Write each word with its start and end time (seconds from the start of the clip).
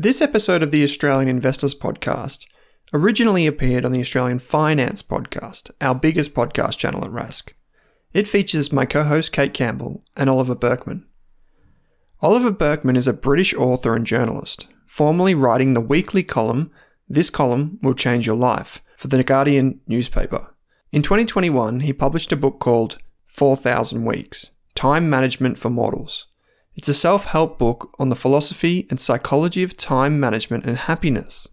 This 0.00 0.22
episode 0.22 0.62
of 0.62 0.70
the 0.70 0.84
Australian 0.84 1.28
Investors 1.28 1.74
Podcast 1.74 2.46
originally 2.92 3.48
appeared 3.48 3.84
on 3.84 3.90
the 3.90 3.98
Australian 3.98 4.38
Finance 4.38 5.02
Podcast, 5.02 5.72
our 5.80 5.92
biggest 5.92 6.34
podcast 6.34 6.76
channel 6.78 7.04
at 7.04 7.10
Rask. 7.10 7.48
It 8.12 8.28
features 8.28 8.72
my 8.72 8.86
co 8.86 9.02
host 9.02 9.32
Kate 9.32 9.52
Campbell 9.52 10.04
and 10.16 10.30
Oliver 10.30 10.54
Burkeman. 10.54 11.04
Oliver 12.20 12.52
Burkeman 12.52 12.94
is 12.94 13.08
a 13.08 13.12
British 13.12 13.52
author 13.54 13.96
and 13.96 14.06
journalist, 14.06 14.68
formerly 14.86 15.34
writing 15.34 15.74
the 15.74 15.80
weekly 15.80 16.22
column 16.22 16.70
This 17.08 17.28
Column 17.28 17.80
Will 17.82 17.94
Change 17.94 18.24
Your 18.24 18.36
Life 18.36 18.80
for 18.96 19.08
the 19.08 19.24
Guardian 19.24 19.80
newspaper. 19.88 20.54
In 20.92 21.02
2021, 21.02 21.80
he 21.80 21.92
published 21.92 22.30
a 22.30 22.36
book 22.36 22.60
called 22.60 22.98
4,000 23.26 24.04
Weeks 24.04 24.52
Time 24.76 25.10
Management 25.10 25.58
for 25.58 25.70
Mortals 25.70 26.27
it's 26.78 26.86
a 26.86 26.94
self 26.94 27.24
help 27.24 27.58
book 27.58 27.92
on 27.98 28.08
the 28.08 28.14
philosophy 28.14 28.86
and 28.88 29.00
psychology 29.00 29.64
of 29.64 29.76
time 29.76 30.20
management 30.20 30.64
and 30.64 30.76
happiness. 30.76 31.48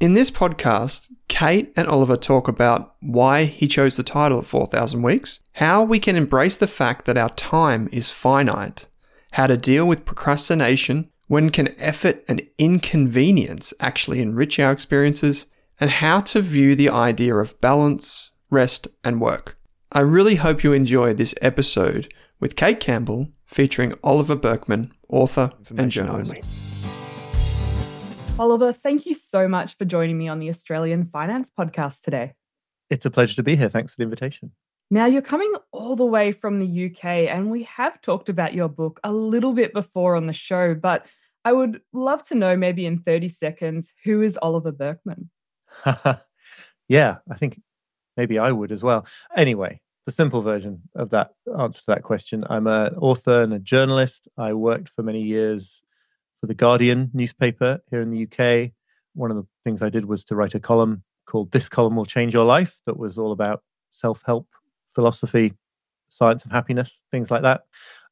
In 0.00 0.14
this 0.14 0.32
podcast, 0.32 1.12
Kate 1.28 1.72
and 1.76 1.86
Oliver 1.86 2.16
talk 2.16 2.48
about 2.48 2.96
why 3.00 3.44
he 3.44 3.68
chose 3.68 3.96
the 3.96 4.02
title 4.02 4.40
of 4.40 4.48
4,000 4.48 5.00
Weeks, 5.02 5.38
how 5.52 5.84
we 5.84 6.00
can 6.00 6.16
embrace 6.16 6.56
the 6.56 6.66
fact 6.66 7.04
that 7.04 7.16
our 7.16 7.28
time 7.30 7.88
is 7.92 8.10
finite, 8.10 8.88
how 9.30 9.46
to 9.46 9.56
deal 9.56 9.86
with 9.86 10.04
procrastination, 10.04 11.08
when 11.28 11.50
can 11.50 11.80
effort 11.80 12.24
and 12.26 12.42
inconvenience 12.58 13.72
actually 13.78 14.20
enrich 14.20 14.58
our 14.58 14.72
experiences, 14.72 15.46
and 15.78 15.88
how 15.88 16.20
to 16.22 16.40
view 16.40 16.74
the 16.74 16.90
idea 16.90 17.36
of 17.36 17.60
balance, 17.60 18.32
rest, 18.50 18.88
and 19.04 19.20
work. 19.20 19.56
I 19.92 20.00
really 20.00 20.34
hope 20.34 20.64
you 20.64 20.72
enjoy 20.72 21.14
this 21.14 21.36
episode 21.40 22.12
with 22.40 22.56
Kate 22.56 22.80
Campbell 22.80 23.28
featuring 23.54 23.94
Oliver 24.02 24.34
Burkeman, 24.34 24.92
author 25.08 25.52
and 25.76 25.88
journalist. 25.88 26.32
Only. 26.32 26.42
Oliver, 28.36 28.72
thank 28.72 29.06
you 29.06 29.14
so 29.14 29.46
much 29.46 29.76
for 29.76 29.84
joining 29.84 30.18
me 30.18 30.26
on 30.26 30.40
the 30.40 30.48
Australian 30.48 31.04
Finance 31.04 31.52
Podcast 31.56 32.02
today. 32.02 32.32
It's 32.90 33.06
a 33.06 33.12
pleasure 33.12 33.36
to 33.36 33.44
be 33.44 33.54
here. 33.54 33.68
Thanks 33.68 33.92
for 33.94 33.98
the 33.98 34.02
invitation. 34.02 34.50
Now, 34.90 35.06
you're 35.06 35.22
coming 35.22 35.54
all 35.70 35.94
the 35.94 36.04
way 36.04 36.32
from 36.32 36.58
the 36.58 36.86
UK, 36.86 37.04
and 37.04 37.48
we 37.48 37.62
have 37.62 38.00
talked 38.00 38.28
about 38.28 38.54
your 38.54 38.68
book 38.68 38.98
a 39.04 39.12
little 39.12 39.52
bit 39.52 39.72
before 39.72 40.16
on 40.16 40.26
the 40.26 40.32
show, 40.32 40.74
but 40.74 41.06
I 41.44 41.52
would 41.52 41.80
love 41.92 42.26
to 42.28 42.34
know, 42.34 42.56
maybe 42.56 42.84
in 42.86 42.98
30 42.98 43.28
seconds, 43.28 43.92
who 44.02 44.20
is 44.20 44.36
Oliver 44.42 44.72
Burkeman? 44.72 45.30
yeah, 46.88 47.18
I 47.30 47.36
think 47.36 47.60
maybe 48.16 48.36
I 48.36 48.50
would 48.50 48.72
as 48.72 48.82
well. 48.82 49.06
Anyway, 49.36 49.80
the 50.06 50.12
simple 50.12 50.42
version 50.42 50.82
of 50.94 51.10
that 51.10 51.32
answer 51.58 51.80
to 51.80 51.86
that 51.88 52.02
question. 52.02 52.44
I'm 52.50 52.66
an 52.66 52.94
author 52.96 53.42
and 53.42 53.54
a 53.54 53.58
journalist. 53.58 54.28
I 54.36 54.52
worked 54.52 54.88
for 54.88 55.02
many 55.02 55.22
years 55.22 55.82
for 56.40 56.46
the 56.46 56.54
Guardian 56.54 57.10
newspaper 57.14 57.80
here 57.90 58.02
in 58.02 58.10
the 58.10 58.24
UK. 58.24 58.72
One 59.14 59.30
of 59.30 59.36
the 59.36 59.46
things 59.62 59.82
I 59.82 59.88
did 59.88 60.04
was 60.04 60.24
to 60.26 60.36
write 60.36 60.54
a 60.54 60.60
column 60.60 61.04
called 61.26 61.52
This 61.52 61.68
Column 61.68 61.96
Will 61.96 62.04
Change 62.04 62.34
Your 62.34 62.44
Life 62.44 62.80
that 62.84 62.98
was 62.98 63.16
all 63.16 63.32
about 63.32 63.62
self 63.90 64.22
help, 64.26 64.48
philosophy, 64.86 65.54
science 66.08 66.44
of 66.44 66.52
happiness, 66.52 67.04
things 67.10 67.30
like 67.30 67.42
that. 67.42 67.62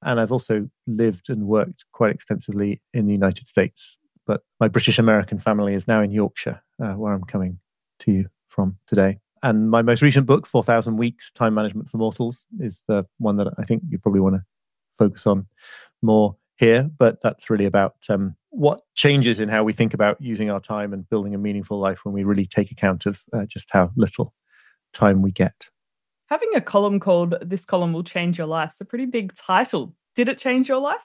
And 0.00 0.18
I've 0.18 0.32
also 0.32 0.70
lived 0.86 1.28
and 1.28 1.46
worked 1.46 1.84
quite 1.92 2.14
extensively 2.14 2.80
in 2.94 3.06
the 3.06 3.12
United 3.12 3.46
States. 3.46 3.98
But 4.26 4.42
my 4.58 4.68
British 4.68 4.98
American 4.98 5.38
family 5.38 5.74
is 5.74 5.86
now 5.86 6.00
in 6.00 6.10
Yorkshire, 6.10 6.62
uh, 6.82 6.94
where 6.94 7.12
I'm 7.12 7.24
coming 7.24 7.58
to 8.00 8.12
you 8.12 8.26
from 8.48 8.78
today. 8.86 9.18
And 9.42 9.70
my 9.70 9.82
most 9.82 10.02
recent 10.02 10.26
book, 10.26 10.46
4,000 10.46 10.96
Weeks 10.96 11.32
Time 11.32 11.54
Management 11.54 11.90
for 11.90 11.96
Mortals, 11.96 12.46
is 12.60 12.84
the 12.86 13.06
one 13.18 13.36
that 13.36 13.48
I 13.58 13.64
think 13.64 13.82
you 13.88 13.98
probably 13.98 14.20
want 14.20 14.36
to 14.36 14.44
focus 14.96 15.26
on 15.26 15.46
more 16.00 16.36
here. 16.56 16.88
But 16.96 17.18
that's 17.22 17.50
really 17.50 17.64
about 17.64 17.96
um, 18.08 18.36
what 18.50 18.82
changes 18.94 19.40
in 19.40 19.48
how 19.48 19.64
we 19.64 19.72
think 19.72 19.94
about 19.94 20.20
using 20.20 20.50
our 20.50 20.60
time 20.60 20.92
and 20.92 21.08
building 21.08 21.34
a 21.34 21.38
meaningful 21.38 21.78
life 21.78 22.04
when 22.04 22.14
we 22.14 22.22
really 22.22 22.46
take 22.46 22.70
account 22.70 23.06
of 23.06 23.22
uh, 23.32 23.46
just 23.46 23.70
how 23.72 23.90
little 23.96 24.32
time 24.92 25.22
we 25.22 25.32
get. 25.32 25.68
Having 26.28 26.54
a 26.54 26.60
column 26.60 27.00
called 27.00 27.34
This 27.42 27.64
Column 27.64 27.92
Will 27.92 28.04
Change 28.04 28.38
Your 28.38 28.46
Life 28.46 28.72
is 28.72 28.80
a 28.80 28.84
pretty 28.84 29.06
big 29.06 29.34
title. 29.34 29.94
Did 30.14 30.28
it 30.28 30.38
change 30.38 30.68
your 30.68 30.80
life? 30.80 31.02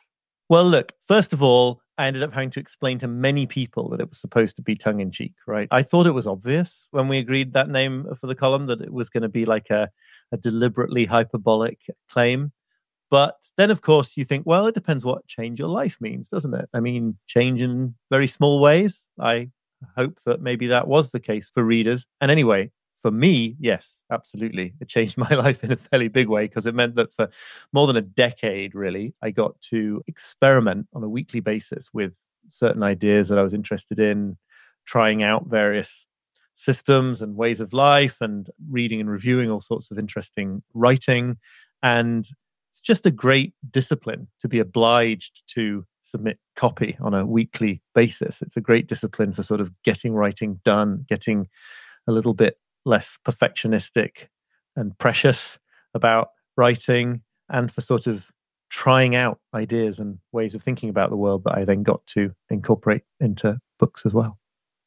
Well, 0.49 0.65
look, 0.65 0.93
first 1.01 1.33
of 1.33 1.41
all, 1.41 1.81
I 1.97 2.07
ended 2.07 2.23
up 2.23 2.33
having 2.33 2.51
to 2.51 2.59
explain 2.59 2.99
to 2.99 3.07
many 3.07 3.47
people 3.47 3.89
that 3.89 3.99
it 3.99 4.09
was 4.09 4.19
supposed 4.19 4.55
to 4.57 4.61
be 4.61 4.75
tongue 4.75 4.99
in 4.99 5.11
cheek, 5.11 5.33
right? 5.47 5.67
I 5.71 5.81
thought 5.81 6.05
it 6.05 6.11
was 6.11 6.27
obvious 6.27 6.87
when 6.91 7.07
we 7.07 7.17
agreed 7.17 7.53
that 7.53 7.69
name 7.69 8.05
for 8.19 8.27
the 8.27 8.35
column 8.35 8.67
that 8.67 8.81
it 8.81 8.93
was 8.93 9.09
going 9.09 9.23
to 9.23 9.29
be 9.29 9.45
like 9.45 9.69
a, 9.71 9.89
a 10.31 10.37
deliberately 10.37 11.05
hyperbolic 11.05 11.79
claim. 12.09 12.51
But 13.09 13.35
then, 13.55 13.71
of 13.71 13.81
course, 13.81 14.17
you 14.17 14.25
think, 14.25 14.45
well, 14.45 14.67
it 14.67 14.75
depends 14.75 15.05
what 15.05 15.25
change 15.27 15.59
your 15.59 15.69
life 15.69 15.97
means, 15.99 16.27
doesn't 16.27 16.53
it? 16.53 16.69
I 16.73 16.81
mean, 16.81 17.17
change 17.25 17.61
in 17.61 17.95
very 18.11 18.27
small 18.27 18.61
ways. 18.61 19.07
I 19.19 19.49
hope 19.95 20.19
that 20.25 20.41
maybe 20.41 20.67
that 20.67 20.87
was 20.87 21.11
the 21.11 21.19
case 21.19 21.49
for 21.49 21.63
readers. 21.63 22.05
And 22.21 22.29
anyway, 22.29 22.71
for 23.07 23.11
me, 23.11 23.55
yes, 23.57 24.01
absolutely. 24.11 24.73
It 24.81 24.89
changed 24.89 25.17
my 25.29 25.29
life 25.29 25.63
in 25.63 25.71
a 25.71 25.77
fairly 25.77 26.09
big 26.09 26.27
way 26.27 26.43
because 26.43 26.65
it 26.65 26.75
meant 26.75 26.95
that 26.95 27.13
for 27.13 27.29
more 27.71 27.87
than 27.87 27.95
a 27.95 28.01
decade, 28.01 28.75
really, 28.75 29.15
I 29.21 29.31
got 29.31 29.61
to 29.69 30.03
experiment 30.07 30.87
on 30.93 31.05
a 31.05 31.09
weekly 31.09 31.39
basis 31.39 31.89
with 31.93 32.17
certain 32.49 32.83
ideas 32.83 33.29
that 33.29 33.37
I 33.37 33.43
was 33.43 33.53
interested 33.53 33.97
in, 33.97 34.35
trying 34.85 35.23
out 35.23 35.47
various 35.47 36.05
systems 36.55 37.21
and 37.21 37.37
ways 37.37 37.61
of 37.61 37.71
life 37.71 38.17
and 38.19 38.49
reading 38.69 38.99
and 38.99 39.09
reviewing 39.09 39.49
all 39.49 39.61
sorts 39.61 39.89
of 39.89 39.97
interesting 39.97 40.61
writing. 40.73 41.37
And 41.81 42.27
it's 42.71 42.81
just 42.81 43.05
a 43.05 43.11
great 43.11 43.53
discipline 43.71 44.27
to 44.41 44.49
be 44.49 44.59
obliged 44.59 45.47
to 45.53 45.85
submit 46.01 46.39
copy 46.57 46.97
on 46.99 47.13
a 47.13 47.25
weekly 47.25 47.81
basis. 47.95 48.41
It's 48.41 48.57
a 48.57 48.61
great 48.61 48.87
discipline 48.87 49.31
for 49.31 49.43
sort 49.43 49.61
of 49.61 49.71
getting 49.83 50.11
writing 50.11 50.59
done, 50.65 51.05
getting 51.07 51.47
a 52.05 52.11
little 52.11 52.33
bit 52.33 52.57
less 52.87 53.19
perfectionistic 53.25 54.27
and 54.75 54.97
precious 54.97 55.59
about 55.93 56.29
writing 56.55 57.21
and 57.49 57.71
for 57.71 57.81
sort 57.81 58.07
of 58.07 58.31
trying 58.69 59.15
out 59.15 59.39
ideas 59.53 59.99
and 59.99 60.19
ways 60.31 60.55
of 60.55 60.61
thinking 60.61 60.89
about 60.89 61.09
the 61.09 61.17
world 61.17 61.43
that 61.43 61.57
I 61.57 61.65
then 61.65 61.83
got 61.83 62.05
to 62.07 62.33
incorporate 62.49 63.03
into 63.19 63.59
books 63.79 64.05
as 64.05 64.13
well. 64.13 64.37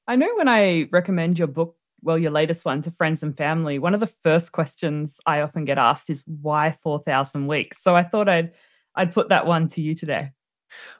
I 0.06 0.16
know 0.16 0.30
when 0.36 0.48
I 0.48 0.88
recommend 0.90 1.38
your 1.38 1.48
book, 1.48 1.76
well, 2.02 2.18
your 2.18 2.32
latest 2.32 2.64
one 2.64 2.80
to 2.82 2.90
friends 2.90 3.22
and 3.22 3.36
family, 3.36 3.78
one 3.78 3.94
of 3.94 4.00
the 4.00 4.06
first 4.06 4.52
questions 4.52 5.20
I 5.26 5.42
often 5.42 5.64
get 5.64 5.78
asked 5.78 6.10
is 6.10 6.24
why 6.26 6.72
4,000 6.72 7.46
weeks? 7.46 7.82
So 7.82 7.94
I 7.94 8.02
thought 8.02 8.28
I'd 8.28 8.52
I'd 8.96 9.14
put 9.14 9.28
that 9.28 9.46
one 9.46 9.68
to 9.68 9.80
you 9.80 9.94
today. 9.94 10.32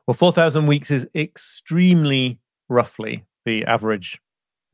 Well, 0.06 0.14
4,000 0.14 0.66
weeks 0.66 0.90
is 0.90 1.08
extremely 1.14 2.38
roughly 2.68 3.24
the 3.44 3.64
average 3.64 4.20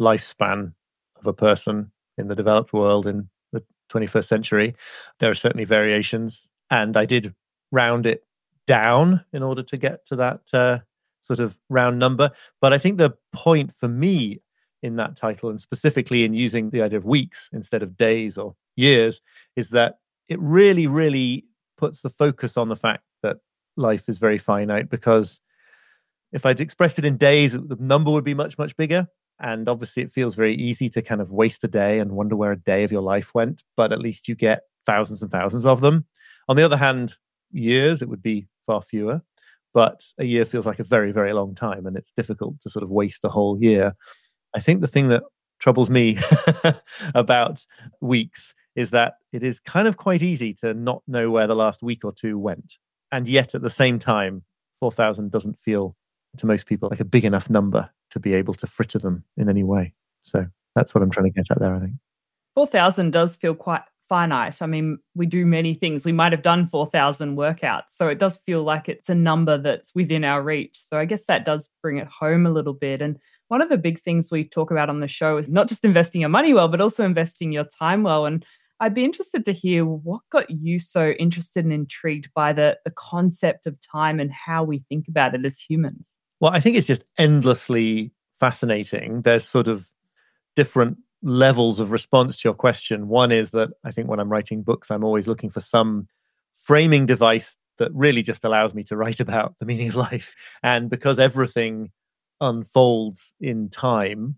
lifespan 0.00 0.74
of 1.18 1.26
a 1.26 1.32
person 1.32 1.92
in 2.16 2.28
the 2.28 2.34
developed 2.34 2.72
world 2.72 3.06
in 3.06 3.28
the 3.52 3.62
21st 3.90 4.24
century. 4.24 4.74
There 5.18 5.30
are 5.30 5.34
certainly 5.34 5.64
variations, 5.64 6.46
and 6.70 6.96
I 6.96 7.04
did 7.04 7.34
round 7.72 8.06
it 8.06 8.24
down 8.66 9.24
in 9.32 9.42
order 9.42 9.62
to 9.62 9.76
get 9.76 10.06
to 10.06 10.16
that 10.16 10.40
uh, 10.52 10.78
sort 11.20 11.40
of 11.40 11.58
round 11.68 11.98
number. 11.98 12.30
But 12.60 12.72
I 12.72 12.78
think 12.78 12.98
the 12.98 13.14
point 13.32 13.74
for 13.74 13.88
me 13.88 14.40
in 14.82 14.96
that 14.96 15.16
title, 15.16 15.50
and 15.50 15.60
specifically 15.60 16.24
in 16.24 16.34
using 16.34 16.70
the 16.70 16.82
idea 16.82 16.98
of 16.98 17.04
weeks 17.04 17.48
instead 17.52 17.82
of 17.82 17.96
days 17.96 18.38
or 18.38 18.54
years, 18.76 19.20
is 19.56 19.70
that 19.70 19.98
it 20.28 20.38
really, 20.40 20.86
really 20.86 21.44
puts 21.76 22.02
the 22.02 22.10
focus 22.10 22.56
on 22.56 22.68
the 22.68 22.76
fact 22.76 23.02
that 23.22 23.38
life 23.76 24.08
is 24.08 24.18
very 24.18 24.38
finite 24.38 24.88
because 24.88 25.40
if 26.32 26.44
I'd 26.44 26.60
expressed 26.60 26.98
it 26.98 27.04
in 27.04 27.16
days, 27.16 27.52
the 27.52 27.76
number 27.78 28.10
would 28.10 28.24
be 28.24 28.34
much, 28.34 28.58
much 28.58 28.76
bigger. 28.76 29.08
And 29.38 29.68
obviously, 29.68 30.02
it 30.02 30.12
feels 30.12 30.34
very 30.34 30.54
easy 30.54 30.88
to 30.90 31.02
kind 31.02 31.20
of 31.20 31.30
waste 31.30 31.62
a 31.64 31.68
day 31.68 32.00
and 32.00 32.12
wonder 32.12 32.36
where 32.36 32.52
a 32.52 32.58
day 32.58 32.84
of 32.84 32.92
your 32.92 33.02
life 33.02 33.34
went, 33.34 33.64
but 33.76 33.92
at 33.92 34.00
least 34.00 34.28
you 34.28 34.34
get 34.34 34.62
thousands 34.86 35.22
and 35.22 35.30
thousands 35.30 35.66
of 35.66 35.80
them. 35.80 36.06
On 36.48 36.56
the 36.56 36.64
other 36.64 36.76
hand, 36.76 37.16
years, 37.50 38.02
it 38.02 38.08
would 38.08 38.22
be 38.22 38.46
far 38.66 38.80
fewer, 38.80 39.22
but 39.74 40.00
a 40.18 40.24
year 40.24 40.44
feels 40.44 40.66
like 40.66 40.78
a 40.78 40.84
very, 40.84 41.12
very 41.12 41.32
long 41.32 41.54
time, 41.54 41.86
and 41.86 41.96
it's 41.96 42.12
difficult 42.12 42.60
to 42.62 42.70
sort 42.70 42.82
of 42.82 42.90
waste 42.90 43.24
a 43.24 43.28
whole 43.28 43.60
year. 43.60 43.94
I 44.54 44.60
think 44.60 44.80
the 44.80 44.88
thing 44.88 45.08
that 45.08 45.22
troubles 45.58 45.90
me 45.90 46.18
about 47.14 47.64
weeks 48.00 48.54
is 48.74 48.90
that 48.90 49.14
it 49.32 49.42
is 49.42 49.58
kind 49.60 49.88
of 49.88 49.96
quite 49.96 50.22
easy 50.22 50.52
to 50.52 50.74
not 50.74 51.02
know 51.06 51.30
where 51.30 51.46
the 51.46 51.56
last 51.56 51.82
week 51.82 52.04
or 52.04 52.12
two 52.12 52.38
went. 52.38 52.74
And 53.10 53.26
yet 53.26 53.54
at 53.54 53.62
the 53.62 53.70
same 53.70 53.98
time, 53.98 54.44
4,000 54.78 55.30
doesn't 55.30 55.58
feel 55.58 55.96
to 56.36 56.46
most 56.46 56.66
people 56.66 56.88
like 56.90 57.00
a 57.00 57.04
big 57.04 57.24
enough 57.24 57.50
number 57.50 57.90
to 58.10 58.20
be 58.20 58.34
able 58.34 58.54
to 58.54 58.66
fritter 58.66 58.98
them 58.98 59.24
in 59.36 59.48
any 59.48 59.62
way. 59.62 59.94
So 60.22 60.46
that's 60.74 60.94
what 60.94 61.02
I'm 61.02 61.10
trying 61.10 61.26
to 61.26 61.32
get 61.32 61.50
at 61.50 61.58
there, 61.58 61.74
I 61.74 61.80
think. 61.80 61.92
4,000 62.54 63.12
does 63.12 63.36
feel 63.36 63.54
quite 63.54 63.82
finite. 64.08 64.62
I 64.62 64.66
mean, 64.66 64.98
we 65.14 65.26
do 65.26 65.44
many 65.44 65.74
things. 65.74 66.04
We 66.04 66.12
might 66.12 66.32
have 66.32 66.42
done 66.42 66.66
4,000 66.66 67.36
workouts. 67.36 67.90
So 67.90 68.08
it 68.08 68.18
does 68.18 68.38
feel 68.38 68.62
like 68.62 68.88
it's 68.88 69.08
a 69.08 69.14
number 69.14 69.58
that's 69.58 69.94
within 69.94 70.24
our 70.24 70.42
reach. 70.42 70.78
So 70.78 70.96
I 70.96 71.04
guess 71.04 71.24
that 71.26 71.44
does 71.44 71.68
bring 71.82 71.98
it 71.98 72.06
home 72.06 72.46
a 72.46 72.50
little 72.50 72.72
bit. 72.72 73.00
And 73.00 73.18
one 73.48 73.60
of 73.60 73.68
the 73.68 73.78
big 73.78 74.00
things 74.00 74.30
we 74.30 74.44
talk 74.44 74.70
about 74.70 74.88
on 74.88 75.00
the 75.00 75.08
show 75.08 75.36
is 75.38 75.48
not 75.48 75.68
just 75.68 75.84
investing 75.84 76.20
your 76.20 76.30
money 76.30 76.54
well, 76.54 76.68
but 76.68 76.80
also 76.80 77.04
investing 77.04 77.52
your 77.52 77.64
time 77.64 78.02
well. 78.02 78.26
And 78.26 78.44
I'd 78.80 78.94
be 78.94 79.04
interested 79.04 79.44
to 79.46 79.52
hear 79.52 79.84
what 79.84 80.22
got 80.30 80.50
you 80.50 80.78
so 80.78 81.10
interested 81.12 81.64
and 81.64 81.72
intrigued 81.72 82.32
by 82.34 82.52
the, 82.52 82.78
the 82.84 82.90
concept 82.90 83.66
of 83.66 83.80
time 83.80 84.20
and 84.20 84.30
how 84.30 84.64
we 84.64 84.84
think 84.88 85.08
about 85.08 85.34
it 85.34 85.46
as 85.46 85.58
humans. 85.58 86.18
Well, 86.40 86.52
I 86.52 86.60
think 86.60 86.76
it's 86.76 86.86
just 86.86 87.04
endlessly 87.18 88.12
fascinating. 88.38 89.22
There's 89.22 89.46
sort 89.46 89.68
of 89.68 89.88
different 90.54 90.98
levels 91.22 91.80
of 91.80 91.92
response 91.92 92.36
to 92.36 92.48
your 92.48 92.54
question. 92.54 93.08
One 93.08 93.32
is 93.32 93.52
that 93.52 93.70
I 93.84 93.90
think 93.90 94.08
when 94.08 94.20
I'm 94.20 94.28
writing 94.28 94.62
books, 94.62 94.90
I'm 94.90 95.04
always 95.04 95.28
looking 95.28 95.50
for 95.50 95.60
some 95.60 96.08
framing 96.52 97.06
device 97.06 97.56
that 97.78 97.90
really 97.94 98.22
just 98.22 98.44
allows 98.44 98.74
me 98.74 98.82
to 98.84 98.96
write 98.96 99.20
about 99.26 99.54
the 99.60 99.66
meaning 99.66 99.88
of 99.88 99.96
life. 99.96 100.34
And 100.62 100.90
because 100.90 101.18
everything 101.18 101.90
unfolds 102.40 103.32
in 103.40 103.70
time, 103.70 104.36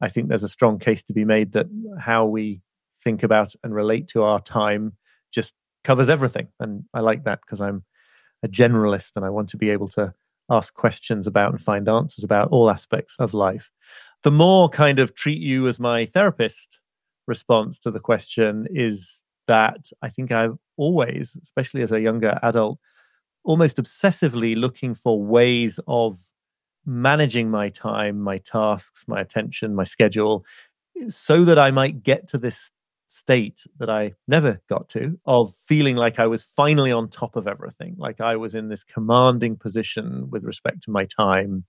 I 0.00 0.08
think 0.08 0.28
there's 0.28 0.42
a 0.42 0.48
strong 0.48 0.78
case 0.78 1.02
to 1.04 1.12
be 1.12 1.24
made 1.24 1.52
that 1.52 1.66
how 1.98 2.26
we 2.26 2.60
think 3.02 3.22
about 3.22 3.54
and 3.62 3.74
relate 3.74 4.08
to 4.08 4.22
our 4.22 4.40
time 4.40 4.96
just 5.32 5.54
covers 5.84 6.08
everything. 6.08 6.48
And 6.60 6.84
I 6.94 7.00
like 7.00 7.24
that 7.24 7.40
because 7.40 7.60
I'm 7.60 7.84
a 8.42 8.48
generalist 8.48 9.16
and 9.16 9.24
I 9.24 9.30
want 9.30 9.48
to 9.50 9.56
be 9.56 9.70
able 9.70 9.88
to 9.88 10.14
ask 10.50 10.74
questions 10.74 11.26
about 11.26 11.52
and 11.52 11.60
find 11.60 11.88
answers 11.88 12.24
about 12.24 12.48
all 12.50 12.70
aspects 12.70 13.16
of 13.18 13.34
life. 13.34 13.70
The 14.22 14.30
more 14.30 14.68
kind 14.68 14.98
of 14.98 15.14
treat 15.14 15.40
you 15.40 15.66
as 15.66 15.80
my 15.80 16.06
therapist 16.06 16.80
response 17.26 17.78
to 17.80 17.90
the 17.90 18.00
question 18.00 18.66
is 18.70 19.24
that 19.48 19.90
I 20.00 20.08
think 20.08 20.30
I've 20.30 20.56
always, 20.76 21.36
especially 21.42 21.82
as 21.82 21.92
a 21.92 22.00
younger 22.00 22.38
adult, 22.42 22.78
almost 23.44 23.78
obsessively 23.78 24.56
looking 24.56 24.94
for 24.94 25.22
ways 25.22 25.80
of 25.86 26.18
managing 26.84 27.50
my 27.50 27.68
time, 27.68 28.20
my 28.20 28.38
tasks, 28.38 29.04
my 29.06 29.20
attention, 29.20 29.74
my 29.74 29.84
schedule, 29.84 30.44
so 31.08 31.44
that 31.44 31.58
I 31.58 31.70
might 31.70 32.02
get 32.02 32.28
to 32.28 32.38
this 32.38 32.70
state 33.12 33.64
that 33.78 33.90
I 33.90 34.14
never 34.26 34.60
got 34.68 34.88
to 34.90 35.18
of 35.26 35.52
feeling 35.66 35.96
like 35.96 36.18
I 36.18 36.26
was 36.26 36.42
finally 36.42 36.90
on 36.90 37.08
top 37.08 37.36
of 37.36 37.46
everything, 37.46 37.94
like 37.98 38.20
I 38.20 38.36
was 38.36 38.54
in 38.54 38.68
this 38.68 38.84
commanding 38.84 39.56
position 39.56 40.30
with 40.30 40.44
respect 40.44 40.82
to 40.84 40.90
my 40.90 41.04
time, 41.04 41.64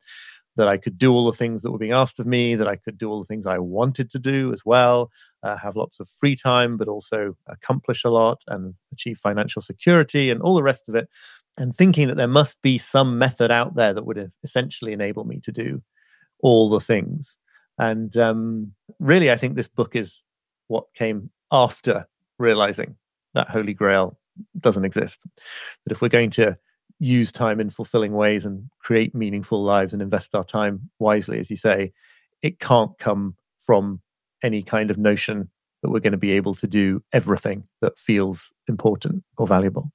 that 0.56 0.68
I 0.68 0.78
could 0.78 0.98
do 0.98 1.12
all 1.12 1.25
the 1.25 1.38
things 1.38 1.62
that 1.62 1.72
were 1.72 1.78
being 1.78 1.92
asked 1.92 2.19
of 2.19 2.28
me, 2.28 2.56
that 2.56 2.68
I 2.68 2.75
could 2.75 2.98
do 2.98 3.10
all 3.10 3.19
the 3.19 3.25
things 3.25 3.45
I 3.45 3.57
wanted 3.57 4.10
to 4.12 4.19
do 4.19 4.54
as 4.54 4.63
well, 4.63 5.12
uh, 5.42 5.57
have 5.57 5.75
lots 5.75 6.00
of 6.00 6.07
free 6.07 6.36
time, 6.36 6.78
but 6.78 6.88
also 6.88 7.36
accomplish 7.48 8.04
a 8.04 8.10
lot 8.10 8.42
and 8.48 8.75
achieve 8.92 9.18
financial 9.18 9.62
security 9.62 10.30
and 10.30 10.42
all 10.42 10.56
the 10.56 10.63
rest 10.63 10.88
of 10.88 10.96
it. 10.96 11.10
And 11.57 11.75
thinking 11.75 12.07
that 12.07 12.18
there 12.18 12.28
must 12.28 12.62
be 12.62 12.78
some 12.78 13.18
method 13.18 13.51
out 13.51 13.75
there 13.75 13.94
that 13.94 14.06
would 14.06 14.31
essentially 14.44 14.94
enable 14.94 15.24
me 15.24 15.39
to 15.42 15.51
do 15.51 15.84
all 16.39 16.69
the 16.69 16.80
things. 16.80 17.38
And 17.78 18.16
um, 18.16 18.74
really, 19.00 19.31
I 19.31 19.38
think 19.38 19.56
this 19.56 19.68
book 19.68 19.96
is 19.96 20.24
what 20.68 20.86
came 20.94 21.30
after 21.51 22.07
realizing 22.40 22.95
that 23.34 23.50
holy 23.50 23.74
grail 23.74 24.18
doesn't 24.60 24.86
exist. 24.86 25.22
That 25.84 25.92
if 25.92 26.01
we're 26.01 26.10
going 26.10 26.31
to 26.31 26.57
use 27.00 27.31
time 27.31 27.60
in 27.60 27.69
fulfilling 27.69 28.13
ways 28.13 28.45
and 28.45 28.69
create 28.80 29.13
meaningful 29.13 29.63
lives 29.63 29.94
and 29.94 30.01
invest 30.01 30.36
our 30.36 30.44
time 30.44 30.90
wisely, 31.00 31.40
as 31.40 31.50
you 31.50 31.56
say, 31.56 31.92
it 32.42 32.60
can't 32.60 32.98
come 32.98 33.36
from 33.57 34.01
any 34.42 34.62
kind 34.62 34.92
of 34.92 34.98
notion 34.98 35.50
that 35.81 35.90
we're 35.90 36.00
going 36.00 36.12
to 36.12 36.18
be 36.18 36.31
able 36.31 36.54
to 36.54 36.68
do 36.68 37.04
everything 37.12 37.66
that 37.81 37.98
feels 37.98 38.54
important 38.68 39.24
or 39.38 39.48
valuable. 39.48 39.92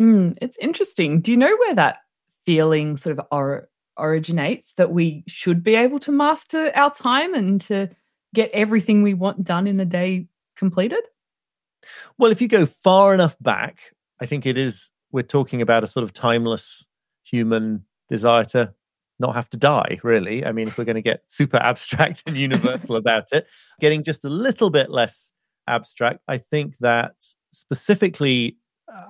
Mm, 0.00 0.36
it's 0.40 0.56
interesting. 0.58 1.20
Do 1.20 1.30
you 1.30 1.36
know 1.36 1.54
where 1.56 1.74
that 1.74 1.98
feeling 2.44 2.96
sort 2.96 3.18
of 3.18 3.26
or- 3.30 3.68
originates 3.98 4.74
that 4.74 4.92
we 4.92 5.24
should 5.26 5.62
be 5.62 5.74
able 5.74 5.98
to 5.98 6.12
master 6.12 6.70
our 6.74 6.90
time 6.90 7.34
and 7.34 7.60
to 7.62 7.88
get 8.34 8.48
everything 8.52 9.02
we 9.02 9.14
want 9.14 9.44
done 9.44 9.66
in 9.66 9.80
a 9.80 9.84
day 9.84 10.28
completed? 10.58 11.02
Well, 12.18 12.30
if 12.30 12.40
you 12.42 12.48
go 12.48 12.66
far 12.66 13.14
enough 13.14 13.36
back, 13.40 13.94
I 14.20 14.26
think 14.26 14.44
it 14.44 14.58
is, 14.58 14.90
we're 15.12 15.22
talking 15.22 15.62
about 15.62 15.84
a 15.84 15.86
sort 15.86 16.04
of 16.04 16.12
timeless 16.12 16.86
human 17.24 17.84
desire 18.08 18.44
to 18.44 18.74
not 19.18 19.34
have 19.34 19.50
to 19.50 19.56
die, 19.56 19.98
really. 20.02 20.44
I 20.44 20.52
mean, 20.52 20.68
if 20.68 20.78
we're 20.78 20.84
going 20.84 20.96
to 20.96 21.02
get 21.02 21.22
super 21.26 21.56
abstract 21.58 22.22
and 22.26 22.36
universal 22.36 22.96
about 22.96 23.32
it, 23.32 23.46
getting 23.80 24.02
just 24.02 24.24
a 24.24 24.28
little 24.28 24.70
bit 24.70 24.90
less 24.90 25.32
abstract, 25.66 26.20
I 26.28 26.38
think 26.38 26.78
that 26.78 27.14
specifically 27.52 28.56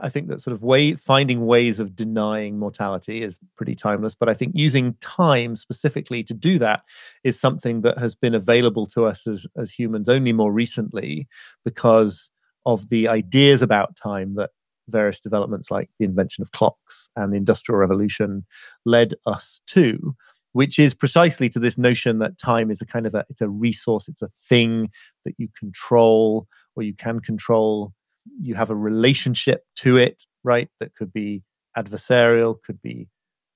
I 0.01 0.09
think 0.09 0.29
that 0.29 0.41
sort 0.41 0.55
of 0.55 0.63
way 0.63 0.95
finding 0.95 1.47
ways 1.47 1.79
of 1.79 1.95
denying 1.95 2.59
mortality 2.59 3.23
is 3.23 3.39
pretty 3.57 3.75
timeless. 3.75 4.15
But 4.15 4.29
I 4.29 4.35
think 4.35 4.53
using 4.55 4.95
time 5.01 5.57
specifically 5.57 6.25
to 6.25 6.35
do 6.35 6.59
that 6.59 6.83
is 7.25 7.39
something 7.39 7.83
that 7.83 7.99
has 7.99 8.15
been 8.15 8.35
available 8.35 8.87
to 8.87 9.05
us 9.07 9.27
as 9.27 9.47
as 9.57 9.73
humans 9.73 10.09
only 10.09 10.33
more 10.33 10.53
recently 10.53 11.29
because 11.65 12.31
of 12.67 12.89
the 12.89 13.09
ideas 13.09 13.63
about 13.63 13.97
time 13.97 14.35
that 14.35 14.51
various 14.89 15.21
developments 15.21 15.71
like 15.71 15.91
the 15.99 16.05
invention 16.05 16.43
of 16.43 16.51
clocks 16.53 17.11
and 17.15 17.33
the 17.33 17.37
industrial 17.37 17.79
revolution 17.79 18.47
led 18.85 19.15
us 19.27 19.61
to 19.67 20.15
which 20.53 20.79
is 20.79 20.95
precisely 20.95 21.49
to 21.51 21.59
this 21.59 21.77
notion 21.77 22.19
that 22.19 22.39
time 22.39 22.71
is 22.71 22.81
a 22.81 22.87
kind 22.87 23.07
of 23.07 23.15
a 23.15 23.25
it's 23.29 23.43
a 23.43 23.49
resource 23.51 24.09
it's 24.09 24.23
a 24.23 24.29
thing 24.49 24.91
that 25.27 25.35
you 25.37 25.49
control 25.59 26.47
or 26.75 26.83
you 26.83 26.95
can 26.95 27.21
control 27.21 27.93
you 28.41 28.55
have 28.55 28.71
a 28.71 28.77
relationship 28.77 29.65
to 29.77 29.97
it, 29.97 30.25
right? 30.45 30.69
That 30.81 30.95
could 30.95 31.13
be 31.13 31.43
adversarial, 31.77 32.63
could 32.63 32.81
be 32.83 33.09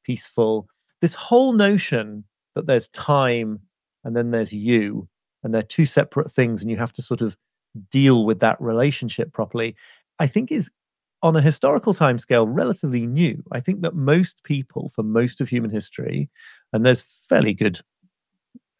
peaceful. 0.04 0.68
This 1.00 1.14
whole 1.14 1.52
notion 1.52 2.24
that 2.54 2.66
there's 2.66 2.88
time 2.88 3.60
and 4.04 4.16
then 4.16 4.30
there's 4.30 4.52
you, 4.52 5.08
and 5.42 5.54
they're 5.54 5.62
two 5.62 5.86
separate 5.86 6.30
things, 6.30 6.62
and 6.62 6.70
you 6.70 6.76
have 6.76 6.92
to 6.92 7.02
sort 7.02 7.22
of 7.22 7.36
deal 7.90 8.24
with 8.24 8.40
that 8.40 8.60
relationship 8.60 9.32
properly, 9.32 9.74
I 10.18 10.26
think 10.26 10.52
is 10.52 10.70
on 11.22 11.36
a 11.36 11.40
historical 11.40 11.94
timescale 11.94 12.46
relatively 12.48 13.06
new. 13.06 13.42
I 13.52 13.60
think 13.60 13.82
that 13.82 13.94
most 13.94 14.42
people, 14.42 14.88
for 14.88 15.02
most 15.02 15.40
of 15.40 15.48
human 15.48 15.70
history, 15.70 16.28
and 16.72 16.84
there's 16.84 17.00
fairly 17.00 17.54
good 17.54 17.80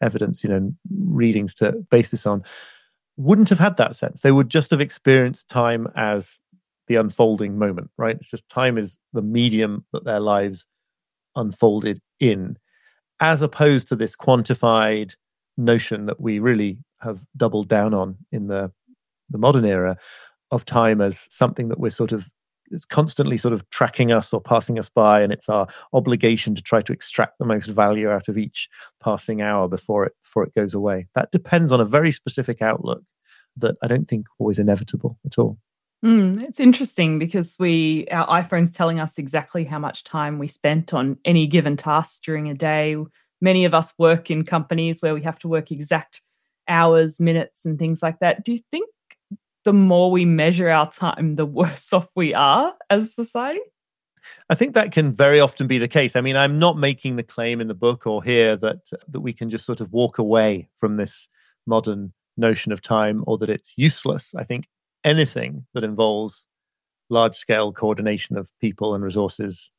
evidence, 0.01 0.43
you 0.43 0.51
know, 0.51 0.75
readings 0.91 1.55
to 1.57 1.73
base 1.91 2.11
this 2.11 2.27
on, 2.27 2.43
wouldn't 3.17 3.49
have 3.51 3.59
had 3.59 3.77
that 3.77 3.97
sense. 3.97 4.21
They 4.21 4.33
would 4.33 4.49
just 4.49 4.71
have 4.71 4.81
experienced 4.81 5.49
time 5.49 5.89
as 5.95 6.41
the 6.89 6.97
unfolding 6.97 7.59
moment, 7.59 7.91
right? 7.97 8.17
It's 8.17 8.31
just 8.31 8.49
time 8.49 8.79
is 8.79 8.99
the 9.13 9.23
medium 9.23 9.85
that 9.93 10.05
their 10.05 10.21
lives 10.21 10.67
unfolded 11.37 12.01
in, 12.21 12.57
as 13.21 13.43
opposed 13.43 13.89
to 13.89 13.97
this 13.97 14.17
quantified 14.17 15.15
notion 15.57 16.07
that 16.07 16.21
we 16.21 16.39
really 16.39 16.79
have 17.01 17.21
doubled 17.37 17.69
down 17.69 17.95
on 17.95 18.17
in 18.31 18.47
the 18.47 18.73
the 19.31 19.39
modern 19.39 19.65
era 19.65 19.97
of 20.51 20.65
time 20.65 21.01
as 21.01 21.27
something 21.31 21.69
that 21.69 21.81
we're 21.81 21.91
sort 21.91 22.13
of 22.13 22.31
it's 22.73 22.85
constantly 22.85 23.39
sort 23.39 23.55
of 23.55 23.69
tracking 23.71 24.11
us 24.13 24.33
or 24.33 24.41
passing 24.41 24.79
us 24.79 24.89
by 24.89 25.21
and 25.21 25.33
it's 25.33 25.49
our 25.49 25.67
obligation 25.93 26.55
to 26.55 26.63
try 26.63 26.81
to 26.81 26.93
extract 26.93 27.39
the 27.39 27.45
most 27.45 27.67
value 27.67 28.11
out 28.11 28.29
of 28.29 28.39
each 28.39 28.69
passing 29.03 29.43
hour 29.43 29.69
before 29.69 30.05
it 30.07 30.13
before 30.23 30.43
it 30.45 30.55
goes 30.55 30.75
away 30.75 31.07
that 31.15 31.31
depends 31.31 31.73
on 31.73 31.81
a 31.81 31.85
very 31.85 32.11
specific 32.11 32.63
outlook 32.63 33.03
that 33.57 33.77
I 33.83 33.87
don't 33.87 34.09
think 34.09 34.27
always 34.39 34.59
inevitable 34.59 35.19
at 35.27 35.39
all. 35.39 35.59
Mm, 36.05 36.43
it's 36.43 36.59
interesting 36.59 37.19
because 37.19 37.57
we 37.61 38.07
our 38.09 38.27
iPhone's 38.27 38.73
telling 38.73 38.99
us 38.99 39.19
exactly 39.19 39.65
how 39.65 39.79
much 39.79 40.03
time 40.03 40.39
we 40.39 40.49
spent 40.49 40.93
on 40.93 41.19
any 41.25 41.47
given 41.47 41.77
task 41.77 42.23
during 42.25 42.49
a 42.49 42.55
day. 42.55 42.97
Many 43.41 43.65
of 43.65 43.75
us 43.75 43.93
work 43.99 44.31
in 44.31 44.45
companies 44.45 45.01
where 45.01 45.15
we 45.15 45.23
have 45.25 45.39
to 45.41 45.49
work 45.49 45.71
exact 45.71 46.21
hours, 46.69 47.21
minutes, 47.21 47.65
and 47.65 47.79
things 47.79 48.03
like 48.03 48.19
that. 48.21 48.45
Do 48.45 48.53
you 48.53 48.59
think 48.71 48.89
the 49.65 49.73
more 49.73 50.11
we 50.11 50.25
measure 50.25 50.69
our 50.69 50.91
time, 50.91 51.37
the 51.37 51.47
worse 51.47 51.93
off 51.93 52.09
we 52.15 52.35
are 52.35 52.75
as 52.91 53.15
society? 53.15 53.61
I 54.49 54.55
think 54.55 54.75
that 54.75 54.93
can 54.93 55.11
very 55.11 55.41
often 55.41 55.67
be 55.67 55.79
the 55.79 55.89
case. 55.89 56.15
I 56.15 56.21
mean, 56.21 56.37
I'm 56.37 56.59
not 56.59 56.79
making 56.79 57.17
the 57.17 57.23
claim 57.23 57.61
in 57.61 57.69
the 57.69 57.75
book 57.75 58.07
or 58.07 58.23
here 58.23 58.57
that 58.57 58.91
that 59.09 59.21
we 59.21 59.33
can 59.33 59.51
just 59.51 59.67
sort 59.67 59.81
of 59.81 59.93
walk 59.93 60.19
away 60.19 60.69
from 60.77 60.97
this 60.97 61.29
modern 61.67 62.13
notion 62.37 62.73
of 62.73 62.81
time 62.81 63.25
or 63.27 63.39
that 63.39 63.51
it's 63.51 63.75
useless. 63.77 64.35
I 64.35 64.45
think 64.45 64.69
anything 65.05 65.67
that 65.75 65.85
involves 65.85 66.47
large 67.11 67.35
scale 67.35 67.73
coordination 67.73 68.37
of 68.37 68.51
people 68.61 68.95
and 68.95 69.05
resources 69.05 69.71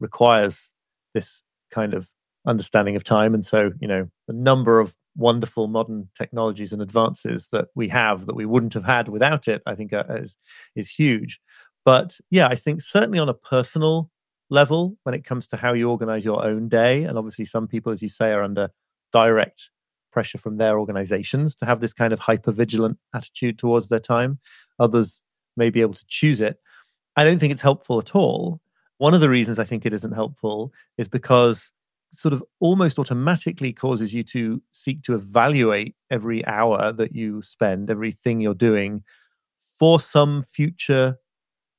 requires 0.00 0.72
this 1.14 1.42
kind 1.70 1.94
of 1.94 2.10
understanding 2.46 2.96
of 2.96 3.04
time. 3.04 3.34
And 3.34 3.44
so, 3.44 3.72
you 3.80 3.88
know, 3.88 4.08
the 4.26 4.34
number 4.34 4.80
of 4.80 4.94
wonderful 5.16 5.68
modern 5.68 6.08
technologies 6.16 6.72
and 6.72 6.82
advances 6.82 7.48
that 7.50 7.68
we 7.74 7.88
have 7.88 8.26
that 8.26 8.36
we 8.36 8.46
wouldn't 8.46 8.74
have 8.74 8.84
had 8.84 9.08
without 9.08 9.48
it, 9.48 9.62
I 9.66 9.74
think 9.74 9.92
uh, 9.92 10.04
is, 10.08 10.36
is 10.74 10.90
huge. 10.90 11.40
But 11.84 12.18
yeah, 12.30 12.46
I 12.46 12.54
think 12.54 12.80
certainly 12.80 13.18
on 13.18 13.28
a 13.28 13.34
personal 13.34 14.10
level, 14.50 14.96
when 15.02 15.14
it 15.14 15.24
comes 15.24 15.46
to 15.48 15.56
how 15.56 15.72
you 15.72 15.90
organize 15.90 16.24
your 16.24 16.44
own 16.44 16.68
day, 16.68 17.04
and 17.04 17.18
obviously 17.18 17.44
some 17.44 17.66
people, 17.66 17.92
as 17.92 18.02
you 18.02 18.08
say, 18.08 18.32
are 18.32 18.42
under 18.42 18.70
direct 19.12 19.70
pressure 20.12 20.38
from 20.38 20.58
their 20.58 20.78
organizations 20.78 21.54
to 21.56 21.66
have 21.66 21.80
this 21.80 21.92
kind 21.92 22.12
of 22.12 22.20
hyper 22.20 22.52
vigilant 22.52 22.98
attitude 23.14 23.58
towards 23.58 23.88
their 23.88 23.98
time. 23.98 24.38
Others 24.78 25.22
may 25.56 25.70
be 25.70 25.80
able 25.80 25.94
to 25.94 26.04
choose 26.06 26.40
it. 26.40 26.58
I 27.16 27.24
don't 27.24 27.38
think 27.38 27.52
it's 27.52 27.62
helpful 27.62 27.98
at 27.98 28.14
all. 28.14 28.60
One 28.98 29.14
of 29.14 29.20
the 29.20 29.28
reasons 29.28 29.58
I 29.58 29.64
think 29.64 29.84
it 29.84 29.92
isn't 29.92 30.12
helpful 30.12 30.72
is 30.96 31.08
because 31.08 31.72
sort 32.12 32.34
of 32.34 32.42
almost 32.60 32.98
automatically 32.98 33.72
causes 33.72 34.12
you 34.14 34.22
to 34.22 34.62
seek 34.72 35.02
to 35.02 35.14
evaluate 35.14 35.96
every 36.10 36.44
hour 36.46 36.92
that 36.92 37.14
you 37.14 37.42
spend, 37.42 37.90
everything 37.90 38.40
you're 38.40 38.54
doing 38.54 39.02
for 39.78 39.98
some 40.00 40.42
future 40.42 41.16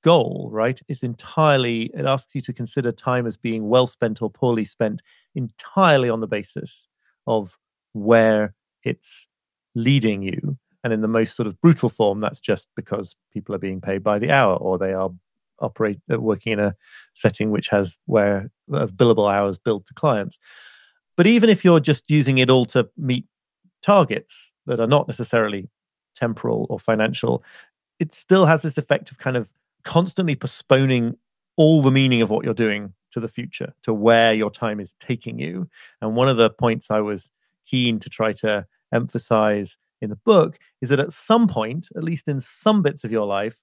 goal, 0.04 0.50
right? 0.52 0.80
It's 0.88 1.04
entirely, 1.04 1.92
it 1.94 2.06
asks 2.06 2.36
you 2.36 2.42
to 2.42 2.54
consider 2.54 2.92
time 2.92 3.26
as 3.26 3.38
being 3.38 3.70
well 3.70 3.88
spent 3.88 4.22
or 4.22 4.30
poorly 4.30 4.66
spent 4.66 5.02
entirely 5.36 6.10
on 6.10 6.20
the 6.20 6.28
basis 6.28 6.88
of 7.28 7.58
where 7.94 8.54
it's 8.84 9.28
leading 9.76 10.22
you. 10.24 10.58
And 10.84 10.92
in 10.92 11.02
the 11.02 11.08
most 11.08 11.36
sort 11.38 11.48
of 11.48 11.60
brutal 11.62 11.90
form, 11.90 12.20
that's 12.20 12.42
just 12.42 12.68
because 12.76 13.16
people 13.32 13.56
are 13.56 13.60
being 13.60 13.80
paid 13.80 14.04
by 14.04 14.20
the 14.20 14.32
hour 14.32 14.56
or 14.56 14.78
they 14.78 14.94
are 14.94 15.12
operate 15.60 16.00
uh, 16.12 16.20
working 16.20 16.54
in 16.54 16.60
a 16.60 16.76
setting 17.14 17.52
which 17.52 17.70
has 17.70 17.98
where 18.06 18.50
of 18.72 18.94
billable 18.94 19.32
hours 19.32 19.58
billed 19.58 19.86
to 19.88 19.94
clients. 19.94 20.38
But 21.16 21.28
even 21.28 21.50
if 21.50 21.64
you're 21.64 21.80
just 21.80 22.10
using 22.10 22.40
it 22.40 22.50
all 22.50 22.66
to 22.68 22.90
meet 22.98 23.26
targets 23.82 24.54
that 24.66 24.80
are 24.80 24.88
not 24.88 25.08
necessarily 25.08 25.70
temporal 26.16 26.66
or 26.70 26.80
financial, 26.80 27.44
it 28.00 28.14
still 28.14 28.46
has 28.46 28.62
this 28.62 28.78
effect 28.78 29.12
of 29.12 29.18
kind 29.18 29.38
of 29.38 29.52
constantly 29.84 30.36
postponing 30.36 31.16
all 31.56 31.82
the 31.82 31.92
meaning 31.92 32.22
of 32.22 32.30
what 32.30 32.44
you're 32.44 32.54
doing 32.54 32.94
to 33.12 33.20
the 33.20 33.28
future, 33.28 33.74
to 33.84 33.94
where 33.94 34.34
your 34.34 34.50
time 34.50 34.80
is 34.80 34.96
taking 35.00 35.38
you. 35.38 35.70
And 36.02 36.16
one 36.16 36.28
of 36.28 36.38
the 36.38 36.50
points 36.50 36.90
I 36.90 37.00
was 37.02 37.30
keen 37.66 38.00
to 38.00 38.10
try 38.10 38.34
to 38.34 38.66
emphasize 38.92 39.78
in 40.02 40.10
the 40.10 40.16
book 40.16 40.58
is 40.82 40.90
that 40.90 41.00
at 41.00 41.14
some 41.14 41.48
point, 41.48 41.88
at 41.96 42.04
least 42.04 42.28
in 42.28 42.40
some 42.40 42.82
bits 42.82 43.04
of 43.04 43.12
your 43.12 43.26
life, 43.26 43.62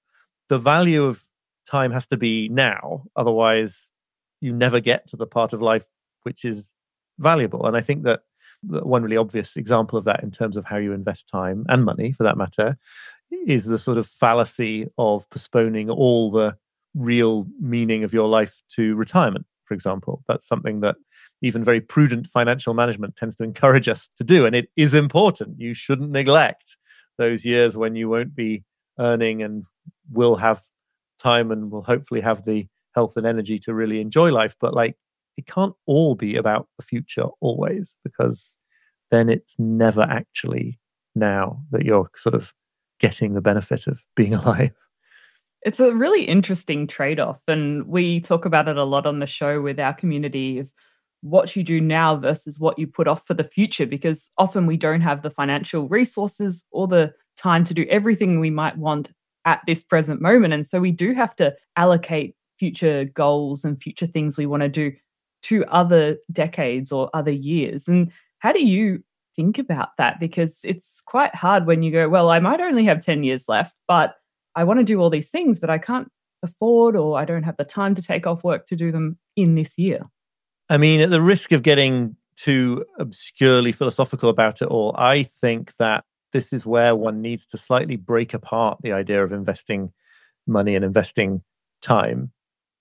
the 0.49 0.57
value 0.57 1.03
of 1.03 1.23
time 1.69 1.91
has 1.91 2.07
to 2.07 2.17
be 2.17 2.49
now. 2.49 3.05
Otherwise, 3.15 3.91
you 4.39 4.53
never 4.53 4.79
get 4.79 5.07
to 5.07 5.17
the 5.17 5.27
part 5.27 5.53
of 5.53 5.61
life 5.61 5.85
which 6.23 6.45
is 6.45 6.73
valuable. 7.19 7.65
And 7.65 7.75
I 7.75 7.81
think 7.81 8.03
that 8.03 8.21
one 8.63 9.03
really 9.03 9.17
obvious 9.17 9.55
example 9.55 9.97
of 9.97 10.05
that 10.05 10.23
in 10.23 10.31
terms 10.31 10.57
of 10.57 10.65
how 10.65 10.77
you 10.77 10.93
invest 10.93 11.27
time 11.27 11.65
and 11.67 11.83
money 11.83 12.11
for 12.11 12.23
that 12.23 12.37
matter 12.37 12.77
is 13.47 13.65
the 13.65 13.79
sort 13.79 13.97
of 13.97 14.05
fallacy 14.05 14.87
of 14.97 15.27
postponing 15.29 15.89
all 15.89 16.31
the 16.31 16.55
real 16.93 17.47
meaning 17.59 18.03
of 18.03 18.13
your 18.13 18.27
life 18.27 18.61
to 18.69 18.93
retirement 18.95 19.45
for 19.63 19.73
example 19.73 20.21
that's 20.27 20.45
something 20.45 20.81
that 20.81 20.97
even 21.41 21.63
very 21.63 21.81
prudent 21.81 22.27
financial 22.27 22.73
management 22.73 23.15
tends 23.15 23.35
to 23.35 23.43
encourage 23.43 23.89
us 23.89 24.09
to 24.17 24.23
do. 24.23 24.45
And 24.45 24.55
it 24.55 24.69
is 24.77 24.93
important. 24.93 25.59
You 25.59 25.73
shouldn't 25.73 26.11
neglect 26.11 26.77
those 27.17 27.45
years 27.45 27.75
when 27.75 27.95
you 27.95 28.09
won't 28.09 28.35
be 28.35 28.63
earning 28.99 29.41
and 29.41 29.65
will 30.11 30.35
have 30.35 30.61
time 31.21 31.51
and 31.51 31.71
will 31.71 31.83
hopefully 31.83 32.21
have 32.21 32.45
the 32.45 32.67
health 32.95 33.15
and 33.17 33.25
energy 33.25 33.57
to 33.59 33.73
really 33.73 34.01
enjoy 34.01 34.31
life. 34.31 34.55
But 34.59 34.73
like, 34.73 34.95
it 35.37 35.45
can't 35.45 35.73
all 35.85 36.15
be 36.15 36.35
about 36.35 36.67
the 36.77 36.85
future 36.85 37.25
always, 37.39 37.95
because 38.03 38.57
then 39.11 39.29
it's 39.29 39.55
never 39.57 40.01
actually 40.01 40.79
now 41.15 41.63
that 41.71 41.85
you're 41.85 42.09
sort 42.15 42.35
of 42.35 42.53
getting 42.99 43.33
the 43.33 43.41
benefit 43.41 43.87
of 43.87 44.01
being 44.15 44.33
alive. 44.35 44.71
It's 45.63 45.79
a 45.79 45.93
really 45.93 46.23
interesting 46.23 46.87
trade 46.87 47.19
off. 47.19 47.41
And 47.47 47.87
we 47.87 48.19
talk 48.19 48.45
about 48.45 48.67
it 48.67 48.77
a 48.77 48.83
lot 48.83 49.05
on 49.05 49.19
the 49.19 49.27
show 49.27 49.61
with 49.61 49.79
our 49.79 49.93
community 49.93 50.57
of 50.59 50.73
what 51.21 51.55
you 51.55 51.63
do 51.63 51.79
now 51.79 52.15
versus 52.15 52.59
what 52.59 52.79
you 52.79 52.87
put 52.87 53.07
off 53.07 53.25
for 53.27 53.35
the 53.35 53.43
future 53.43 53.85
because 53.85 54.31
often 54.39 54.65
we 54.65 54.75
don't 54.75 55.01
have 55.01 55.21
the 55.21 55.29
financial 55.29 55.87
resources 55.87 56.65
or 56.71 56.87
the 56.87 57.13
time 57.37 57.63
to 57.63 57.75
do 57.75 57.85
everything 57.89 58.39
we 58.39 58.49
might 58.49 58.75
want 58.77 59.11
at 59.45 59.61
this 59.67 59.83
present 59.83 60.21
moment. 60.21 60.53
And 60.53 60.67
so 60.67 60.79
we 60.79 60.91
do 60.91 61.13
have 61.13 61.35
to 61.37 61.55
allocate 61.75 62.35
future 62.57 63.05
goals 63.05 63.65
and 63.65 63.81
future 63.81 64.05
things 64.05 64.37
we 64.37 64.45
want 64.45 64.63
to 64.63 64.69
do 64.69 64.93
to 65.43 65.65
other 65.65 66.17
decades 66.31 66.91
or 66.91 67.09
other 67.13 67.31
years. 67.31 67.87
And 67.87 68.11
how 68.39 68.51
do 68.51 68.63
you 68.63 69.03
think 69.35 69.57
about 69.57 69.97
that? 69.97 70.19
Because 70.19 70.61
it's 70.63 71.01
quite 71.01 71.33
hard 71.33 71.65
when 71.65 71.81
you 71.81 71.91
go 71.91 72.07
well 72.09 72.29
I 72.29 72.39
might 72.39 72.61
only 72.61 72.83
have 72.85 73.01
10 73.01 73.23
years 73.23 73.47
left 73.47 73.75
but 73.87 74.15
I 74.55 74.63
want 74.63 74.79
to 74.79 74.83
do 74.83 74.99
all 74.99 75.09
these 75.09 75.29
things 75.29 75.59
but 75.59 75.69
I 75.69 75.77
can't 75.77 76.11
afford 76.43 76.95
or 76.95 77.17
I 77.17 77.25
don't 77.25 77.43
have 77.43 77.57
the 77.57 77.63
time 77.63 77.95
to 77.95 78.01
take 78.01 78.27
off 78.27 78.43
work 78.43 78.65
to 78.67 78.75
do 78.75 78.91
them 78.91 79.17
in 79.35 79.55
this 79.55 79.77
year. 79.77 80.01
I 80.69 80.77
mean, 80.77 81.01
at 81.01 81.09
the 81.09 81.21
risk 81.21 81.51
of 81.51 81.63
getting 81.63 82.15
too 82.35 82.85
obscurely 82.97 83.71
philosophical 83.71 84.29
about 84.29 84.61
it 84.61 84.67
all, 84.67 84.95
I 84.97 85.23
think 85.23 85.75
that 85.77 86.05
this 86.31 86.53
is 86.53 86.65
where 86.65 86.95
one 86.95 87.21
needs 87.21 87.45
to 87.47 87.57
slightly 87.57 87.95
break 87.95 88.33
apart 88.33 88.79
the 88.81 88.91
idea 88.91 89.23
of 89.23 89.31
investing 89.31 89.91
money 90.47 90.75
and 90.75 90.85
investing 90.85 91.43
time. 91.81 92.31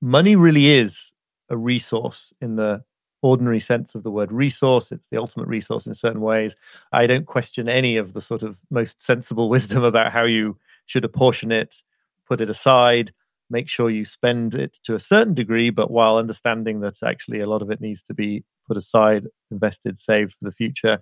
Money 0.01 0.37
really 0.37 0.69
is 0.69 1.13
a 1.49 1.57
resource 1.57 2.33
in 2.41 2.57
the 2.57 2.83
ordinary 3.23 3.61
sense 3.61 3.95
of 3.95 4.03
the 4.03 4.11
word 4.11 4.33
resource. 4.33 4.93
It's 4.93 5.09
the 5.09 5.19
ultimate 5.19 5.49
resource 5.49 5.87
in 5.87 5.95
certain 5.95 6.23
ways. 6.23 6.57
I 6.93 7.07
don't 7.07 7.27
question 7.27 7.69
any 7.69 7.97
of 7.97 8.15
the 8.15 8.21
sort 8.21 8.43
of 8.43 8.59
most 8.71 9.03
sensible 9.03 9.49
wisdom 9.51 9.85
about 9.85 10.13
how 10.13 10.25
you 10.25 10.57
should 10.87 11.05
apportion 11.05 11.53
it, 11.53 11.83
put 12.27 12.41
it 12.41 12.49
aside 12.49 13.13
make 13.51 13.69
sure 13.69 13.91
you 13.91 14.05
spend 14.05 14.55
it 14.55 14.79
to 14.85 14.95
a 14.95 15.01
certain 15.01 15.35
degree, 15.35 15.71
but 15.71 15.91
while 15.91 16.17
understanding 16.17 16.81
that 16.81 17.03
actually 17.03 17.41
a 17.41 17.49
lot 17.49 17.63
of 17.63 17.71
it 17.71 17.81
needs 17.81 18.03
to 18.05 18.15
be 18.15 18.45
put 18.67 18.77
aside, 18.77 19.27
invested, 19.51 19.99
saved 19.99 20.33
for 20.33 20.45
the 20.45 20.53
future. 20.53 21.01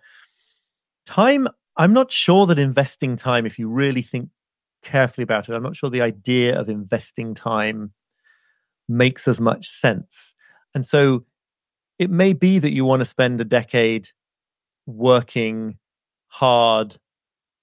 Time, 1.07 1.47
I'm 1.79 1.93
not 1.93 2.11
sure 2.11 2.45
that 2.47 2.59
investing 2.59 3.17
time, 3.17 3.47
if 3.47 3.59
you 3.59 3.69
really 3.69 4.03
think 4.03 4.31
carefully 4.83 5.23
about 5.23 5.49
it, 5.49 5.55
I'm 5.55 5.63
not 5.63 5.77
sure 5.77 5.89
the 5.89 6.03
idea 6.03 6.59
of 6.59 6.69
investing 6.69 7.35
time 7.35 7.93
makes 8.89 9.29
as 9.29 9.41
much 9.41 9.69
sense. 9.69 10.35
And 10.75 10.85
so 10.85 11.25
it 11.99 12.11
may 12.11 12.33
be 12.33 12.59
that 12.59 12.73
you 12.73 12.85
want 12.85 13.01
to 13.01 13.07
spend 13.07 13.41
a 13.41 13.45
decade 13.45 14.09
working 14.87 15.79
hard 16.29 16.97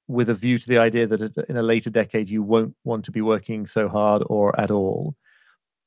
with 0.08 0.30
a 0.30 0.36
view 0.36 0.58
to 0.58 0.68
the 0.68 0.78
idea 0.78 1.08
that 1.08 1.46
in 1.50 1.58
a 1.58 1.64
later 1.64 1.90
decade 1.90 2.30
you 2.30 2.44
won't 2.44 2.76
want 2.84 3.06
to 3.06 3.12
be 3.12 3.22
working 3.22 3.66
so 3.66 3.90
hard 3.90 4.24
or 4.28 4.58
at 4.60 4.72
all. 4.72 5.16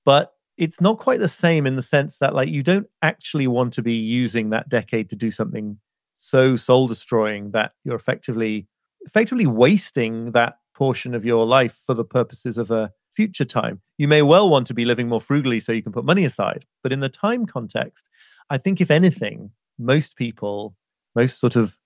But 0.05 0.33
it's 0.57 0.81
not 0.81 0.99
quite 0.99 1.21
the 1.21 1.29
same 1.29 1.67
in 1.67 1.77
the 1.77 1.83
sense 1.83 2.19
that 2.19 2.35
like 2.35 2.49
you 2.49 2.63
don't 2.63 2.89
actually 3.03 3.47
want 3.47 3.73
to 3.75 3.83
be 3.83 3.95
using 3.95 4.51
that 4.51 4.69
decade 4.69 5.11
to 5.11 5.17
do 5.17 5.31
something 5.31 5.79
so 6.19 6.57
soul 6.57 6.89
destroying 6.89 7.53
that 7.53 7.73
you're 7.85 7.97
effectively 7.97 8.67
effectively 9.03 9.47
wasting 9.47 10.33
that 10.33 10.59
portion 10.75 11.15
of 11.15 11.25
your 11.25 11.47
life 11.47 11.81
for 11.87 11.95
the 11.95 12.05
purposes 12.05 12.59
of 12.59 12.71
a 12.71 12.93
future 13.11 13.45
time. 13.45 13.81
You 13.97 14.09
may 14.09 14.23
well 14.23 14.51
want 14.51 14.67
to 14.67 14.75
be 14.75 14.85
living 14.85 15.09
more 15.09 15.21
frugally 15.21 15.61
so 15.61 15.73
you 15.73 15.83
can 15.83 15.93
put 15.93 16.05
money 16.05 16.25
aside, 16.25 16.67
but 16.83 16.93
in 16.93 17.01
the 17.01 17.09
time 17.09 17.47
context, 17.47 18.09
I 18.51 18.59
think 18.59 18.81
if 18.81 18.91
anything, 18.91 19.53
most 19.79 20.17
people, 20.17 20.77
most 21.15 21.41
sort 21.41 21.57
of 21.57 21.79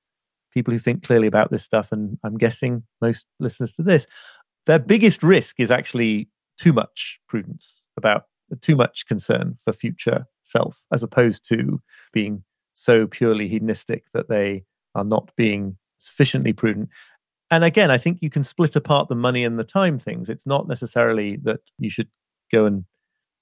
people 0.53 0.73
who 0.73 0.79
think 0.79 1.07
clearly 1.07 1.27
about 1.27 1.51
this 1.51 1.63
stuff, 1.63 1.93
and 1.93 2.19
I'm 2.25 2.37
guessing 2.37 2.83
most 3.01 3.27
listeners 3.39 3.75
to 3.75 3.83
this, 3.83 4.07
their 4.67 4.79
biggest 4.79 5.23
risk 5.23 5.61
is 5.61 5.71
actually 5.71 6.29
too 6.59 6.73
much 6.73 7.21
prudence 7.29 7.87
about 7.97 8.25
too 8.61 8.77
much 8.77 9.07
concern 9.07 9.57
for 9.63 9.73
future 9.73 10.27
self, 10.43 10.85
as 10.93 11.03
opposed 11.03 11.47
to 11.49 11.81
being 12.13 12.45
so 12.75 13.07
purely 13.07 13.49
hedonistic 13.49 14.05
that 14.13 14.29
they 14.29 14.65
are 14.95 15.05
not 15.05 15.31
being 15.37 15.77
sufficiently 15.99 16.53
prudent. 16.53 16.89
And 17.51 17.65
again, 17.65 17.91
I 17.91 17.99
think 17.99 18.19
you 18.23 18.31
can 18.31 18.43
split 18.43 18.77
apart 18.77 19.09
the 19.09 19.15
money 19.15 19.45
and 19.45 19.59
the 19.59 19.65
time 19.65 19.99
things. 19.99 20.29
It's 20.29 20.47
not 20.47 20.69
necessarily 20.69 21.37
that 21.43 21.61
you 21.79 21.91
should 21.91 22.09
go 22.51 22.65
and 22.65 22.85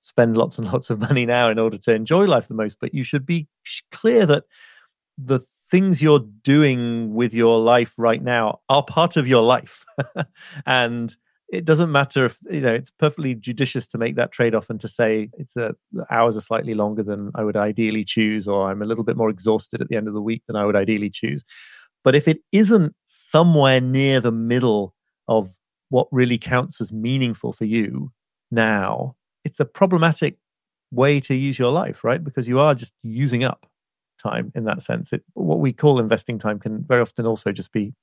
spend 0.02 0.36
lots 0.36 0.58
and 0.58 0.66
lots 0.72 0.90
of 0.90 1.00
money 1.00 1.26
now 1.26 1.48
in 1.48 1.58
order 1.58 1.78
to 1.78 1.92
enjoy 1.94 2.26
life 2.26 2.48
the 2.48 2.54
most, 2.54 2.78
but 2.80 2.94
you 2.94 3.02
should 3.02 3.26
be 3.26 3.48
clear 3.90 4.26
that 4.26 4.44
the 5.16 5.40
things 5.70 6.02
you're 6.02 6.26
doing 6.42 7.14
with 7.14 7.32
your 7.32 7.60
life 7.60 7.94
right 7.96 8.22
now 8.22 8.60
are 8.68 8.82
part 8.82 9.16
of 9.16 9.28
your 9.28 9.42
life. 9.42 9.84
and 10.66 11.16
it 11.52 11.64
doesn't 11.64 11.90
matter 11.92 12.24
if 12.24 12.38
you 12.50 12.60
know 12.60 12.72
it's 12.72 12.90
perfectly 12.90 13.34
judicious 13.34 13.86
to 13.88 13.98
make 13.98 14.16
that 14.16 14.32
trade-off 14.32 14.70
and 14.70 14.80
to 14.80 14.88
say 14.88 15.28
it's 15.38 15.56
a 15.56 15.74
hours 16.10 16.36
are 16.36 16.40
slightly 16.42 16.74
longer 16.74 17.02
than 17.02 17.30
I 17.34 17.44
would 17.44 17.56
ideally 17.56 18.04
choose, 18.04 18.46
or 18.48 18.70
I'm 18.70 18.82
a 18.82 18.86
little 18.86 19.04
bit 19.04 19.16
more 19.16 19.30
exhausted 19.30 19.80
at 19.80 19.88
the 19.88 19.96
end 19.96 20.08
of 20.08 20.14
the 20.14 20.22
week 20.22 20.42
than 20.46 20.56
I 20.56 20.64
would 20.64 20.76
ideally 20.76 21.10
choose. 21.10 21.44
But 22.04 22.14
if 22.14 22.28
it 22.28 22.40
isn't 22.52 22.94
somewhere 23.06 23.80
near 23.80 24.20
the 24.20 24.32
middle 24.32 24.94
of 25.28 25.56
what 25.90 26.06
really 26.12 26.38
counts 26.38 26.80
as 26.80 26.92
meaningful 26.92 27.52
for 27.52 27.64
you 27.64 28.12
now, 28.50 29.16
it's 29.44 29.60
a 29.60 29.64
problematic 29.64 30.38
way 30.92 31.20
to 31.20 31.34
use 31.34 31.58
your 31.58 31.72
life, 31.72 32.04
right? 32.04 32.22
Because 32.22 32.48
you 32.48 32.58
are 32.60 32.74
just 32.74 32.94
using 33.02 33.44
up 33.44 33.66
time 34.22 34.52
in 34.54 34.64
that 34.64 34.82
sense. 34.82 35.12
It, 35.12 35.24
what 35.34 35.58
we 35.60 35.72
call 35.72 35.98
investing 35.98 36.38
time 36.38 36.58
can 36.58 36.84
very 36.86 37.00
often 37.00 37.26
also 37.26 37.52
just 37.52 37.72
be 37.72 37.94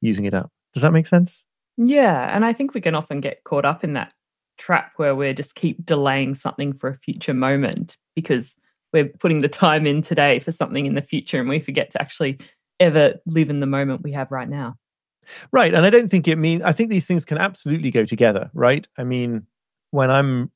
using 0.00 0.24
it 0.24 0.34
up. 0.34 0.50
Does 0.74 0.82
that 0.82 0.92
make 0.92 1.06
sense? 1.06 1.46
Yeah. 1.88 2.34
And 2.34 2.44
I 2.44 2.52
think 2.52 2.74
we 2.74 2.80
can 2.80 2.94
often 2.94 3.20
get 3.20 3.44
caught 3.44 3.64
up 3.64 3.82
in 3.82 3.94
that 3.94 4.12
trap 4.58 4.92
where 4.96 5.14
we 5.14 5.32
just 5.32 5.54
keep 5.54 5.84
delaying 5.84 6.34
something 6.34 6.72
for 6.72 6.88
a 6.88 6.96
future 6.96 7.34
moment 7.34 7.96
because 8.14 8.56
we're 8.92 9.08
putting 9.08 9.40
the 9.40 9.48
time 9.48 9.86
in 9.86 10.02
today 10.02 10.38
for 10.38 10.52
something 10.52 10.86
in 10.86 10.94
the 10.94 11.02
future 11.02 11.40
and 11.40 11.48
we 11.48 11.58
forget 11.58 11.90
to 11.90 12.00
actually 12.00 12.38
ever 12.78 13.14
live 13.26 13.50
in 13.50 13.60
the 13.60 13.66
moment 13.66 14.02
we 14.02 14.12
have 14.12 14.30
right 14.30 14.48
now. 14.48 14.76
Right. 15.50 15.72
And 15.72 15.86
I 15.86 15.90
don't 15.90 16.08
think 16.08 16.28
it 16.28 16.36
means, 16.36 16.62
I 16.62 16.72
think 16.72 16.90
these 16.90 17.06
things 17.06 17.24
can 17.24 17.38
absolutely 17.38 17.90
go 17.90 18.04
together, 18.04 18.50
right? 18.54 18.86
I 18.98 19.04
mean, 19.04 19.46
when 19.90 20.10
I'm 20.10 20.50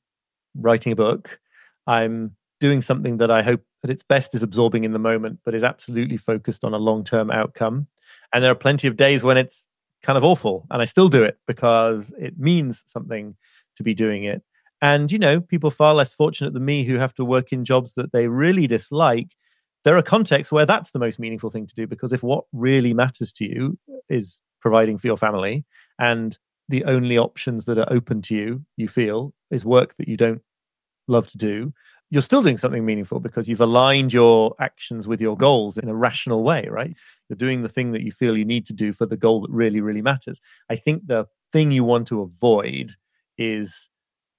writing 0.55 0.91
a 0.91 0.95
book, 0.95 1.39
I'm 1.87 2.35
doing 2.59 2.81
something 2.81 3.17
that 3.17 3.31
I 3.31 3.43
hope 3.43 3.63
at 3.83 3.89
its 3.89 4.03
best 4.03 4.35
is 4.35 4.43
absorbing 4.43 4.83
in 4.83 4.91
the 4.91 4.99
moment, 4.99 5.39
but 5.45 5.55
is 5.55 5.63
absolutely 5.63 6.17
focused 6.17 6.63
on 6.63 6.73
a 6.73 6.77
long 6.77 7.03
term 7.03 7.31
outcome. 7.31 7.87
And 8.33 8.43
there 8.43 8.51
are 8.51 8.55
plenty 8.55 8.87
of 8.87 8.97
days 8.97 9.23
when 9.23 9.37
it's 9.37 9.67
kind 10.03 10.17
of 10.17 10.23
awful, 10.23 10.65
and 10.69 10.81
I 10.81 10.85
still 10.85 11.09
do 11.09 11.23
it 11.23 11.37
because 11.47 12.13
it 12.19 12.39
means 12.39 12.83
something 12.87 13.35
to 13.75 13.83
be 13.83 13.93
doing 13.93 14.23
it. 14.23 14.43
And, 14.81 15.11
you 15.11 15.19
know, 15.19 15.41
people 15.41 15.71
far 15.71 15.93
less 15.95 16.13
fortunate 16.13 16.53
than 16.53 16.65
me 16.65 16.83
who 16.83 16.95
have 16.97 17.13
to 17.15 17.25
work 17.25 17.51
in 17.51 17.65
jobs 17.65 17.95
that 17.95 18.11
they 18.11 18.27
really 18.27 18.67
dislike. 18.67 19.35
There 19.83 19.97
are 19.97 20.03
contexts 20.03 20.51
where 20.51 20.65
that's 20.65 20.91
the 20.91 20.99
most 20.99 21.19
meaningful 21.19 21.49
thing 21.49 21.65
to 21.65 21.75
do 21.75 21.87
because 21.87 22.13
if 22.13 22.21
what 22.21 22.45
really 22.53 22.93
matters 22.93 23.31
to 23.33 23.45
you 23.45 23.79
is 24.09 24.43
providing 24.61 24.97
for 24.97 25.07
your 25.07 25.17
family 25.17 25.65
and 25.99 26.37
the 26.69 26.83
only 26.85 27.17
options 27.17 27.65
that 27.65 27.77
are 27.77 27.91
open 27.91 28.21
to 28.23 28.35
you, 28.35 28.65
you 28.75 28.87
feel, 28.87 29.33
is 29.49 29.65
work 29.65 29.95
that 29.95 30.07
you 30.07 30.17
don't 30.17 30.41
love 31.07 31.27
to 31.27 31.37
do, 31.37 31.73
you're 32.09 32.21
still 32.21 32.41
doing 32.41 32.57
something 32.57 32.85
meaningful 32.85 33.19
because 33.19 33.49
you've 33.49 33.61
aligned 33.61 34.13
your 34.13 34.55
actions 34.59 35.07
with 35.07 35.19
your 35.19 35.35
goals 35.35 35.77
in 35.77 35.89
a 35.89 35.95
rational 35.95 36.43
way, 36.43 36.65
right? 36.69 36.95
You're 37.27 37.37
doing 37.37 37.61
the 37.61 37.69
thing 37.69 37.91
that 37.91 38.03
you 38.03 38.11
feel 38.11 38.37
you 38.37 38.45
need 38.45 38.65
to 38.67 38.73
do 38.73 38.93
for 38.93 39.05
the 39.05 39.17
goal 39.17 39.41
that 39.41 39.51
really, 39.51 39.81
really 39.81 40.01
matters. 40.01 40.39
I 40.69 40.77
think 40.77 41.07
the 41.07 41.27
thing 41.51 41.71
you 41.71 41.83
want 41.83 42.07
to 42.07 42.21
avoid 42.21 42.91
is 43.37 43.89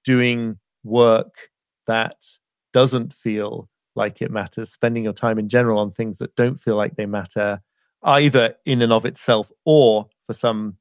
doing 0.03 0.57
work 0.83 1.49
that 1.85 2.25
doesn't 2.73 3.13
feel 3.13 3.69
like 3.95 4.21
it 4.21 4.31
matters, 4.31 4.71
spending 4.71 5.03
your 5.03 5.13
time 5.13 5.37
in 5.37 5.49
general 5.49 5.79
on 5.79 5.91
things 5.91 6.17
that 6.17 6.35
don't 6.35 6.55
feel 6.55 6.75
like 6.75 6.95
they 6.95 7.05
matter, 7.05 7.61
either 8.03 8.55
in 8.65 8.81
and 8.81 8.93
of 8.93 9.05
itself 9.05 9.51
or 9.65 10.07
for 10.25 10.33
some 10.33 10.77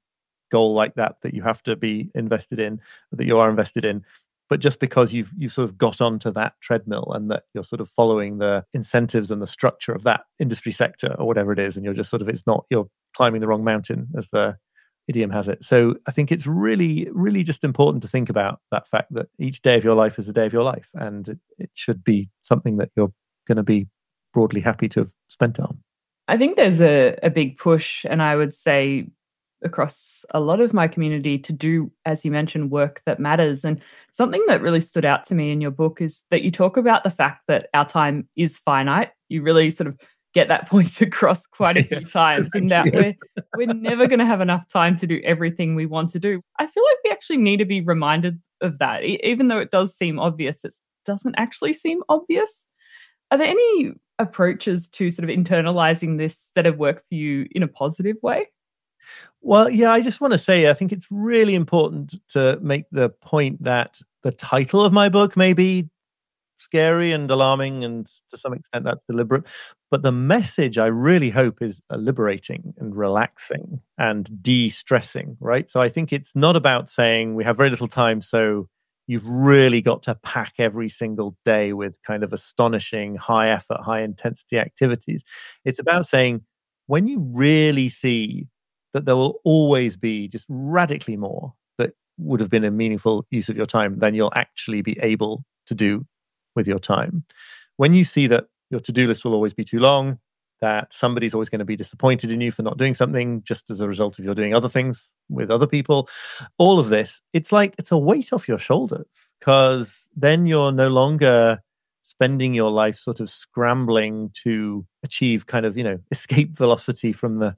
goal 0.50 0.72
like 0.72 0.94
that 0.94 1.16
that 1.22 1.34
you 1.34 1.42
have 1.42 1.62
to 1.62 1.76
be 1.76 2.10
invested 2.14 2.58
in, 2.58 2.80
that 3.12 3.26
you 3.26 3.38
are 3.38 3.50
invested 3.50 3.84
in 3.84 4.04
but 4.48 4.60
just 4.60 4.80
because 4.80 5.12
you've 5.12 5.32
you've 5.36 5.52
sort 5.52 5.68
of 5.68 5.78
got 5.78 6.00
onto 6.00 6.30
that 6.32 6.54
treadmill 6.60 7.10
and 7.14 7.30
that 7.30 7.44
you're 7.54 7.64
sort 7.64 7.80
of 7.80 7.88
following 7.88 8.38
the 8.38 8.64
incentives 8.72 9.30
and 9.30 9.42
the 9.42 9.46
structure 9.46 9.92
of 9.92 10.02
that 10.04 10.22
industry 10.38 10.72
sector 10.72 11.14
or 11.18 11.26
whatever 11.26 11.52
it 11.52 11.58
is 11.58 11.76
and 11.76 11.84
you're 11.84 11.94
just 11.94 12.10
sort 12.10 12.22
of 12.22 12.28
it's 12.28 12.46
not 12.46 12.64
you're 12.70 12.88
climbing 13.14 13.40
the 13.40 13.48
wrong 13.48 13.64
mountain 13.64 14.08
as 14.16 14.28
the 14.28 14.56
idiom 15.06 15.30
has 15.30 15.48
it. 15.48 15.64
So 15.64 15.96
i 16.06 16.10
think 16.10 16.30
it's 16.30 16.46
really 16.46 17.08
really 17.12 17.42
just 17.42 17.64
important 17.64 18.02
to 18.02 18.08
think 18.08 18.28
about 18.28 18.60
that 18.70 18.88
fact 18.88 19.12
that 19.14 19.28
each 19.38 19.62
day 19.62 19.76
of 19.76 19.84
your 19.84 19.94
life 19.94 20.18
is 20.18 20.28
a 20.28 20.32
day 20.32 20.46
of 20.46 20.52
your 20.52 20.64
life 20.64 20.88
and 20.94 21.28
it, 21.28 21.38
it 21.58 21.70
should 21.74 22.04
be 22.04 22.28
something 22.42 22.76
that 22.76 22.90
you're 22.96 23.12
going 23.46 23.56
to 23.56 23.62
be 23.62 23.88
broadly 24.32 24.60
happy 24.60 24.88
to 24.90 25.00
have 25.00 25.10
spent 25.28 25.58
on. 25.58 25.78
I 26.28 26.36
think 26.36 26.56
there's 26.56 26.82
a, 26.82 27.16
a 27.22 27.30
big 27.30 27.56
push, 27.56 28.04
and 28.08 28.22
I 28.22 28.36
would 28.36 28.52
say 28.52 29.08
across 29.62 30.24
a 30.32 30.40
lot 30.40 30.60
of 30.60 30.72
my 30.72 30.88
community 30.88 31.38
to 31.38 31.52
do, 31.52 31.90
as 32.04 32.24
you 32.24 32.30
mentioned, 32.30 32.70
work 32.70 33.02
that 33.06 33.20
matters. 33.20 33.64
And 33.64 33.82
something 34.12 34.42
that 34.46 34.62
really 34.62 34.80
stood 34.80 35.04
out 35.04 35.24
to 35.26 35.34
me 35.34 35.50
in 35.50 35.60
your 35.60 35.70
book 35.70 36.00
is 36.00 36.24
that 36.30 36.42
you 36.42 36.50
talk 36.50 36.76
about 36.76 37.04
the 37.04 37.10
fact 37.10 37.46
that 37.48 37.68
our 37.74 37.84
time 37.84 38.28
is 38.36 38.58
finite. 38.58 39.10
You 39.28 39.42
really 39.42 39.70
sort 39.70 39.88
of 39.88 39.98
get 40.34 40.48
that 40.48 40.68
point 40.70 41.00
across 41.00 41.46
quite 41.46 41.76
a 41.76 41.82
few 41.82 42.00
yes, 42.00 42.12
times 42.12 42.48
in 42.54 42.66
that 42.66 42.92
yes. 42.92 43.14
we're, 43.36 43.66
we're 43.66 43.74
never 43.74 44.06
going 44.06 44.18
to 44.18 44.26
have 44.26 44.40
enough 44.40 44.68
time 44.68 44.96
to 44.96 45.06
do 45.06 45.20
everything 45.24 45.74
we 45.74 45.86
want 45.86 46.10
to 46.10 46.18
do. 46.18 46.40
I 46.58 46.66
feel 46.66 46.84
like 46.84 46.98
we 47.04 47.10
actually 47.10 47.38
need 47.38 47.58
to 47.58 47.64
be 47.64 47.80
reminded 47.80 48.40
of 48.60 48.78
that, 48.78 49.04
even 49.04 49.48
though 49.48 49.58
it 49.58 49.70
does 49.70 49.96
seem 49.96 50.18
obvious, 50.18 50.64
it 50.64 50.74
doesn't 51.04 51.36
actually 51.38 51.72
seem 51.72 52.02
obvious. 52.08 52.66
Are 53.30 53.38
there 53.38 53.48
any 53.48 53.92
approaches 54.18 54.88
to 54.88 55.10
sort 55.10 55.28
of 55.28 55.34
internalizing 55.34 56.18
this 56.18 56.50
that 56.54 56.64
have 56.64 56.78
worked 56.78 57.06
for 57.08 57.14
you 57.14 57.46
in 57.52 57.62
a 57.62 57.68
positive 57.68 58.16
way? 58.22 58.46
Well, 59.40 59.70
yeah, 59.70 59.92
I 59.92 60.00
just 60.00 60.20
want 60.20 60.32
to 60.32 60.38
say 60.38 60.68
I 60.68 60.74
think 60.74 60.92
it's 60.92 61.06
really 61.10 61.54
important 61.54 62.14
to 62.30 62.58
make 62.60 62.86
the 62.90 63.10
point 63.10 63.62
that 63.62 64.00
the 64.22 64.32
title 64.32 64.84
of 64.84 64.92
my 64.92 65.08
book 65.08 65.36
may 65.36 65.52
be 65.52 65.88
scary 66.58 67.12
and 67.12 67.30
alarming, 67.30 67.84
and 67.84 68.06
to 68.30 68.36
some 68.36 68.52
extent 68.52 68.84
that's 68.84 69.04
deliberate. 69.04 69.44
But 69.90 70.02
the 70.02 70.12
message 70.12 70.76
I 70.78 70.86
really 70.88 71.30
hope 71.30 71.62
is 71.62 71.80
liberating 71.90 72.74
and 72.78 72.96
relaxing 72.96 73.80
and 73.96 74.42
de 74.42 74.68
stressing, 74.70 75.36
right? 75.40 75.70
So 75.70 75.80
I 75.80 75.88
think 75.88 76.12
it's 76.12 76.34
not 76.34 76.56
about 76.56 76.90
saying 76.90 77.34
we 77.36 77.44
have 77.44 77.56
very 77.56 77.70
little 77.70 77.88
time, 77.88 78.22
so 78.22 78.68
you've 79.06 79.26
really 79.26 79.80
got 79.80 80.02
to 80.04 80.14
pack 80.16 80.54
every 80.58 80.88
single 80.88 81.36
day 81.44 81.72
with 81.72 82.02
kind 82.02 82.22
of 82.24 82.32
astonishing 82.32 83.16
high 83.16 83.50
effort, 83.50 83.80
high 83.82 84.00
intensity 84.02 84.58
activities. 84.58 85.24
It's 85.64 85.78
about 85.78 86.06
saying 86.06 86.42
when 86.86 87.06
you 87.06 87.20
really 87.34 87.88
see 87.88 88.48
that 88.92 89.04
there 89.04 89.16
will 89.16 89.40
always 89.44 89.96
be 89.96 90.28
just 90.28 90.46
radically 90.48 91.16
more 91.16 91.52
that 91.78 91.92
would 92.18 92.40
have 92.40 92.50
been 92.50 92.64
a 92.64 92.70
meaningful 92.70 93.26
use 93.30 93.48
of 93.48 93.56
your 93.56 93.66
time 93.66 93.98
than 93.98 94.14
you'll 94.14 94.32
actually 94.34 94.82
be 94.82 94.98
able 95.00 95.44
to 95.66 95.74
do 95.74 96.06
with 96.54 96.66
your 96.66 96.78
time. 96.78 97.24
When 97.76 97.94
you 97.94 98.04
see 98.04 98.26
that 98.28 98.46
your 98.70 98.80
to 98.80 98.92
do 98.92 99.06
list 99.06 99.24
will 99.24 99.34
always 99.34 99.54
be 99.54 99.64
too 99.64 99.78
long, 99.78 100.18
that 100.60 100.92
somebody's 100.92 101.34
always 101.34 101.48
going 101.48 101.60
to 101.60 101.64
be 101.64 101.76
disappointed 101.76 102.30
in 102.30 102.40
you 102.40 102.50
for 102.50 102.62
not 102.62 102.78
doing 102.78 102.94
something 102.94 103.42
just 103.42 103.70
as 103.70 103.80
a 103.80 103.88
result 103.88 104.18
of 104.18 104.24
your 104.24 104.34
doing 104.34 104.54
other 104.54 104.68
things 104.68 105.08
with 105.28 105.50
other 105.50 105.66
people, 105.66 106.08
all 106.58 106.78
of 106.78 106.88
this, 106.88 107.20
it's 107.32 107.52
like 107.52 107.74
it's 107.78 107.92
a 107.92 107.98
weight 107.98 108.32
off 108.32 108.48
your 108.48 108.58
shoulders 108.58 109.06
because 109.38 110.08
then 110.16 110.46
you're 110.46 110.72
no 110.72 110.88
longer 110.88 111.60
spending 112.02 112.54
your 112.54 112.70
life 112.70 112.96
sort 112.96 113.20
of 113.20 113.30
scrambling 113.30 114.30
to 114.32 114.86
achieve 115.02 115.46
kind 115.46 115.66
of, 115.66 115.76
you 115.76 115.84
know, 115.84 115.98
escape 116.10 116.56
velocity 116.56 117.12
from 117.12 117.38
the 117.38 117.56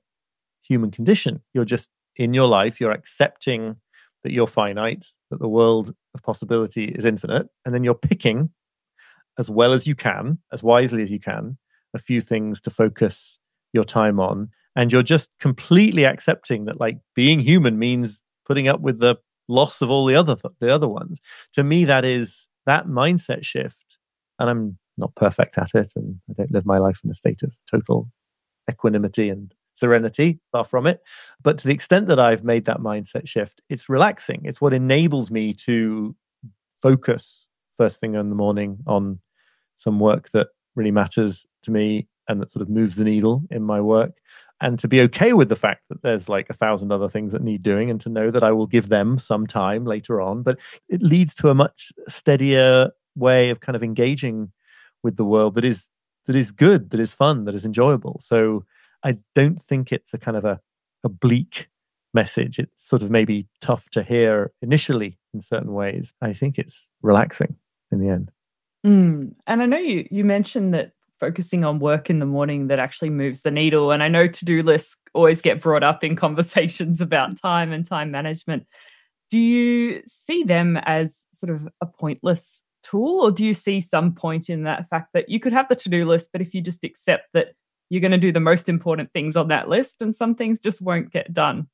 human 0.71 0.91
condition. 0.91 1.43
You're 1.53 1.65
just 1.65 1.91
in 2.17 2.33
your 2.33 2.49
life, 2.49 2.81
you're 2.81 2.93
accepting 2.93 3.77
that 4.23 4.33
you're 4.33 4.47
finite, 4.47 5.07
that 5.31 5.41
the 5.41 5.49
world 5.49 5.95
of 6.15 6.23
possibility 6.23 6.85
is 6.85 7.05
infinite, 7.05 7.49
and 7.65 7.75
then 7.75 7.83
you're 7.83 7.95
picking 7.95 8.51
as 9.39 9.51
well 9.51 9.73
as 9.73 9.87
you 9.87 9.95
can, 9.95 10.39
as 10.53 10.63
wisely 10.63 11.03
as 11.03 11.11
you 11.11 11.19
can, 11.19 11.59
a 11.95 11.99
few 11.99 12.21
things 12.21 12.61
to 12.61 12.71
focus 12.71 13.39
your 13.73 13.85
time 13.85 14.21
on. 14.21 14.51
And 14.77 14.93
you're 14.93 15.03
just 15.03 15.31
completely 15.41 16.05
accepting 16.05 16.67
that 16.67 16.79
like 16.79 16.99
being 17.15 17.41
human 17.41 17.79
means 17.79 18.23
putting 18.47 18.69
up 18.69 18.81
with 18.81 19.01
the 19.01 19.17
loss 19.49 19.81
of 19.83 19.91
all 19.91 20.07
the 20.07 20.15
other 20.15 20.37
th- 20.37 20.55
the 20.61 20.73
other 20.73 20.89
ones. 20.89 21.21
To 21.55 21.65
me, 21.65 21.85
that 21.87 22.05
is 22.05 22.49
that 22.67 22.87
mindset 22.87 23.45
shift. 23.45 23.99
And 24.39 24.49
I'm 24.49 24.79
not 24.97 25.15
perfect 25.17 25.59
at 25.59 25.75
it, 25.75 25.93
and 25.97 26.21
I 26.31 26.35
don't 26.37 26.53
live 26.53 26.67
my 26.67 26.79
life 26.79 27.01
in 27.03 27.11
a 27.11 27.15
state 27.15 27.43
of 27.43 27.57
total 27.69 28.11
equanimity 28.71 29.29
and 29.29 29.53
serenity, 29.81 30.39
far 30.53 30.65
from 30.65 30.87
it. 30.87 31.03
But 31.43 31.59
to 31.59 31.67
the 31.67 31.75
extent 31.75 32.07
that 32.09 32.21
I've 32.21 32.45
made 32.45 32.67
that 32.67 32.79
mindset 32.79 33.27
shift, 33.27 33.61
it's 33.69 33.89
relaxing. 33.89 34.43
It's 34.45 34.61
what 34.61 34.73
enables 34.73 35.31
me 35.31 35.53
to 35.55 36.15
focus 36.81 37.49
first 37.77 38.01
thing 38.01 38.15
in 38.15 38.29
the 38.29 38.37
morning 38.37 38.79
on 38.87 39.21
some 39.79 39.99
work 39.99 40.31
that 40.31 40.49
really 40.77 40.91
matters 40.91 41.47
to 41.63 41.71
me 41.71 42.07
and 42.29 42.41
that 42.41 42.51
sort 42.51 42.63
of 42.63 42.69
moves 42.69 42.97
the 42.97 43.05
needle 43.05 43.43
in 43.51 43.63
my 43.63 43.81
work. 43.81 44.13
And 44.61 44.79
to 44.79 44.89
be 44.89 45.01
okay 45.03 45.33
with 45.33 45.49
the 45.49 45.57
fact 45.57 45.85
that 45.89 46.03
there's 46.03 46.29
like 46.29 46.51
a 46.51 46.55
thousand 46.55 46.93
other 46.93 47.09
things 47.09 47.33
that 47.33 47.43
need 47.43 47.63
doing 47.63 47.91
and 47.91 47.99
to 48.03 48.11
know 48.11 48.31
that 48.31 48.45
I 48.45 48.53
will 48.53 48.67
give 48.67 48.91
them 48.91 49.19
some 49.19 49.47
time 49.47 49.87
later 49.87 50.21
on. 50.21 50.43
But 50.43 50.59
it 50.89 51.03
leads 51.03 51.35
to 51.37 51.49
a 51.49 51.55
much 51.55 51.93
steadier 52.07 52.91
way 53.17 53.49
of 53.49 53.61
kind 53.61 53.75
of 53.75 53.83
engaging 53.83 54.53
with 55.03 55.17
the 55.17 55.25
world 55.25 55.55
that 55.55 55.65
is 55.65 55.89
that 56.27 56.37
is 56.37 56.53
good, 56.53 56.91
that 56.91 57.01
is 57.01 57.15
fun, 57.15 57.45
that 57.45 57.55
is 57.55 57.65
enjoyable. 57.65 58.21
So 58.23 58.65
I 59.03 59.19
don't 59.35 59.61
think 59.61 59.93
it's 59.93 60.15
a 60.15 60.19
kind 60.19 60.37
of 60.37 60.45
a, 60.45 60.61
a 61.05 61.09
bleak 61.09 61.69
message. 62.13 62.59
It's 62.59 62.87
sort 62.87 63.03
of 63.03 63.11
maybe 63.11 63.47
tough 63.61 63.89
to 63.91 64.03
hear 64.03 64.53
initially 64.63 65.19
in 65.33 65.41
certain 65.41 65.73
ways. 65.73 66.13
I 66.21 66.33
think 66.33 66.59
it's 66.59 66.91
relaxing 67.03 67.57
in 67.91 68.01
the 68.01 68.09
end. 68.09 68.31
Mm. 68.87 69.35
And 69.47 69.63
I 69.63 69.67
know 69.67 69.79
you 69.79 70.09
you 70.11 70.25
mentioned 70.25 70.73
that 70.75 70.93
focusing 71.21 71.65
on 71.65 71.79
work 71.79 72.09
in 72.09 72.19
the 72.19 72.27
morning 72.27 72.69
that 72.69 72.79
actually 72.79 73.11
moves 73.11 73.43
the 73.43 73.51
needle. 73.51 73.93
And 73.93 74.03
I 74.03 74.09
know 74.09 74.27
to-do 74.27 74.63
lists 74.63 74.97
always 75.13 75.43
get 75.43 75.61
brought 75.61 75.83
up 75.83 76.03
in 76.03 76.17
conversations 76.27 77.01
about 77.01 77.37
time 77.37 77.73
and 77.73 77.85
time 77.85 78.11
management. 78.11 78.67
Do 79.31 79.39
you 79.39 80.03
see 80.07 80.43
them 80.43 80.79
as 80.79 81.27
sort 81.33 81.51
of 81.51 81.69
a 81.81 81.87
pointless 81.87 82.65
tool, 82.83 83.21
or 83.21 83.31
do 83.31 83.45
you 83.45 83.55
see 83.55 83.81
some 83.81 84.13
point 84.15 84.49
in 84.49 84.65
that 84.65 84.89
fact 84.89 85.11
that 85.13 85.29
you 85.29 85.39
could 85.39 85.53
have 85.53 85.69
the 85.69 85.77
to-do 85.77 86.07
list, 86.07 86.31
but 86.33 86.41
if 86.41 86.55
you 86.55 86.61
just 86.61 86.83
accept 86.83 87.29
that 87.35 87.53
you're 87.91 88.01
going 88.01 88.13
to 88.13 88.19
do 88.19 88.33
the 88.33 88.41
most 88.41 88.69
important 88.69 89.13
things 89.13 89.37
on 89.37 89.49
that 89.49 89.69
list 89.69 90.01
and 90.01 90.15
some 90.15 90.35
things 90.35 90.59
just 90.59 90.81
won't 90.81 91.11
get 91.11 91.33
done? 91.33 91.67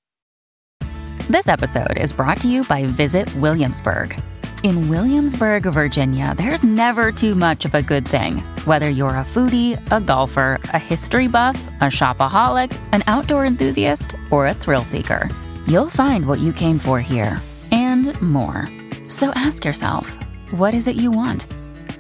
This 1.28 1.48
episode 1.48 1.98
is 1.98 2.12
brought 2.12 2.40
to 2.40 2.48
you 2.48 2.64
by 2.64 2.86
Visit 2.86 3.32
Williamsburg. 3.36 4.20
In 4.62 4.88
Williamsburg, 4.88 5.64
Virginia, 5.64 6.34
there's 6.36 6.62
never 6.62 7.12
too 7.12 7.34
much 7.34 7.64
of 7.64 7.74
a 7.74 7.82
good 7.82 8.06
thing. 8.06 8.38
Whether 8.64 8.88
you're 8.88 9.10
a 9.10 9.24
foodie, 9.24 9.80
a 9.92 10.00
golfer, 10.00 10.58
a 10.72 10.78
history 10.78 11.28
buff, 11.28 11.60
a 11.80 11.84
shopaholic, 11.84 12.76
an 12.92 13.04
outdoor 13.06 13.44
enthusiast, 13.44 14.16
or 14.30 14.46
a 14.46 14.54
thrill 14.54 14.84
seeker, 14.84 15.28
you'll 15.66 15.90
find 15.90 16.26
what 16.26 16.40
you 16.40 16.52
came 16.52 16.78
for 16.78 17.00
here 17.00 17.40
and 17.70 18.20
more. 18.22 18.68
So 19.08 19.30
ask 19.34 19.64
yourself, 19.64 20.16
what 20.52 20.74
is 20.74 20.88
it 20.88 20.96
you 20.96 21.10
want? 21.10 21.46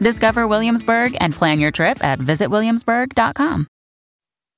Discover 0.00 0.46
Williamsburg 0.48 1.16
and 1.20 1.34
plan 1.34 1.58
your 1.60 1.70
trip 1.70 2.02
at 2.02 2.18
visitwilliamsburg.com. 2.20 3.66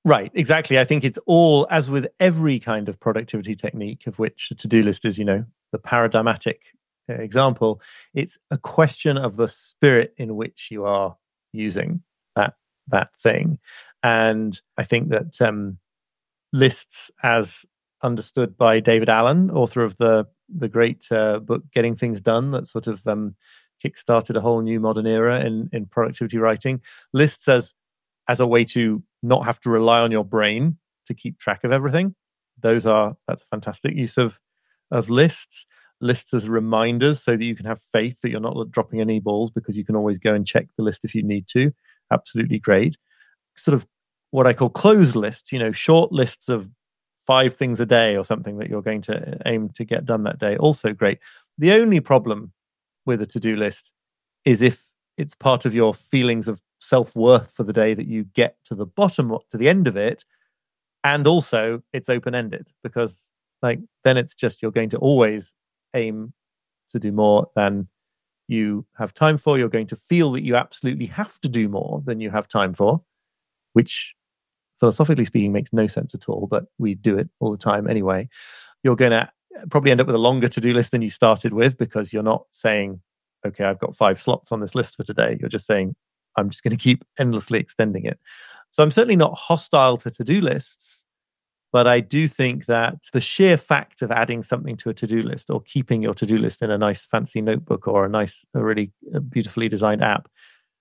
Right, 0.05 0.31
exactly. 0.35 0.79
I 0.79 0.85
think 0.85 1.05
it's 1.05 1.19
all, 1.27 1.67
as 1.71 1.91
with 1.91 2.07
every 2.21 2.59
kind 2.61 2.89
of 2.89 3.01
productivity 3.01 3.55
technique, 3.55 4.07
of 4.07 4.19
which 4.19 4.49
a 4.51 4.55
to 4.55 4.69
do 4.69 4.83
list 4.83 5.05
is, 5.05 5.19
you 5.19 5.25
know, 5.25 5.45
the 5.73 5.79
paradigmatic 5.79 6.73
uh, 7.11 7.15
example, 7.15 7.81
it's 8.15 8.39
a 8.51 8.59
question 8.59 9.19
of 9.19 9.37
the 9.37 9.49
spirit 9.49 10.15
in 10.17 10.37
which 10.37 10.69
you 10.71 10.85
are 10.85 11.17
using 11.53 12.03
that 12.37 12.55
that 12.89 13.15
thing. 13.17 13.59
And 14.03 14.59
I 14.79 14.85
think 14.85 15.11
that 15.11 15.41
um, 15.43 15.79
lists, 16.53 17.11
as 17.23 17.67
understood 18.03 18.57
by 18.59 18.81
David 18.81 19.09
Allen, 19.09 19.51
author 19.51 19.83
of 19.85 19.99
the 19.99 20.27
the 20.49 20.69
great 20.69 21.07
uh, 21.13 21.41
book 21.41 21.65
"Getting 21.73 21.97
Things 21.97 22.21
Done," 22.21 22.53
that 22.53 22.69
sort 22.69 22.87
of 22.89 23.07
um, 23.07 23.37
kickstarted 23.85 24.37
a 24.37 24.41
whole 24.41 24.61
new 24.63 24.81
modern 24.81 25.07
era 25.07 25.41
in 25.41 25.71
in 25.73 25.87
productivity 25.87 26.39
writing. 26.39 26.83
Lists 27.13 27.49
as 27.49 27.75
as 28.29 28.41
a 28.41 28.47
way 28.47 28.65
to 28.65 29.03
not 29.23 29.45
have 29.45 29.61
to 29.61 29.71
rely 29.71 30.01
on 30.01 30.11
your 30.11 30.25
brain 30.25 30.79
to 31.07 31.15
keep 31.15 31.39
track 31.39 31.65
of 31.65 31.73
everything. 31.73 32.15
Those 32.61 32.87
are 32.87 33.17
that's 33.27 33.43
a 33.45 33.47
fantastic 33.47 33.95
use 33.95 34.17
of 34.17 34.41
of 34.91 35.11
lists. 35.11 35.67
Lists 36.01 36.33
as 36.33 36.49
reminders 36.49 37.21
so 37.25 37.37
that 37.37 37.45
you 37.45 37.57
can 37.57 37.67
have 37.67 37.81
faith 37.81 38.21
that 38.21 38.31
you're 38.31 38.39
not 38.39 38.71
dropping 38.71 39.01
any 39.01 39.19
balls 39.19 39.51
because 39.51 39.77
you 39.77 39.85
can 39.85 39.97
always 39.97 40.17
go 40.17 40.33
and 40.33 40.47
check 40.47 40.69
the 40.77 40.85
list 40.85 41.05
if 41.05 41.13
you 41.13 41.25
need 41.25 41.49
to. 41.49 41.73
Absolutely 42.13 42.61
great. 42.61 42.97
Sort 43.57 43.75
of 43.75 43.85
what 44.31 44.47
I 44.47 44.53
call 44.53 44.71
closed 44.71 45.17
lists, 45.17 45.51
you 45.51 45.59
know, 45.59 45.73
short 45.73 46.13
lists 46.13 46.49
of 46.49 46.71
five 47.27 47.57
things 47.57 47.81
a 47.81 47.87
day 47.87 48.17
or 48.17 48.25
something 48.25 48.59
that 48.59 48.71
you're 48.71 48.81
going 48.83 49.03
to 49.03 49.39
aim 49.45 49.71
to 49.71 49.85
get 49.85 50.05
done 50.05 50.23
that 50.23 50.39
day. 50.39 50.57
Also 50.57 50.93
great. 50.93 51.19
The 51.59 51.73
only 51.73 52.01
problem 52.01 52.53
with 53.05 53.21
a 53.21 53.27
to 53.27 53.41
do 53.41 53.57
list 53.57 53.93
is 54.45 54.63
if 54.63 54.88
it's 55.19 55.35
part 55.35 55.67
of 55.67 55.75
your 55.75 55.93
feelings 55.93 56.49
of 56.49 56.63
self 56.79 57.15
worth 57.15 57.51
for 57.51 57.65
the 57.65 57.73
day 57.73 57.93
that 57.93 58.07
you 58.07 58.25
get 58.25 58.57
to 58.65 58.75
the 58.75 58.87
bottom, 58.87 59.37
to 59.51 59.57
the 59.57 59.69
end 59.69 59.89
of 59.89 59.97
it. 59.97 60.25
And 61.05 61.27
also, 61.27 61.83
it's 61.93 62.09
open 62.09 62.35
ended 62.35 62.69
because, 62.83 63.31
like, 63.61 63.81
then 64.05 64.17
it's 64.17 64.35
just 64.35 64.63
you're 64.63 64.71
going 64.71 64.91
to 64.91 64.99
always 64.99 65.55
aim 65.95 66.33
to 66.91 66.99
do 66.99 67.13
more 67.13 67.51
than 67.55 67.89
you 68.47 68.87
have 68.97 69.13
time 69.13 69.37
for. 69.37 69.59
You're 69.59 69.69
going 69.69 69.87
to 69.89 69.97
feel 69.97 70.33
that 70.33 70.43
you 70.43 70.57
absolutely 70.57 71.07
have 71.07 71.39
to 71.41 71.49
do 71.49 71.69
more 71.69 72.03
than 72.05 72.21
you 72.21 72.31
have 72.31 72.49
time 72.49 72.73
for, 72.73 73.03
which 73.73 74.15
philosophically 74.79 75.25
speaking 75.25 75.53
makes 75.53 75.73
no 75.73 75.87
sense 75.87 76.15
at 76.15 76.29
all, 76.29 76.47
but 76.47 76.67
we 76.79 76.95
do 76.95 77.19
it 77.19 77.29
all 77.41 77.51
the 77.51 77.59
time 77.59 77.89
anyway. 77.89 78.29
You're 78.83 78.97
going 78.97 79.11
to 79.11 79.23
uh, 79.23 79.67
probably 79.71 79.91
end 79.91 80.01
up 80.01 80.07
with 80.07 80.17
a 80.17 80.21
longer 80.21 80.49
to 80.49 80.61
do 80.61 80.73
list 80.73 80.93
than 80.93 81.03
you 81.03 81.11
started 81.11 81.53
with 81.53 81.77
because 81.77 82.13
you're 82.13 82.23
not 82.23 82.45
saying, 82.51 83.01
okay, 83.47 83.65
I've 83.65 83.79
got 83.79 83.97
five 83.97 84.21
slots 84.21 84.53
on 84.53 84.61
this 84.61 84.75
list 84.75 84.97
for 84.97 85.03
today. 85.03 85.37
You're 85.41 85.49
just 85.49 85.67
saying, 85.67 85.95
I'm 86.37 86.51
just 86.51 86.63
going 86.63 86.77
to 86.77 86.83
keep 86.83 87.05
endlessly 87.19 87.59
extending 87.59 88.05
it. 88.05 88.19
So 88.71 88.83
I'm 88.83 88.91
certainly 88.91 89.17
not 89.17 89.37
hostile 89.37 89.97
to 89.99 90.11
to 90.11 90.25
do 90.25 90.41
lists, 90.41 91.05
but 91.73 91.87
I 91.87 92.01
do 92.01 92.29
think 92.29 92.67
that 92.67 92.97
the 93.13 93.21
sheer 93.21 93.57
fact 93.57 94.03
of 94.03 94.11
adding 94.11 94.43
something 94.43 94.77
to 94.79 94.91
a 94.91 94.95
to 94.95 95.07
do 95.07 95.23
list 95.23 95.51
or 95.51 95.61
keeping 95.63 96.03
your 96.03 96.15
to 96.15 96.27
do 96.27 96.39
list 96.39 96.63
in 96.63 96.71
a 96.71 96.79
nice 96.79 97.07
fancy 97.07 97.41
notebook 97.41 97.89
or 97.89 98.05
a 98.05 98.09
nice, 98.09 98.45
a 98.55 98.63
really 98.63 98.93
beautifully 99.29 99.69
designed 99.69 100.03
app, 100.03 100.29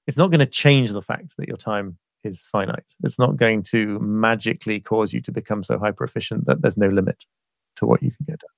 it's 0.05 0.17
not 0.17 0.31
going 0.31 0.39
to 0.39 0.45
change 0.45 0.91
the 0.91 1.01
fact 1.01 1.35
that 1.37 1.47
your 1.47 1.57
time 1.57 1.97
is 2.23 2.45
finite. 2.47 2.83
It's 3.03 3.19
not 3.19 3.37
going 3.37 3.63
to 3.63 3.99
magically 3.99 4.79
cause 4.79 5.13
you 5.13 5.21
to 5.21 5.31
become 5.31 5.63
so 5.63 5.77
hyper 5.77 6.03
efficient 6.03 6.45
that 6.45 6.61
there's 6.61 6.77
no 6.77 6.87
limit 6.87 7.25
to 7.77 7.85
what 7.85 8.01
you 8.01 8.11
can 8.11 8.25
get 8.25 8.39
done. 8.39 8.49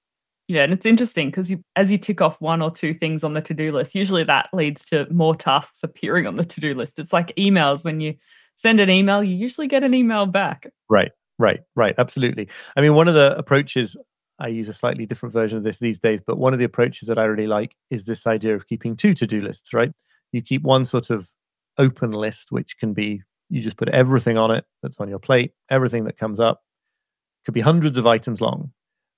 Yeah, 0.51 0.63
and 0.63 0.73
it's 0.73 0.85
interesting 0.87 1.27
because 1.27 1.51
you, 1.51 1.63
as 1.75 1.91
you 1.91 1.99
tick 1.99 2.21
off 2.21 2.41
one 2.41 2.63
or 2.63 2.71
two 2.71 2.91
things 2.91 3.23
on 3.23 3.35
the 3.35 3.41
to-do 3.41 3.71
list, 3.71 3.93
usually 3.93 4.23
that 4.23 4.49
leads 4.51 4.83
to 4.85 5.07
more 5.13 5.35
tasks 5.35 5.83
appearing 5.83 6.25
on 6.25 6.35
the 6.35 6.43
to-do 6.43 6.73
list. 6.73 6.97
It's 6.97 7.13
like 7.13 7.35
emails. 7.35 7.85
When 7.85 8.01
you 8.01 8.15
send 8.55 8.79
an 8.79 8.89
email, 8.89 9.23
you 9.23 9.35
usually 9.35 9.67
get 9.67 9.83
an 9.83 9.93
email 9.93 10.25
back. 10.25 10.65
Right, 10.89 11.11
right, 11.37 11.59
right. 11.75 11.93
Absolutely. 11.99 12.49
I 12.75 12.81
mean, 12.81 12.95
one 12.95 13.07
of 13.07 13.13
the 13.13 13.37
approaches 13.37 13.95
I 14.39 14.47
use 14.47 14.69
a 14.69 14.73
slightly 14.73 15.05
different 15.05 15.33
version 15.33 15.59
of 15.59 15.63
this 15.63 15.77
these 15.77 15.99
days, 15.99 16.19
but 16.19 16.39
one 16.39 16.53
of 16.53 16.59
the 16.59 16.65
approaches 16.65 17.07
that 17.09 17.19
I 17.19 17.25
really 17.25 17.45
like 17.45 17.75
is 17.91 18.05
this 18.05 18.25
idea 18.25 18.55
of 18.55 18.65
keeping 18.67 18.95
two 18.95 19.13
to-do 19.13 19.41
lists. 19.41 19.71
Right, 19.71 19.91
you 20.31 20.41
keep 20.41 20.63
one 20.63 20.83
sort 20.83 21.11
of 21.11 21.29
open 21.77 22.11
list, 22.11 22.51
which 22.51 22.79
can 22.79 22.93
be 22.93 23.21
you 23.49 23.61
just 23.61 23.77
put 23.77 23.89
everything 23.89 24.39
on 24.39 24.49
it 24.49 24.65
that's 24.81 24.99
on 24.99 25.09
your 25.09 25.19
plate, 25.19 25.51
everything 25.69 26.05
that 26.05 26.17
comes 26.17 26.39
up. 26.39 26.63
Could 27.45 27.53
be 27.53 27.61
hundreds 27.61 27.97
of 27.97 28.07
items 28.07 28.41
long, 28.41 28.71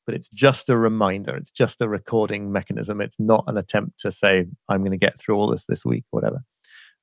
but 0.06 0.16
it's 0.16 0.28
just 0.28 0.70
a 0.70 0.78
reminder. 0.78 1.36
It's 1.36 1.52
just 1.52 1.82
a 1.82 1.90
recording 1.90 2.52
mechanism. 2.52 3.02
It's 3.02 3.20
not 3.20 3.44
an 3.48 3.58
attempt 3.58 4.00
to 4.02 4.12
say, 4.12 4.46
I'm 4.70 4.82
going 4.82 4.92
to 4.92 4.98
get 4.98 5.20
through 5.20 5.36
all 5.36 5.48
this 5.48 5.66
this 5.66 5.86
week 5.86 6.06
or 6.12 6.20
whatever. 6.20 6.44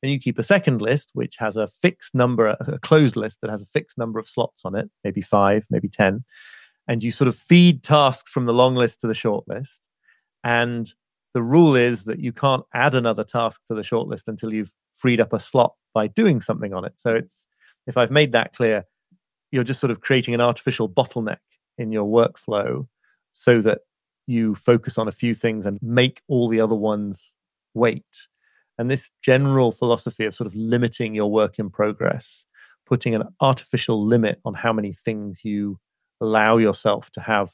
Then 0.03 0.11
you 0.11 0.21
keep 0.21 0.39
a 0.39 0.45
second 0.45 0.81
list, 0.81 1.11
which 1.13 1.37
has 1.39 1.57
a 1.57 1.67
fixed 1.67 2.15
number, 2.15 2.57
a 2.61 2.79
closed 2.79 3.17
list 3.17 3.41
that 3.41 3.51
has 3.51 3.63
a 3.63 3.67
fixed 3.67 3.99
number 3.99 4.19
of 4.19 4.29
slots 4.29 4.65
on 4.65 4.75
it, 4.75 4.91
maybe 5.03 5.21
five, 5.21 5.67
maybe 5.71 5.89
10. 5.89 6.25
And 6.87 7.03
you 7.03 7.11
sort 7.11 7.29
of 7.29 7.37
feed 7.37 7.83
tasks 7.83 8.31
from 8.31 8.47
the 8.47 8.55
long 8.55 8.75
list 8.75 9.01
to 9.01 9.07
the 9.07 9.15
short 9.15 9.45
list. 9.49 9.89
And 10.45 10.89
the 11.35 11.43
rule 11.43 11.75
is 11.75 12.05
that 12.05 12.21
you 12.21 12.33
can't 12.33 12.65
add 12.73 12.95
another 12.95 13.25
task 13.25 13.61
to 13.67 13.75
the 13.75 13.83
short 13.83 14.09
list 14.09 14.29
until 14.29 14.53
you've 14.53 14.73
freed 14.93 15.21
up 15.21 15.33
a 15.33 15.41
slot 15.41 15.75
by 15.95 16.07
doing 16.07 16.41
something 16.41 16.73
on 16.73 16.85
it. 16.85 16.93
So 16.97 17.15
it's, 17.15 17.49
if 17.87 17.97
I've 17.97 18.11
made 18.11 18.33
that 18.33 18.55
clear, 18.55 18.85
you're 19.51 19.65
just 19.65 19.81
sort 19.81 19.91
of 19.91 20.01
creating 20.01 20.35
an 20.35 20.41
artificial 20.41 20.89
bottleneck 20.89 21.39
in 21.79 21.93
your 21.93 22.07
workflow 22.07 22.87
so 23.33 23.61
that 23.63 23.81
you 24.27 24.55
focus 24.55 24.99
on 24.99 25.09
a 25.09 25.13
few 25.13 25.33
things 25.33 25.65
and 25.65 25.79
make 25.81 26.23
all 26.29 26.49
the 26.49 26.61
other 26.61 26.75
ones 26.75 27.33
wait. 27.75 28.27
And 28.77 28.91
this 28.91 29.11
general 29.23 29.73
philosophy 29.73 30.25
of 30.25 30.35
sort 30.35 30.47
of 30.47 30.55
limiting 30.55 31.15
your 31.15 31.31
work 31.31 31.59
in 31.59 31.71
progress, 31.71 32.45
putting 32.87 33.15
an 33.15 33.25
artificial 33.41 34.05
limit 34.05 34.41
on 34.45 34.55
how 34.55 34.73
many 34.73 34.93
things 34.93 35.45
you 35.45 35.79
allow 36.21 36.59
yourself 36.59 37.11
to 37.13 37.21
have 37.23 37.53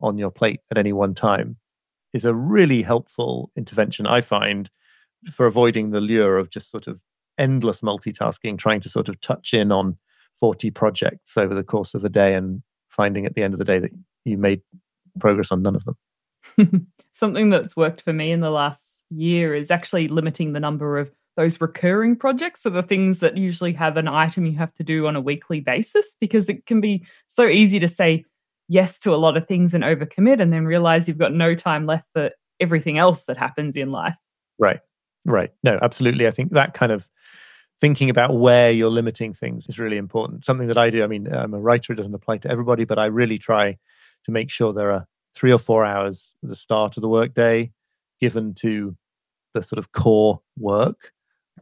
on 0.00 0.18
your 0.18 0.30
plate 0.30 0.60
at 0.70 0.78
any 0.78 0.92
one 0.92 1.14
time, 1.14 1.56
is 2.12 2.24
a 2.24 2.34
really 2.34 2.82
helpful 2.82 3.50
intervention, 3.56 4.06
I 4.06 4.20
find, 4.20 4.70
for 5.30 5.46
avoiding 5.46 5.90
the 5.90 6.00
lure 6.00 6.38
of 6.38 6.50
just 6.50 6.70
sort 6.70 6.86
of 6.86 7.02
endless 7.38 7.80
multitasking, 7.80 8.58
trying 8.58 8.80
to 8.80 8.88
sort 8.88 9.08
of 9.08 9.20
touch 9.20 9.54
in 9.54 9.70
on 9.72 9.96
40 10.34 10.70
projects 10.70 11.36
over 11.36 11.54
the 11.54 11.64
course 11.64 11.94
of 11.94 12.04
a 12.04 12.08
day 12.08 12.34
and 12.34 12.62
finding 12.96 13.26
at 13.26 13.34
the 13.34 13.42
end 13.42 13.54
of 13.54 13.58
the 13.58 13.64
day 13.64 13.78
that 13.78 13.92
you 14.24 14.38
made 14.38 14.62
progress 15.20 15.52
on 15.52 15.62
none 15.62 15.76
of 15.76 15.84
them. 15.84 16.86
Something 17.12 17.50
that's 17.50 17.76
worked 17.76 18.00
for 18.00 18.12
me 18.12 18.32
in 18.32 18.40
the 18.40 18.50
last 18.50 19.04
year 19.10 19.54
is 19.54 19.70
actually 19.70 20.08
limiting 20.08 20.52
the 20.52 20.60
number 20.60 20.98
of 20.98 21.10
those 21.36 21.60
recurring 21.60 22.16
projects. 22.16 22.62
So 22.62 22.70
the 22.70 22.82
things 22.82 23.20
that 23.20 23.36
usually 23.36 23.74
have 23.74 23.96
an 23.96 24.08
item 24.08 24.46
you 24.46 24.56
have 24.56 24.72
to 24.74 24.82
do 24.82 25.06
on 25.06 25.16
a 25.16 25.20
weekly 25.20 25.60
basis, 25.60 26.16
because 26.20 26.48
it 26.48 26.66
can 26.66 26.80
be 26.80 27.04
so 27.26 27.46
easy 27.46 27.78
to 27.78 27.88
say 27.88 28.24
yes 28.68 28.98
to 29.00 29.14
a 29.14 29.16
lot 29.16 29.36
of 29.36 29.46
things 29.46 29.74
and 29.74 29.84
overcommit 29.84 30.40
and 30.40 30.52
then 30.52 30.64
realize 30.64 31.06
you've 31.06 31.18
got 31.18 31.32
no 31.32 31.54
time 31.54 31.86
left 31.86 32.08
for 32.12 32.30
everything 32.58 32.98
else 32.98 33.24
that 33.24 33.36
happens 33.36 33.76
in 33.76 33.92
life. 33.92 34.16
Right. 34.58 34.80
Right. 35.24 35.50
No, 35.62 35.78
absolutely. 35.82 36.26
I 36.26 36.30
think 36.30 36.52
that 36.52 36.74
kind 36.74 36.90
of 36.90 37.08
thinking 37.80 38.10
about 38.10 38.38
where 38.38 38.70
you're 38.70 38.90
limiting 38.90 39.34
things 39.34 39.66
is 39.68 39.78
really 39.78 39.96
important. 39.96 40.44
Something 40.44 40.68
that 40.68 40.78
I 40.78 40.90
do, 40.90 41.04
I 41.04 41.06
mean, 41.06 41.32
I'm 41.32 41.54
a 41.54 41.60
writer, 41.60 41.92
it 41.92 41.96
doesn't 41.96 42.14
apply 42.14 42.38
to 42.38 42.50
everybody, 42.50 42.84
but 42.84 42.98
I 42.98 43.06
really 43.06 43.38
try 43.38 43.76
to 44.24 44.30
make 44.30 44.50
sure 44.50 44.72
there 44.72 44.92
are 44.92 45.06
three 45.34 45.52
or 45.52 45.58
four 45.58 45.84
hours 45.84 46.34
at 46.42 46.48
the 46.48 46.54
start 46.54 46.96
of 46.96 47.02
the 47.02 47.08
workday 47.08 47.70
given 48.18 48.54
to 48.54 48.96
the 49.52 49.62
sort 49.62 49.78
of 49.78 49.92
core 49.92 50.40
work, 50.58 51.12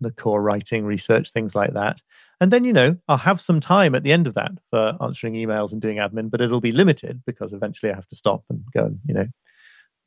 the 0.01 0.13
core 0.13 0.43
writing, 0.43 0.85
research, 0.85 1.33
things 1.33 1.55
like 1.55 1.73
that. 1.73 2.01
And 2.41 2.53
then, 2.53 2.65
you 2.65 2.73
know, 2.73 2.97
I'll 3.09 3.17
have 3.17 3.41
some 3.41 3.61
time 3.61 3.95
at 3.95 4.03
the 4.03 4.13
end 4.13 4.27
of 4.27 4.35
that 4.35 4.53
for 4.69 4.97
answering 5.01 5.35
emails 5.35 5.73
and 5.73 5.81
doing 5.81 5.99
admin, 5.99 6.31
but 6.31 6.41
it'll 6.41 6.61
be 6.61 6.73
limited 6.73 7.23
because 7.27 7.53
eventually 7.53 7.91
I 7.93 7.95
have 7.95 8.09
to 8.09 8.17
stop 8.17 8.45
and 8.51 8.65
go 8.73 8.87
and, 8.87 8.99
you 9.07 9.15
know, 9.15 9.27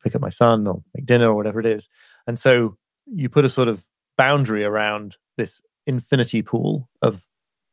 pick 0.04 0.16
up 0.16 0.22
my 0.22 0.30
son 0.30 0.68
or 0.68 0.84
make 0.94 1.06
dinner 1.06 1.30
or 1.30 1.36
whatever 1.36 1.60
it 1.60 1.66
is. 1.66 1.90
And 2.28 2.38
so 2.38 2.78
you 3.06 3.30
put 3.30 3.46
a 3.46 3.50
sort 3.50 3.68
of 3.68 3.84
boundary 4.18 4.64
around 4.64 5.18
this 5.38 5.62
infinity 5.88 6.44
pool 6.44 6.88
of 7.02 7.26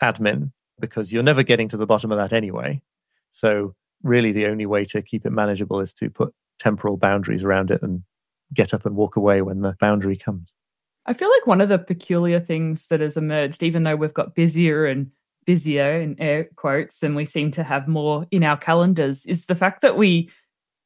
admin 0.02 0.52
because 0.80 1.12
you're 1.12 1.22
never 1.22 1.42
getting 1.42 1.68
to 1.68 1.76
the 1.76 1.86
bottom 1.86 2.10
of 2.10 2.18
that 2.18 2.32
anyway. 2.32 2.80
So 3.30 3.74
really 4.02 4.32
the 4.32 4.46
only 4.46 4.66
way 4.66 4.84
to 4.86 5.02
keep 5.02 5.26
it 5.26 5.30
manageable 5.30 5.80
is 5.80 5.92
to 5.94 6.08
put 6.10 6.32
temporal 6.58 6.96
boundaries 6.96 7.44
around 7.44 7.70
it 7.70 7.82
and 7.82 8.02
get 8.52 8.72
up 8.72 8.86
and 8.86 8.96
walk 8.96 9.16
away 9.16 9.42
when 9.42 9.60
the 9.60 9.76
boundary 9.80 10.16
comes. 10.16 10.54
I 11.06 11.12
feel 11.12 11.30
like 11.30 11.46
one 11.46 11.60
of 11.60 11.68
the 11.68 11.78
peculiar 11.78 12.40
things 12.40 12.86
that 12.88 13.00
has 13.00 13.16
emerged, 13.16 13.62
even 13.62 13.82
though 13.82 13.96
we've 13.96 14.14
got 14.14 14.34
busier 14.34 14.86
and 14.86 15.10
busier 15.44 16.00
in 16.00 16.16
air 16.18 16.48
quotes, 16.56 17.02
and 17.02 17.14
we 17.14 17.26
seem 17.26 17.50
to 17.52 17.62
have 17.62 17.86
more 17.86 18.26
in 18.30 18.42
our 18.42 18.56
calendars, 18.56 19.26
is 19.26 19.46
the 19.46 19.54
fact 19.54 19.82
that 19.82 19.98
we 19.98 20.30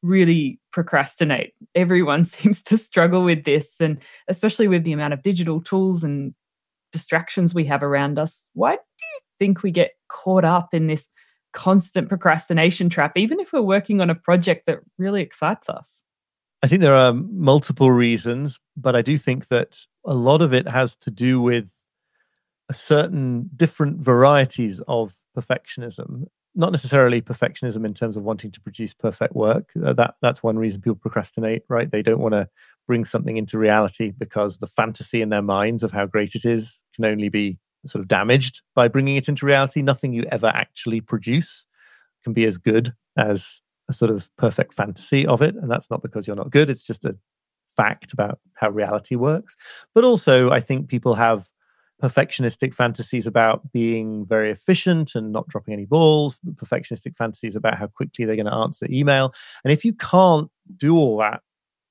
really 0.02 0.60
procrastinate. 0.72 1.54
Everyone 1.74 2.24
seems 2.24 2.62
to 2.64 2.78
struggle 2.78 3.22
with 3.22 3.44
this, 3.44 3.80
and 3.80 4.02
especially 4.26 4.66
with 4.66 4.84
the 4.84 4.92
amount 4.92 5.14
of 5.14 5.22
digital 5.22 5.60
tools 5.60 6.02
and 6.02 6.34
distractions 6.92 7.54
we 7.54 7.64
have 7.64 7.82
around 7.82 8.18
us. 8.18 8.46
Why 8.54 8.72
do 8.76 9.04
you 9.04 9.20
think 9.38 9.62
we 9.62 9.70
get 9.70 9.92
caught 10.08 10.44
up 10.44 10.72
in 10.72 10.86
this 10.86 11.08
constant 11.52 12.08
procrastination 12.08 12.88
trap, 12.88 13.12
even 13.16 13.40
if 13.40 13.52
we're 13.52 13.62
working 13.62 14.00
on 14.00 14.10
a 14.10 14.14
project 14.14 14.66
that 14.66 14.80
really 14.98 15.22
excites 15.22 15.68
us? 15.68 16.04
I 16.62 16.66
think 16.66 16.80
there 16.80 16.94
are 16.94 17.12
multiple 17.12 17.90
reasons, 17.90 18.58
but 18.76 18.96
I 18.96 19.02
do 19.02 19.16
think 19.16 19.48
that 19.48 19.78
a 20.04 20.14
lot 20.14 20.42
of 20.42 20.52
it 20.52 20.68
has 20.68 20.96
to 20.98 21.10
do 21.10 21.40
with 21.40 21.70
a 22.68 22.74
certain 22.74 23.48
different 23.54 24.04
varieties 24.04 24.80
of 24.88 25.14
perfectionism. 25.36 26.26
Not 26.58 26.72
necessarily 26.72 27.22
perfectionism 27.22 27.86
in 27.86 27.94
terms 27.94 28.16
of 28.16 28.24
wanting 28.24 28.50
to 28.50 28.60
produce 28.60 28.92
perfect 28.92 29.34
work. 29.34 29.70
Uh, 29.80 29.92
that 29.92 30.16
that's 30.20 30.42
one 30.42 30.58
reason 30.58 30.80
people 30.80 30.96
procrastinate, 30.96 31.62
right? 31.68 31.88
They 31.88 32.02
don't 32.02 32.18
want 32.18 32.34
to 32.34 32.48
bring 32.88 33.04
something 33.04 33.36
into 33.36 33.58
reality 33.58 34.10
because 34.10 34.58
the 34.58 34.66
fantasy 34.66 35.22
in 35.22 35.28
their 35.28 35.40
minds 35.42 35.84
of 35.84 35.92
how 35.92 36.06
great 36.06 36.34
it 36.34 36.44
is 36.44 36.82
can 36.96 37.04
only 37.04 37.28
be 37.28 37.58
sort 37.86 38.02
of 38.02 38.08
damaged 38.08 38.62
by 38.74 38.88
bringing 38.88 39.14
it 39.14 39.28
into 39.28 39.46
reality. 39.46 39.82
Nothing 39.82 40.12
you 40.12 40.24
ever 40.32 40.48
actually 40.48 41.00
produce 41.00 41.64
can 42.24 42.32
be 42.32 42.44
as 42.44 42.58
good 42.58 42.92
as 43.16 43.62
a 43.88 43.92
sort 43.92 44.10
of 44.10 44.28
perfect 44.36 44.74
fantasy 44.74 45.24
of 45.26 45.40
it. 45.40 45.54
And 45.54 45.70
that's 45.70 45.90
not 45.90 46.02
because 46.02 46.26
you're 46.26 46.36
not 46.36 46.50
good, 46.50 46.70
it's 46.70 46.82
just 46.82 47.04
a 47.04 47.16
fact 47.76 48.12
about 48.12 48.40
how 48.54 48.70
reality 48.70 49.14
works. 49.14 49.54
But 49.94 50.02
also, 50.02 50.50
I 50.50 50.58
think 50.58 50.88
people 50.88 51.14
have 51.14 51.48
perfectionistic 52.02 52.74
fantasies 52.74 53.26
about 53.26 53.72
being 53.72 54.24
very 54.24 54.50
efficient 54.50 55.14
and 55.14 55.32
not 55.32 55.48
dropping 55.48 55.74
any 55.74 55.84
balls, 55.84 56.38
perfectionistic 56.54 57.16
fantasies 57.16 57.56
about 57.56 57.76
how 57.76 57.86
quickly 57.88 58.24
they're 58.24 58.36
going 58.36 58.46
to 58.46 58.54
answer 58.54 58.86
email. 58.88 59.34
And 59.64 59.72
if 59.72 59.84
you 59.84 59.92
can't 59.92 60.50
do 60.76 60.96
all 60.96 61.18
that 61.18 61.42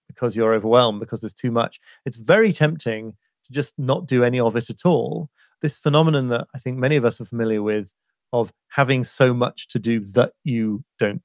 because 0.07 0.35
you're 0.35 0.53
overwhelmed, 0.53 0.99
because 0.99 1.21
there's 1.21 1.33
too 1.33 1.51
much, 1.51 1.79
it's 2.05 2.17
very 2.17 2.53
tempting 2.53 3.15
to 3.45 3.53
just 3.53 3.73
not 3.77 4.07
do 4.07 4.23
any 4.23 4.39
of 4.39 4.55
it 4.55 4.69
at 4.69 4.85
all. 4.85 5.29
This 5.61 5.77
phenomenon 5.77 6.29
that 6.29 6.47
I 6.55 6.57
think 6.57 6.77
many 6.77 6.95
of 6.95 7.05
us 7.05 7.19
are 7.19 7.25
familiar 7.25 7.61
with 7.61 7.93
of 8.31 8.51
having 8.69 9.03
so 9.03 9.33
much 9.33 9.67
to 9.69 9.79
do 9.79 9.99
that 9.99 10.33
you 10.43 10.83
don't 10.99 11.21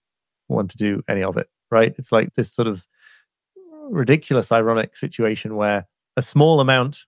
want 0.48 0.70
to 0.70 0.76
do 0.76 1.02
any 1.08 1.22
of 1.22 1.36
it, 1.36 1.48
right? 1.70 1.94
It's 1.98 2.12
like 2.12 2.34
this 2.34 2.52
sort 2.52 2.68
of 2.68 2.86
ridiculous, 3.90 4.50
ironic 4.50 4.96
situation 4.96 5.56
where 5.56 5.86
a 6.16 6.22
small 6.22 6.60
amount 6.60 7.06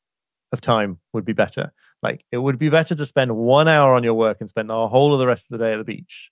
of 0.55 0.63
time 0.63 0.99
would 1.13 1.27
be 1.27 1.35
better. 1.35 1.73
Like 2.03 2.25
it 2.33 2.39
would 2.39 2.59
be 2.59 2.71
better 2.71 2.95
to 2.95 3.07
spend 3.07 3.37
one 3.37 3.69
hour 3.69 3.95
on 3.95 4.05
your 4.05 4.15
work 4.15 4.39
and 4.41 4.49
spend 4.49 4.71
the 4.71 4.89
whole 4.89 5.13
of 5.13 5.19
the 5.19 5.27
rest 5.27 5.51
of 5.51 5.59
the 5.59 5.65
day 5.65 5.75
at 5.75 5.77
the 5.77 5.85
beach 5.85 6.31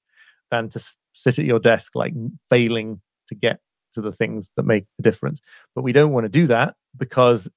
than 0.51 0.71
to 0.71 0.83
sit 1.13 1.39
at 1.39 1.45
your 1.45 1.59
desk, 1.59 1.95
like 1.95 2.15
failing 2.49 3.01
to 3.29 3.35
get 3.35 3.61
to 3.95 4.01
the 4.01 4.13
things 4.13 4.51
that 4.57 4.65
make 4.65 4.85
the 4.97 5.03
difference. 5.03 5.41
But 5.75 5.83
we 5.83 5.93
don't 5.93 6.13
want 6.13 6.25
to 6.25 6.31
do 6.31 6.47
that 6.47 6.77
because 6.97 7.49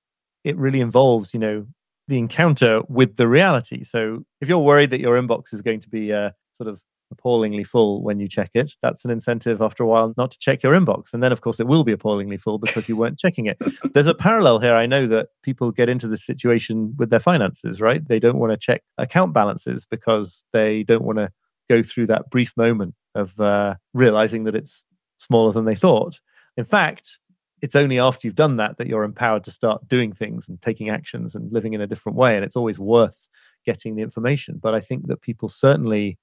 it 0.43 0.57
really 0.57 0.81
involves, 0.81 1.33
you 1.33 1.39
know, 1.39 1.67
the 2.07 2.17
encounter 2.17 2.81
with 2.87 3.15
the 3.15 3.27
reality. 3.27 3.83
So 3.83 4.25
if 4.41 4.47
you're 4.47 4.59
worried 4.59 4.91
that 4.91 4.99
your 4.99 5.19
inbox 5.19 5.53
is 5.53 5.61
going 5.61 5.79
to 5.81 5.89
be 5.89 6.13
uh, 6.13 6.31
sort 6.53 6.69
of 6.69 6.81
appallingly 7.11 7.63
full 7.63 8.03
when 8.03 8.19
you 8.19 8.27
check 8.27 8.51
it, 8.53 8.73
that's 8.81 9.05
an 9.05 9.11
incentive 9.11 9.61
after 9.61 9.83
a 9.83 9.87
while 9.87 10.13
not 10.17 10.31
to 10.31 10.39
check 10.39 10.63
your 10.63 10.73
inbox. 10.73 11.13
And 11.13 11.21
then, 11.21 11.31
of 11.31 11.41
course, 11.41 11.59
it 11.59 11.67
will 11.67 11.83
be 11.83 11.91
appallingly 11.91 12.37
full 12.37 12.57
because 12.57 12.89
you 12.89 12.97
weren't 12.97 13.19
checking 13.19 13.45
it. 13.45 13.57
There's 13.93 14.07
a 14.07 14.15
parallel 14.15 14.59
here. 14.59 14.75
I 14.75 14.85
know 14.85 15.07
that 15.07 15.29
people 15.43 15.71
get 15.71 15.89
into 15.89 16.07
this 16.07 16.25
situation 16.25 16.95
with 16.97 17.09
their 17.09 17.19
finances, 17.19 17.79
right? 17.79 18.05
They 18.05 18.19
don't 18.19 18.39
want 18.39 18.51
to 18.51 18.57
check 18.57 18.83
account 18.97 19.33
balances 19.33 19.85
because 19.85 20.43
they 20.53 20.83
don't 20.83 21.03
want 21.03 21.19
to 21.19 21.31
go 21.69 21.83
through 21.83 22.07
that 22.07 22.29
brief 22.29 22.55
moment 22.57 22.95
of 23.15 23.39
uh, 23.39 23.75
realizing 23.93 24.43
that 24.43 24.55
it's 24.55 24.85
smaller 25.17 25.51
than 25.51 25.65
they 25.65 25.75
thought. 25.75 26.19
In 26.57 26.65
fact, 26.65 27.19
it's 27.61 27.75
only 27.75 27.99
after 27.99 28.27
you've 28.27 28.35
done 28.35 28.57
that 28.57 28.77
that 28.77 28.87
you're 28.87 29.03
empowered 29.03 29.43
to 29.45 29.51
start 29.51 29.87
doing 29.87 30.13
things 30.13 30.47
and 30.47 30.61
taking 30.61 30.89
actions 30.89 31.35
and 31.35 31.51
living 31.51 31.73
in 31.73 31.81
a 31.81 31.87
different 31.87 32.17
way. 32.17 32.35
And 32.35 32.45
it's 32.45 32.55
always 32.55 32.79
worth 32.79 33.27
getting 33.65 33.95
the 33.95 34.03
information. 34.03 34.59
But 34.61 34.75
I 34.75 34.81
think 34.81 35.07
that 35.07 35.21
people 35.21 35.49
certainly 35.49 36.19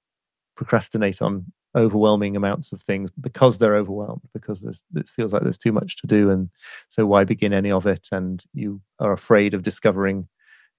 procrastinate 0.55 1.21
on 1.21 1.51
overwhelming 1.75 2.35
amounts 2.35 2.71
of 2.71 2.81
things 2.81 3.09
because 3.19 3.57
they're 3.57 3.75
overwhelmed 3.75 4.21
because 4.33 4.63
it 4.63 5.07
feels 5.07 5.33
like 5.33 5.41
there's 5.41 5.57
too 5.57 5.71
much 5.71 5.97
to 5.97 6.07
do 6.07 6.29
and 6.29 6.49
so 6.87 7.05
why 7.05 7.23
begin 7.23 7.53
any 7.53 7.71
of 7.71 7.87
it? 7.87 8.09
And 8.11 8.43
you 8.53 8.81
are 8.99 9.11
afraid 9.11 9.53
of 9.53 9.63
discovering 9.63 10.27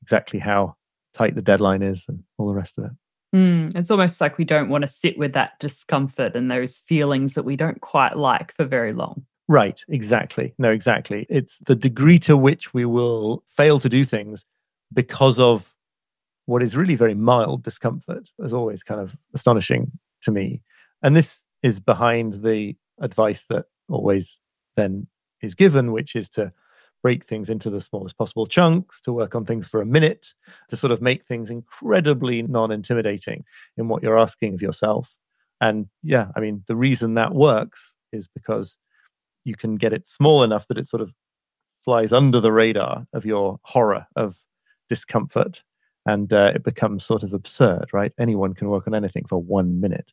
exactly 0.03 0.39
how 0.39 0.77
tight 1.13 1.35
the 1.35 1.43
deadline 1.43 1.83
is 1.83 2.05
and 2.09 2.23
all 2.39 2.47
the 2.47 2.55
rest 2.55 2.79
of 2.79 2.85
it. 2.85 2.91
Mm, 3.35 3.77
it's 3.77 3.91
almost 3.91 4.21
like 4.21 4.39
we 4.39 4.45
don't 4.45 4.69
want 4.69 4.83
to 4.83 4.89
sit 4.89 5.19
with 5.19 5.33
that 5.33 5.59
discomfort 5.59 6.37
and 6.37 6.51
those 6.51 6.79
feelings 6.79 7.35
that 7.35 7.45
we 7.45 7.57
don't 7.57 7.81
quite 7.81 8.17
like 8.17 8.55
for 8.55 8.65
very 8.65 8.93
long. 8.93 9.27
Right 9.49 9.83
exactly. 9.89 10.55
No 10.59 10.71
exactly. 10.71 11.27
It's 11.29 11.59
the 11.59 11.75
degree 11.75 12.19
to 12.21 12.37
which 12.37 12.73
we 12.73 12.85
will 12.85 13.43
fail 13.49 13.81
to 13.81 13.89
do 13.89 14.05
things 14.05 14.45
because 14.93 15.39
of 15.39 15.75
what 16.47 16.63
is 16.63 16.77
really 16.77 16.95
very 16.95 17.15
mild 17.15 17.63
discomfort 17.63 18.29
is 18.39 18.53
always 18.53 18.83
kind 18.83 19.01
of 19.01 19.17
astonishing 19.35 19.93
to 20.23 20.31
me. 20.31 20.63
And 21.03 21.17
this 21.17 21.47
is 21.63 21.81
behind 21.81 22.43
the 22.45 22.77
advice 23.01 23.45
that 23.49 23.67
always 23.89 24.41
then 24.77 25.07
is 25.43 25.55
given, 25.55 25.93
which 25.93 26.15
is 26.15 26.29
to 26.31 26.53
break 27.03 27.25
things 27.25 27.51
into 27.51 27.69
the 27.69 27.81
smallest 27.81 28.17
possible 28.17 28.47
chunks, 28.47 29.01
to 29.03 29.13
work 29.13 29.35
on 29.35 29.45
things 29.45 29.69
for 29.69 29.81
a 29.81 29.87
minute, 29.87 30.29
to 30.71 30.77
sort 30.77 30.91
of 30.91 31.03
make 31.03 31.23
things 31.25 31.51
incredibly 31.51 32.43
non 32.43 32.71
intimidating 32.71 33.45
in 33.77 33.89
what 33.89 34.03
you're 34.03 34.19
asking 34.19 34.55
of 34.55 34.63
yourself. 34.63 35.17
And 35.61 35.89
yeah, 36.03 36.29
I 36.35 36.41
mean, 36.41 36.65
the 36.67 36.77
reason 36.77 37.15
that 37.15 37.35
works 37.35 37.95
is 38.13 38.27
because 38.27 38.79
you 39.45 39.55
can 39.55 39.77
get 39.77 39.93
it 39.93 40.09
small 40.09 40.43
enough 40.43 40.67
that 40.69 40.79
it 40.79 40.87
sort 40.87 41.03
of 41.03 41.15
flies 41.85 42.13
under 42.13 42.41
the 42.41 42.53
radar 42.53 43.07
of 43.13 43.27
your 43.27 43.61
horror 43.65 44.07
of 44.17 44.39
discomfort 44.89 45.63
and 46.07 46.33
uh, 46.33 46.53
it 46.55 46.63
becomes 46.63 47.05
sort 47.05 47.23
of 47.23 47.33
absurd, 47.33 47.87
right? 47.93 48.13
Anyone 48.19 48.55
can 48.55 48.69
work 48.69 48.87
on 48.87 48.95
anything 48.95 49.25
for 49.27 49.39
one 49.39 49.81
minute. 49.81 50.13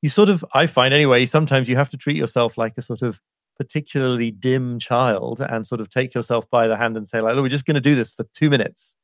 You 0.00 0.08
sort 0.08 0.28
of, 0.28 0.44
I 0.52 0.66
find 0.66 0.92
anyway, 0.92 1.26
sometimes 1.26 1.68
you 1.68 1.76
have 1.76 1.90
to 1.90 1.96
treat 1.96 2.16
yourself 2.16 2.58
like 2.58 2.74
a 2.76 2.82
sort 2.82 3.02
of 3.02 3.20
particularly 3.56 4.30
dim 4.30 4.78
child 4.78 5.40
and 5.40 5.66
sort 5.66 5.80
of 5.80 5.90
take 5.90 6.14
yourself 6.14 6.48
by 6.50 6.66
the 6.66 6.76
hand 6.76 6.96
and 6.96 7.06
say, 7.06 7.20
like, 7.20 7.34
look, 7.34 7.42
we're 7.42 7.48
just 7.48 7.66
going 7.66 7.74
to 7.74 7.80
do 7.80 7.94
this 7.94 8.12
for 8.12 8.24
two 8.34 8.50
minutes. 8.50 8.94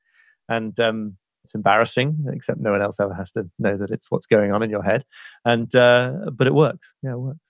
And 0.49 0.79
um, 0.81 1.17
it's 1.45 1.55
embarrassing, 1.55 2.27
except 2.33 2.59
no 2.59 2.73
one 2.73 2.83
else 2.83 2.99
ever 2.99 3.15
has 3.15 3.31
to 3.33 3.49
know 3.59 3.77
that 3.77 3.91
it's 3.91 4.11
what's 4.11 4.27
going 4.27 4.53
on 4.53 4.63
in 4.63 4.71
your 4.71 4.83
head. 4.83 5.05
And, 5.45 5.73
uh, 5.75 6.31
but 6.33 6.47
it 6.47 6.55
works. 6.55 6.95
Yeah, 7.03 7.13
it 7.13 7.19
works. 7.19 7.41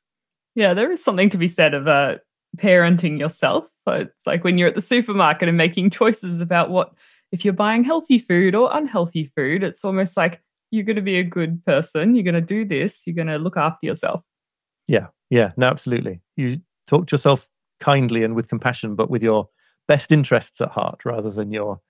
Yeah, 0.54 0.74
there 0.74 0.90
is 0.90 1.02
something 1.02 1.30
to 1.30 1.38
be 1.38 1.48
said 1.48 1.72
of 1.72 1.86
uh, 1.86 2.16
parenting 2.56 3.18
yourself. 3.18 3.70
It's 3.86 4.26
like 4.26 4.44
when 4.44 4.58
you're 4.58 4.68
at 4.68 4.74
the 4.74 4.82
supermarket 4.82 5.48
and 5.48 5.56
making 5.56 5.90
choices 5.90 6.40
about 6.40 6.70
what 6.70 6.92
if 7.32 7.44
you're 7.44 7.54
buying 7.54 7.84
healthy 7.84 8.18
food 8.18 8.54
or 8.54 8.70
unhealthy 8.72 9.24
food, 9.36 9.62
it's 9.62 9.84
almost 9.84 10.16
like 10.16 10.42
you're 10.70 10.84
going 10.84 10.96
to 10.96 11.02
be 11.02 11.18
a 11.18 11.24
good 11.24 11.64
person. 11.64 12.14
You're 12.14 12.24
going 12.24 12.34
to 12.34 12.40
do 12.40 12.64
this. 12.64 13.06
You're 13.06 13.16
going 13.16 13.28
to 13.28 13.38
look 13.38 13.56
after 13.56 13.86
yourself. 13.86 14.24
Yeah. 14.86 15.08
Yeah. 15.30 15.52
No, 15.56 15.66
absolutely. 15.66 16.20
You 16.36 16.60
talk 16.86 17.06
to 17.08 17.14
yourself 17.14 17.48
kindly 17.80 18.24
and 18.24 18.34
with 18.34 18.48
compassion, 18.48 18.94
but 18.94 19.10
with 19.10 19.22
your 19.22 19.48
best 19.86 20.12
interests 20.12 20.60
at 20.60 20.70
heart 20.70 21.04
rather 21.04 21.30
than 21.30 21.52
your 21.52 21.80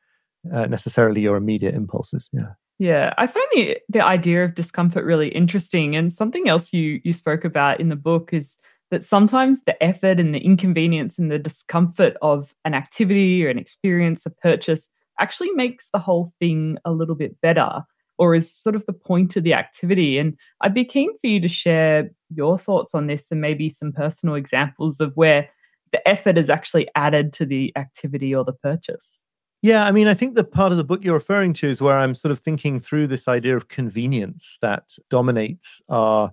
uh, 0.53 0.67
necessarily 0.67 1.21
your 1.21 1.37
immediate 1.37 1.75
impulses. 1.75 2.29
Yeah. 2.33 2.53
Yeah, 2.81 3.13
I 3.19 3.27
find 3.27 3.47
the 3.53 3.79
the 3.89 4.05
idea 4.05 4.45
of 4.45 4.55
discomfort 4.55 5.05
really 5.05 5.29
interesting. 5.29 5.97
And 5.97 6.13
something 6.13 6.49
else 6.49 6.73
you 6.73 7.01
you 7.03 7.13
spoke 7.13 7.45
about 7.45 7.81
in 7.81 7.89
the 7.89 7.97
book 7.97 8.33
is 8.33 8.57
that 8.91 9.03
sometimes 9.03 9.65
the 9.65 9.83
effort 9.83 10.21
and 10.21 10.33
the 10.33 10.39
inconvenience 10.39 11.19
and 11.19 11.31
the 11.31 11.41
discomfort 11.41 12.17
of 12.23 12.55
an 12.65 12.75
activity 12.75 13.45
or 13.45 13.49
an 13.49 13.59
experience, 13.59 14.25
a 14.27 14.31
purchase, 14.31 14.89
actually 15.19 15.51
makes 15.53 15.91
the 15.91 15.99
whole 15.99 16.33
thing 16.39 16.79
a 16.85 16.93
little 16.93 17.15
bit 17.15 17.41
better 17.41 17.83
or 18.19 18.35
is 18.35 18.53
sort 18.53 18.75
of 18.75 18.85
the 18.87 18.93
point 18.93 19.37
of 19.37 19.45
the 19.45 19.55
activity. 19.55 20.19
And 20.19 20.37
I'd 20.61 20.75
be 20.75 20.85
keen 20.85 21.17
for 21.19 21.29
you 21.29 21.41
to 21.41 21.49
share 21.49 22.11
your 22.35 22.59
thoughts 22.59 22.95
on 22.95 23.07
this 23.07 23.31
and 23.31 23.41
maybe 23.41 23.69
some 23.69 23.93
personal 23.93 24.35
examples 24.35 25.01
of 25.01 25.17
where 25.17 25.49
the 25.93 26.07
effort 26.07 26.37
is 26.37 26.51
actually 26.51 26.89
added 26.95 27.33
to 27.35 27.47
the 27.47 27.73
activity 27.77 28.35
or 28.35 28.45
the 28.45 28.53
purchase. 28.53 29.25
Yeah, 29.63 29.87
I 29.87 29.93
mean, 29.93 30.07
I 30.07 30.15
think 30.15 30.35
the 30.35 30.45
part 30.45 30.71
of 30.71 30.79
the 30.79 30.85
book 30.85 31.03
you're 31.03 31.15
referring 31.15 31.53
to 31.55 31.67
is 31.67 31.81
where 31.81 31.99
I'm 31.99 32.15
sort 32.15 32.31
of 32.31 32.39
thinking 32.39 32.79
through 32.79 33.09
this 33.09 33.27
idea 33.27 33.57
of 33.57 33.69
convenience 33.69 34.59
that 34.63 34.85
dominates 35.11 35.83
our 35.89 36.33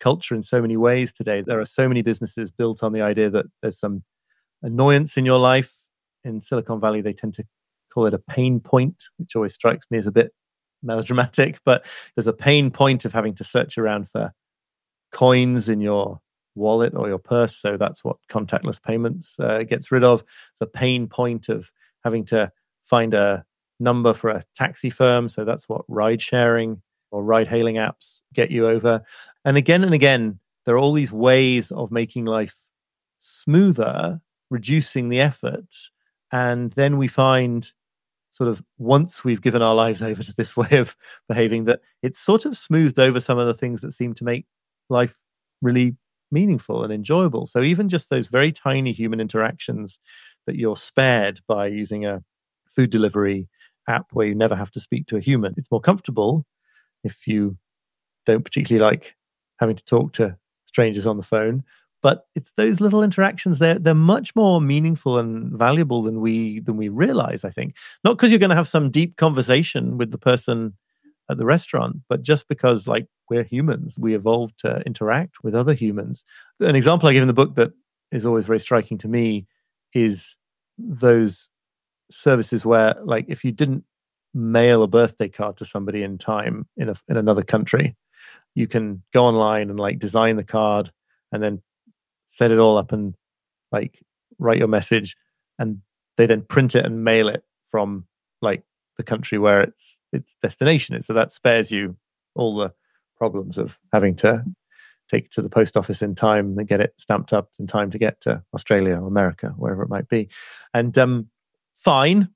culture 0.00 0.34
in 0.34 0.42
so 0.42 0.62
many 0.62 0.76
ways 0.76 1.12
today. 1.12 1.42
There 1.42 1.60
are 1.60 1.66
so 1.66 1.88
many 1.88 2.02
businesses 2.02 2.50
built 2.50 2.82
on 2.82 2.92
the 2.92 3.02
idea 3.02 3.28
that 3.30 3.46
there's 3.60 3.78
some 3.78 4.04
annoyance 4.62 5.16
in 5.16 5.26
your 5.26 5.38
life. 5.38 5.72
In 6.24 6.40
Silicon 6.40 6.80
Valley, 6.80 7.02
they 7.02 7.12
tend 7.12 7.34
to 7.34 7.44
call 7.96 8.06
it 8.06 8.14
a 8.14 8.18
pain 8.18 8.60
point, 8.60 9.04
which 9.16 9.34
always 9.34 9.54
strikes 9.54 9.86
me 9.90 9.96
as 9.96 10.06
a 10.06 10.12
bit 10.12 10.34
melodramatic, 10.82 11.58
but 11.64 11.86
there's 12.14 12.26
a 12.26 12.32
pain 12.32 12.70
point 12.70 13.06
of 13.06 13.12
having 13.14 13.34
to 13.34 13.44
search 13.44 13.78
around 13.78 14.08
for 14.08 14.32
coins 15.10 15.68
in 15.68 15.80
your 15.80 16.20
wallet 16.54 16.94
or 16.94 17.08
your 17.08 17.18
purse. 17.18 17.56
So 17.56 17.78
that's 17.78 18.04
what 18.04 18.18
contactless 18.30 18.82
payments 18.82 19.40
uh, 19.40 19.62
gets 19.62 19.90
rid 19.90 20.04
of. 20.04 20.22
The 20.60 20.66
pain 20.66 21.06
point 21.06 21.48
of 21.48 21.72
having 22.04 22.26
to 22.26 22.52
find 22.82 23.14
a 23.14 23.44
number 23.80 24.12
for 24.12 24.28
a 24.28 24.44
taxi 24.54 24.90
firm. 24.90 25.30
So 25.30 25.44
that's 25.44 25.68
what 25.68 25.84
ride 25.88 26.20
sharing 26.20 26.82
or 27.10 27.24
ride 27.24 27.48
hailing 27.48 27.76
apps 27.76 28.22
get 28.34 28.50
you 28.50 28.68
over. 28.68 29.02
And 29.44 29.56
again 29.56 29.84
and 29.84 29.94
again, 29.94 30.38
there 30.64 30.74
are 30.74 30.78
all 30.78 30.92
these 30.92 31.12
ways 31.12 31.70
of 31.70 31.90
making 31.90 32.26
life 32.26 32.56
smoother, 33.20 34.20
reducing 34.50 35.08
the 35.08 35.20
effort. 35.20 35.66
And 36.32 36.72
then 36.72 36.98
we 36.98 37.08
find 37.08 37.72
sort 38.36 38.50
of 38.50 38.62
once 38.76 39.24
we've 39.24 39.40
given 39.40 39.62
our 39.62 39.74
lives 39.74 40.02
over 40.02 40.22
to 40.22 40.34
this 40.36 40.54
way 40.56 40.68
of 40.72 40.94
behaving 41.26 41.64
that 41.64 41.80
it's 42.02 42.18
sort 42.18 42.44
of 42.44 42.54
smoothed 42.54 42.98
over 42.98 43.18
some 43.18 43.38
of 43.38 43.46
the 43.46 43.54
things 43.54 43.80
that 43.80 43.92
seem 43.92 44.12
to 44.12 44.24
make 44.24 44.44
life 44.90 45.16
really 45.62 45.96
meaningful 46.30 46.84
and 46.84 46.92
enjoyable. 46.92 47.46
So 47.46 47.62
even 47.62 47.88
just 47.88 48.10
those 48.10 48.26
very 48.26 48.52
tiny 48.52 48.92
human 48.92 49.20
interactions 49.20 49.98
that 50.46 50.56
you're 50.56 50.76
spared 50.76 51.40
by 51.48 51.68
using 51.68 52.04
a 52.04 52.22
food 52.68 52.90
delivery 52.90 53.48
app 53.88 54.08
where 54.12 54.26
you 54.26 54.34
never 54.34 54.54
have 54.54 54.70
to 54.72 54.80
speak 54.80 55.06
to 55.06 55.16
a 55.16 55.20
human. 55.20 55.54
It's 55.56 55.70
more 55.70 55.80
comfortable 55.80 56.44
if 57.04 57.26
you 57.26 57.56
don't 58.26 58.44
particularly 58.44 58.84
like 58.84 59.16
having 59.60 59.76
to 59.76 59.84
talk 59.84 60.12
to 60.14 60.36
strangers 60.66 61.06
on 61.06 61.16
the 61.16 61.22
phone. 61.22 61.64
But 62.02 62.26
it's 62.34 62.52
those 62.56 62.80
little 62.80 63.02
interactions. 63.02 63.58
They're 63.58 63.78
they're 63.78 63.94
much 63.94 64.34
more 64.36 64.60
meaningful 64.60 65.18
and 65.18 65.56
valuable 65.56 66.02
than 66.02 66.20
we 66.20 66.60
than 66.60 66.76
we 66.76 66.88
realize. 66.88 67.44
I 67.44 67.50
think 67.50 67.76
not 68.04 68.16
because 68.16 68.30
you're 68.30 68.38
going 68.38 68.50
to 68.50 68.56
have 68.56 68.68
some 68.68 68.90
deep 68.90 69.16
conversation 69.16 69.98
with 69.98 70.10
the 70.10 70.18
person 70.18 70.74
at 71.28 71.38
the 71.38 71.44
restaurant, 71.44 71.96
but 72.08 72.22
just 72.22 72.46
because 72.48 72.86
like 72.86 73.06
we're 73.28 73.42
humans, 73.42 73.98
we 73.98 74.14
evolved 74.14 74.58
to 74.60 74.82
interact 74.86 75.42
with 75.42 75.54
other 75.54 75.72
humans. 75.72 76.24
An 76.60 76.76
example 76.76 77.08
I 77.08 77.12
give 77.12 77.22
in 77.22 77.28
the 77.28 77.34
book 77.34 77.56
that 77.56 77.72
is 78.12 78.24
always 78.24 78.46
very 78.46 78.60
striking 78.60 78.98
to 78.98 79.08
me 79.08 79.46
is 79.92 80.36
those 80.78 81.50
services 82.10 82.64
where 82.64 82.94
like 83.02 83.24
if 83.28 83.44
you 83.44 83.50
didn't 83.50 83.84
mail 84.34 84.82
a 84.82 84.88
birthday 84.88 85.28
card 85.28 85.56
to 85.56 85.64
somebody 85.64 86.02
in 86.02 86.18
time 86.18 86.66
in 86.76 86.90
a, 86.90 86.94
in 87.08 87.16
another 87.16 87.42
country 87.42 87.96
you 88.54 88.66
can 88.66 89.02
go 89.12 89.24
online 89.24 89.70
and 89.70 89.80
like 89.80 89.98
design 89.98 90.36
the 90.36 90.44
card 90.44 90.92
and 91.32 91.42
then 91.42 91.62
set 92.28 92.50
it 92.50 92.58
all 92.58 92.78
up 92.78 92.92
and 92.92 93.14
like 93.72 94.02
write 94.38 94.58
your 94.58 94.68
message 94.68 95.16
and 95.58 95.80
they 96.16 96.26
then 96.26 96.42
print 96.42 96.74
it 96.74 96.84
and 96.84 97.04
mail 97.04 97.28
it 97.28 97.44
from 97.70 98.06
like 98.42 98.62
the 98.96 99.02
country 99.02 99.38
where 99.38 99.60
its 99.60 100.00
its 100.12 100.36
destination 100.42 100.94
is 100.96 101.06
so 101.06 101.12
that 101.12 101.32
spares 101.32 101.70
you 101.70 101.96
all 102.34 102.56
the 102.56 102.72
problems 103.16 103.58
of 103.58 103.78
having 103.92 104.14
to 104.14 104.44
take 105.08 105.26
it 105.26 105.32
to 105.32 105.42
the 105.42 105.48
post 105.48 105.76
office 105.76 106.02
in 106.02 106.14
time 106.14 106.58
and 106.58 106.68
get 106.68 106.80
it 106.80 106.94
stamped 106.96 107.32
up 107.32 107.50
in 107.58 107.66
time 107.66 107.90
to 107.90 107.98
get 107.98 108.20
to 108.22 108.42
Australia 108.54 108.96
or 108.96 109.06
America, 109.06 109.54
wherever 109.56 109.82
it 109.82 109.88
might 109.88 110.08
be. 110.08 110.28
And 110.74 110.96
um, 110.98 111.28
fine, 111.74 112.28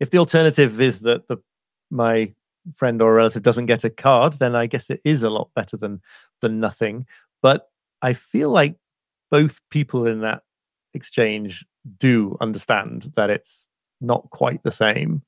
if 0.00 0.10
the 0.10 0.18
alternative 0.18 0.80
is 0.80 1.00
that 1.00 1.28
the 1.28 1.38
my 1.90 2.32
friend 2.74 3.02
or 3.02 3.14
relative 3.14 3.42
doesn't 3.42 3.66
get 3.66 3.84
a 3.84 3.90
card, 3.90 4.34
then 4.34 4.56
I 4.56 4.66
guess 4.66 4.88
it 4.88 5.00
is 5.04 5.22
a 5.22 5.30
lot 5.30 5.50
better 5.54 5.76
than 5.76 6.00
than 6.40 6.60
nothing. 6.60 7.06
But 7.42 7.68
I 8.00 8.14
feel 8.14 8.50
like 8.50 8.76
both 9.34 9.60
people 9.68 10.06
in 10.06 10.20
that 10.20 10.42
exchange 10.94 11.66
do 11.98 12.36
understand 12.40 13.10
that 13.16 13.30
it's 13.30 13.66
not 14.00 14.30
quite 14.30 14.62
the 14.62 14.70
same 14.70 15.22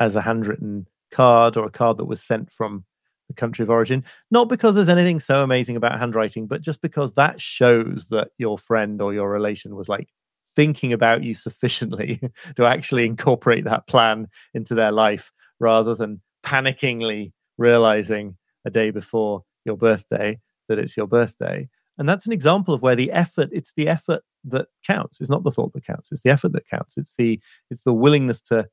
as 0.00 0.16
a 0.16 0.20
handwritten 0.20 0.84
card 1.12 1.56
or 1.56 1.64
a 1.64 1.70
card 1.70 1.96
that 1.96 2.06
was 2.06 2.20
sent 2.20 2.50
from 2.50 2.84
the 3.28 3.34
country 3.34 3.62
of 3.62 3.70
origin. 3.70 4.04
Not 4.32 4.48
because 4.48 4.74
there's 4.74 4.88
anything 4.88 5.20
so 5.20 5.44
amazing 5.44 5.76
about 5.76 5.96
handwriting, 5.96 6.48
but 6.48 6.60
just 6.60 6.82
because 6.82 7.12
that 7.12 7.40
shows 7.40 8.08
that 8.10 8.30
your 8.36 8.58
friend 8.58 9.00
or 9.00 9.14
your 9.14 9.30
relation 9.30 9.76
was 9.76 9.88
like 9.88 10.08
thinking 10.56 10.92
about 10.92 11.22
you 11.22 11.32
sufficiently 11.32 12.20
to 12.56 12.64
actually 12.64 13.06
incorporate 13.06 13.62
that 13.66 13.86
plan 13.86 14.26
into 14.54 14.74
their 14.74 14.90
life 14.90 15.30
rather 15.60 15.94
than 15.94 16.20
panickingly 16.42 17.32
realizing 17.58 18.36
a 18.64 18.70
day 18.70 18.90
before 18.90 19.44
your 19.64 19.76
birthday 19.76 20.40
that 20.68 20.80
it's 20.80 20.96
your 20.96 21.06
birthday. 21.06 21.68
And 22.02 22.08
that's 22.08 22.26
an 22.26 22.32
example 22.32 22.74
of 22.74 22.82
where 22.82 22.96
the 22.96 23.12
effort, 23.12 23.48
it's 23.52 23.72
the 23.76 23.86
effort 23.86 24.22
that 24.42 24.66
counts. 24.84 25.20
It's 25.20 25.30
not 25.30 25.44
the 25.44 25.52
thought 25.52 25.72
that 25.72 25.86
counts. 25.86 26.10
It's 26.10 26.22
the 26.22 26.30
effort 26.30 26.52
that 26.54 26.66
counts. 26.66 26.98
It's 26.98 27.14
the 27.16 27.38
it's 27.70 27.82
the 27.82 27.92
willingness 27.92 28.40
to 28.48 28.66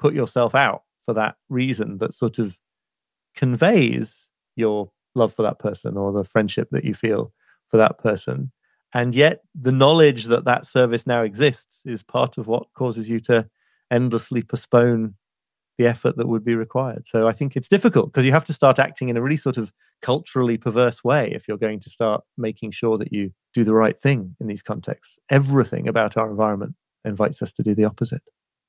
put 0.00 0.14
yourself 0.14 0.52
out 0.52 0.82
for 1.00 1.14
that 1.14 1.36
reason 1.48 1.98
that 1.98 2.12
sort 2.12 2.40
of 2.40 2.58
conveys 3.36 4.30
your 4.56 4.90
love 5.14 5.32
for 5.32 5.42
that 5.42 5.60
person 5.60 5.96
or 5.96 6.10
the 6.10 6.24
friendship 6.24 6.70
that 6.72 6.84
you 6.84 6.92
feel 6.92 7.32
for 7.68 7.76
that 7.76 7.98
person. 7.98 8.50
And 8.92 9.14
yet, 9.14 9.42
the 9.54 9.70
knowledge 9.70 10.24
that 10.24 10.44
that 10.46 10.66
service 10.66 11.06
now 11.06 11.22
exists 11.22 11.82
is 11.86 12.02
part 12.02 12.36
of 12.36 12.48
what 12.48 12.66
causes 12.74 13.08
you 13.08 13.20
to 13.20 13.48
endlessly 13.92 14.42
postpone 14.42 15.14
the 15.78 15.86
effort 15.86 16.16
that 16.16 16.28
would 16.28 16.44
be 16.44 16.54
required. 16.54 17.06
So 17.06 17.26
I 17.26 17.32
think 17.32 17.56
it's 17.56 17.68
difficult 17.68 18.06
because 18.06 18.24
you 18.24 18.32
have 18.32 18.44
to 18.46 18.52
start 18.52 18.78
acting 18.78 19.08
in 19.08 19.16
a 19.16 19.22
really 19.22 19.36
sort 19.36 19.56
of 19.56 19.72
culturally 20.00 20.58
perverse 20.58 21.02
way 21.02 21.30
if 21.32 21.48
you're 21.48 21.56
going 21.56 21.80
to 21.80 21.90
start 21.90 22.24
making 22.36 22.72
sure 22.72 22.98
that 22.98 23.12
you 23.12 23.32
do 23.54 23.64
the 23.64 23.74
right 23.74 23.98
thing 23.98 24.36
in 24.40 24.46
these 24.46 24.62
contexts. 24.62 25.18
Everything 25.30 25.88
about 25.88 26.16
our 26.16 26.30
environment 26.30 26.74
invites 27.04 27.42
us 27.42 27.52
to 27.54 27.62
do 27.62 27.74
the 27.74 27.84
opposite. 27.84 28.22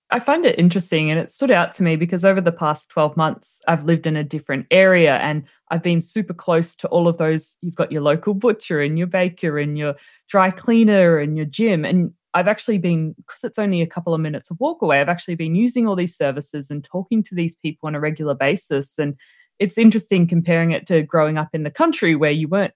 I 0.10 0.20
find 0.20 0.46
it 0.46 0.60
interesting 0.60 1.10
and 1.10 1.20
it 1.20 1.32
stood 1.32 1.50
out 1.50 1.74
to 1.74 1.84
me 1.84 1.96
because 1.96 2.24
over 2.24 2.40
the 2.40 2.52
past 2.52 2.90
12 2.90 3.18
months, 3.18 3.62
I've 3.68 3.86
lived 3.86 4.06
in 4.06 4.16
a 4.16 4.24
different 4.24 4.68
area 4.70 5.18
and 5.18 5.44
I've 5.72 5.82
been 5.82 6.02
super 6.02 6.36
close 6.36 6.76
to 6.78 6.88
all 6.90 7.08
of 7.08 7.18
those. 7.18 7.58
You've 7.62 7.76
got 7.76 7.92
your 7.92 8.04
local 8.04 8.36
butcher 8.36 8.80
and 8.80 8.98
your 8.98 9.08
baker 9.08 9.58
and 9.58 9.76
your 9.76 9.96
dry 10.30 10.52
cleaner 10.52 11.18
and 11.18 11.36
your 11.36 11.48
gym. 11.48 11.84
And 11.84 12.14
I've 12.34 12.48
actually 12.48 12.78
been, 12.78 13.14
because 13.18 13.44
it's 13.44 13.60
only 13.60 13.82
a 13.82 13.88
couple 13.88 14.14
of 14.14 14.22
minutes 14.22 14.50
of 14.50 14.60
walk 14.60 14.82
away, 14.82 15.00
I've 15.00 15.10
actually 15.10 15.36
been 15.36 15.56
using 15.56 15.88
all 15.88 15.96
these 15.96 16.16
services 16.16 16.72
and 16.72 16.84
talking 16.84 17.22
to 17.24 17.36
these 17.36 17.56
people 17.56 17.88
on 17.88 17.96
a 17.96 18.00
regular 18.00 18.34
basis. 18.34 18.98
And 18.98 19.16
it's 19.60 19.78
interesting 19.78 20.28
comparing 20.28 20.72
it 20.72 20.88
to 20.88 21.04
growing 21.04 21.38
up 21.38 21.50
in 21.54 21.64
the 21.64 21.72
country 21.72 22.16
where 22.16 22.32
you 22.32 22.48
weren't 22.48 22.74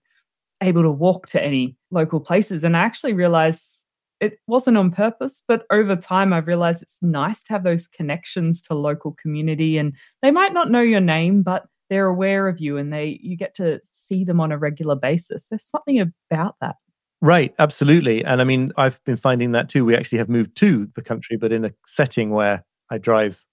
able 0.61 0.83
to 0.83 0.91
walk 0.91 1.27
to 1.27 1.43
any 1.43 1.75
local 1.91 2.19
places. 2.19 2.63
And 2.63 2.77
I 2.77 2.81
actually 2.81 3.13
realized 3.13 3.83
it 4.19 4.39
wasn't 4.47 4.77
on 4.77 4.91
purpose, 4.91 5.43
but 5.47 5.65
over 5.71 5.95
time, 5.95 6.33
I've 6.33 6.47
realized 6.47 6.81
it's 6.81 6.99
nice 7.01 7.43
to 7.43 7.53
have 7.53 7.63
those 7.63 7.87
connections 7.87 8.61
to 8.63 8.73
local 8.73 9.11
community. 9.13 9.77
And 9.77 9.95
they 10.21 10.31
might 10.31 10.53
not 10.53 10.71
know 10.71 10.81
your 10.81 11.01
name, 11.01 11.43
but 11.43 11.65
they're 11.89 12.07
aware 12.07 12.47
of 12.47 12.59
you 12.59 12.77
and 12.77 12.91
they 12.91 13.19
you 13.21 13.37
get 13.37 13.55
to 13.55 13.79
see 13.91 14.23
them 14.23 14.41
on 14.41 14.51
a 14.51 14.57
regular 14.57 14.95
basis. 14.95 15.47
There's 15.47 15.63
something 15.63 15.99
about 15.99 16.55
that. 16.61 16.75
Right, 17.21 17.53
absolutely. 17.57 18.23
And 18.23 18.41
I 18.41 18.43
mean, 18.43 18.71
I've 18.77 19.03
been 19.03 19.17
finding 19.17 19.51
that 19.53 19.69
too. 19.69 19.83
We 19.85 19.95
actually 19.95 20.19
have 20.19 20.29
moved 20.29 20.55
to 20.57 20.87
the 20.95 21.01
country, 21.01 21.35
but 21.35 21.51
in 21.51 21.65
a 21.65 21.71
setting 21.87 22.29
where 22.29 22.63
I 22.91 22.99
drive 22.99 23.43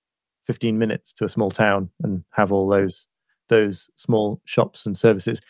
15 0.44 0.78
minutes 0.78 1.12
to 1.14 1.24
a 1.24 1.28
small 1.28 1.50
town 1.50 1.88
and 2.02 2.24
have 2.32 2.52
all 2.52 2.68
those 2.68 3.06
those 3.48 3.90
small 3.96 4.40
shops 4.44 4.86
and 4.86 4.96
services. 4.96 5.40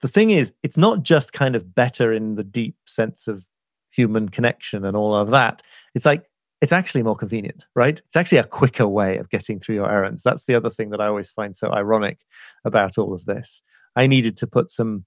The 0.00 0.08
thing 0.08 0.30
is, 0.30 0.52
it's 0.62 0.76
not 0.76 1.02
just 1.02 1.32
kind 1.32 1.56
of 1.56 1.74
better 1.74 2.12
in 2.12 2.36
the 2.36 2.44
deep 2.44 2.76
sense 2.86 3.26
of 3.28 3.46
human 3.90 4.28
connection 4.28 4.84
and 4.84 4.96
all 4.96 5.14
of 5.14 5.30
that. 5.30 5.62
It's 5.94 6.04
like 6.06 6.24
it's 6.60 6.72
actually 6.72 7.02
more 7.02 7.16
convenient, 7.16 7.66
right? 7.74 8.00
It's 8.06 8.16
actually 8.16 8.38
a 8.38 8.44
quicker 8.44 8.86
way 8.88 9.18
of 9.18 9.30
getting 9.30 9.58
through 9.58 9.76
your 9.76 9.90
errands. 9.90 10.22
That's 10.22 10.44
the 10.46 10.54
other 10.54 10.70
thing 10.70 10.90
that 10.90 11.00
I 11.00 11.06
always 11.06 11.30
find 11.30 11.56
so 11.56 11.72
ironic 11.72 12.20
about 12.64 12.98
all 12.98 13.14
of 13.14 13.24
this. 13.26 13.62
I 13.96 14.06
needed 14.06 14.36
to 14.38 14.46
put 14.46 14.70
some 14.70 15.04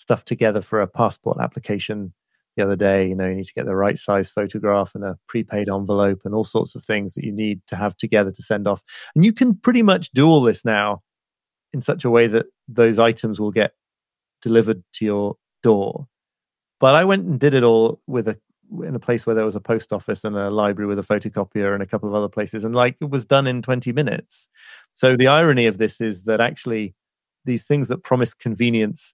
stuff 0.00 0.24
together 0.24 0.60
for 0.60 0.80
a 0.80 0.86
passport 0.86 1.38
application 1.40 2.12
the 2.56 2.62
other 2.62 2.76
day. 2.76 3.08
You 3.08 3.14
know, 3.14 3.26
you 3.26 3.36
need 3.36 3.46
to 3.46 3.54
get 3.54 3.66
the 3.66 3.76
right 3.76 3.98
size 3.98 4.30
photograph 4.30 4.94
and 4.94 5.04
a 5.04 5.18
prepaid 5.28 5.68
envelope 5.68 6.22
and 6.24 6.34
all 6.34 6.44
sorts 6.44 6.74
of 6.74 6.84
things 6.84 7.14
that 7.14 7.24
you 7.24 7.32
need 7.32 7.60
to 7.68 7.76
have 7.76 7.96
together 7.96 8.32
to 8.32 8.42
send 8.42 8.66
off. 8.66 8.82
And 9.14 9.24
you 9.24 9.32
can 9.32 9.54
pretty 9.54 9.82
much 9.82 10.10
do 10.10 10.28
all 10.28 10.40
this 10.40 10.64
now 10.64 11.02
in 11.72 11.80
such 11.80 12.04
a 12.04 12.10
way 12.10 12.26
that 12.26 12.46
those 12.66 12.98
items 12.98 13.38
will 13.38 13.52
get 13.52 13.74
delivered 14.42 14.82
to 14.94 15.04
your 15.04 15.36
door 15.62 16.08
but 16.80 16.94
I 16.94 17.04
went 17.04 17.26
and 17.26 17.38
did 17.38 17.54
it 17.54 17.62
all 17.62 18.00
with 18.08 18.26
a 18.26 18.36
in 18.84 18.94
a 18.94 19.00
place 19.00 19.26
where 19.26 19.34
there 19.34 19.44
was 19.44 19.56
a 19.56 19.60
post 19.60 19.92
office 19.92 20.22
and 20.22 20.36
a 20.36 20.48
library 20.48 20.86
with 20.88 20.98
a 20.98 21.02
photocopier 21.02 21.74
and 21.74 21.82
a 21.82 21.86
couple 21.86 22.08
of 22.08 22.14
other 22.14 22.28
places, 22.28 22.64
and 22.64 22.74
like 22.74 22.96
it 23.00 23.10
was 23.10 23.24
done 23.24 23.46
in 23.46 23.62
20 23.62 23.92
minutes. 23.92 24.48
So 24.92 25.16
the 25.16 25.26
irony 25.26 25.66
of 25.66 25.78
this 25.78 26.00
is 26.00 26.24
that 26.24 26.40
actually 26.40 26.94
these 27.44 27.66
things 27.66 27.88
that 27.88 28.04
promise 28.04 28.32
convenience 28.32 29.12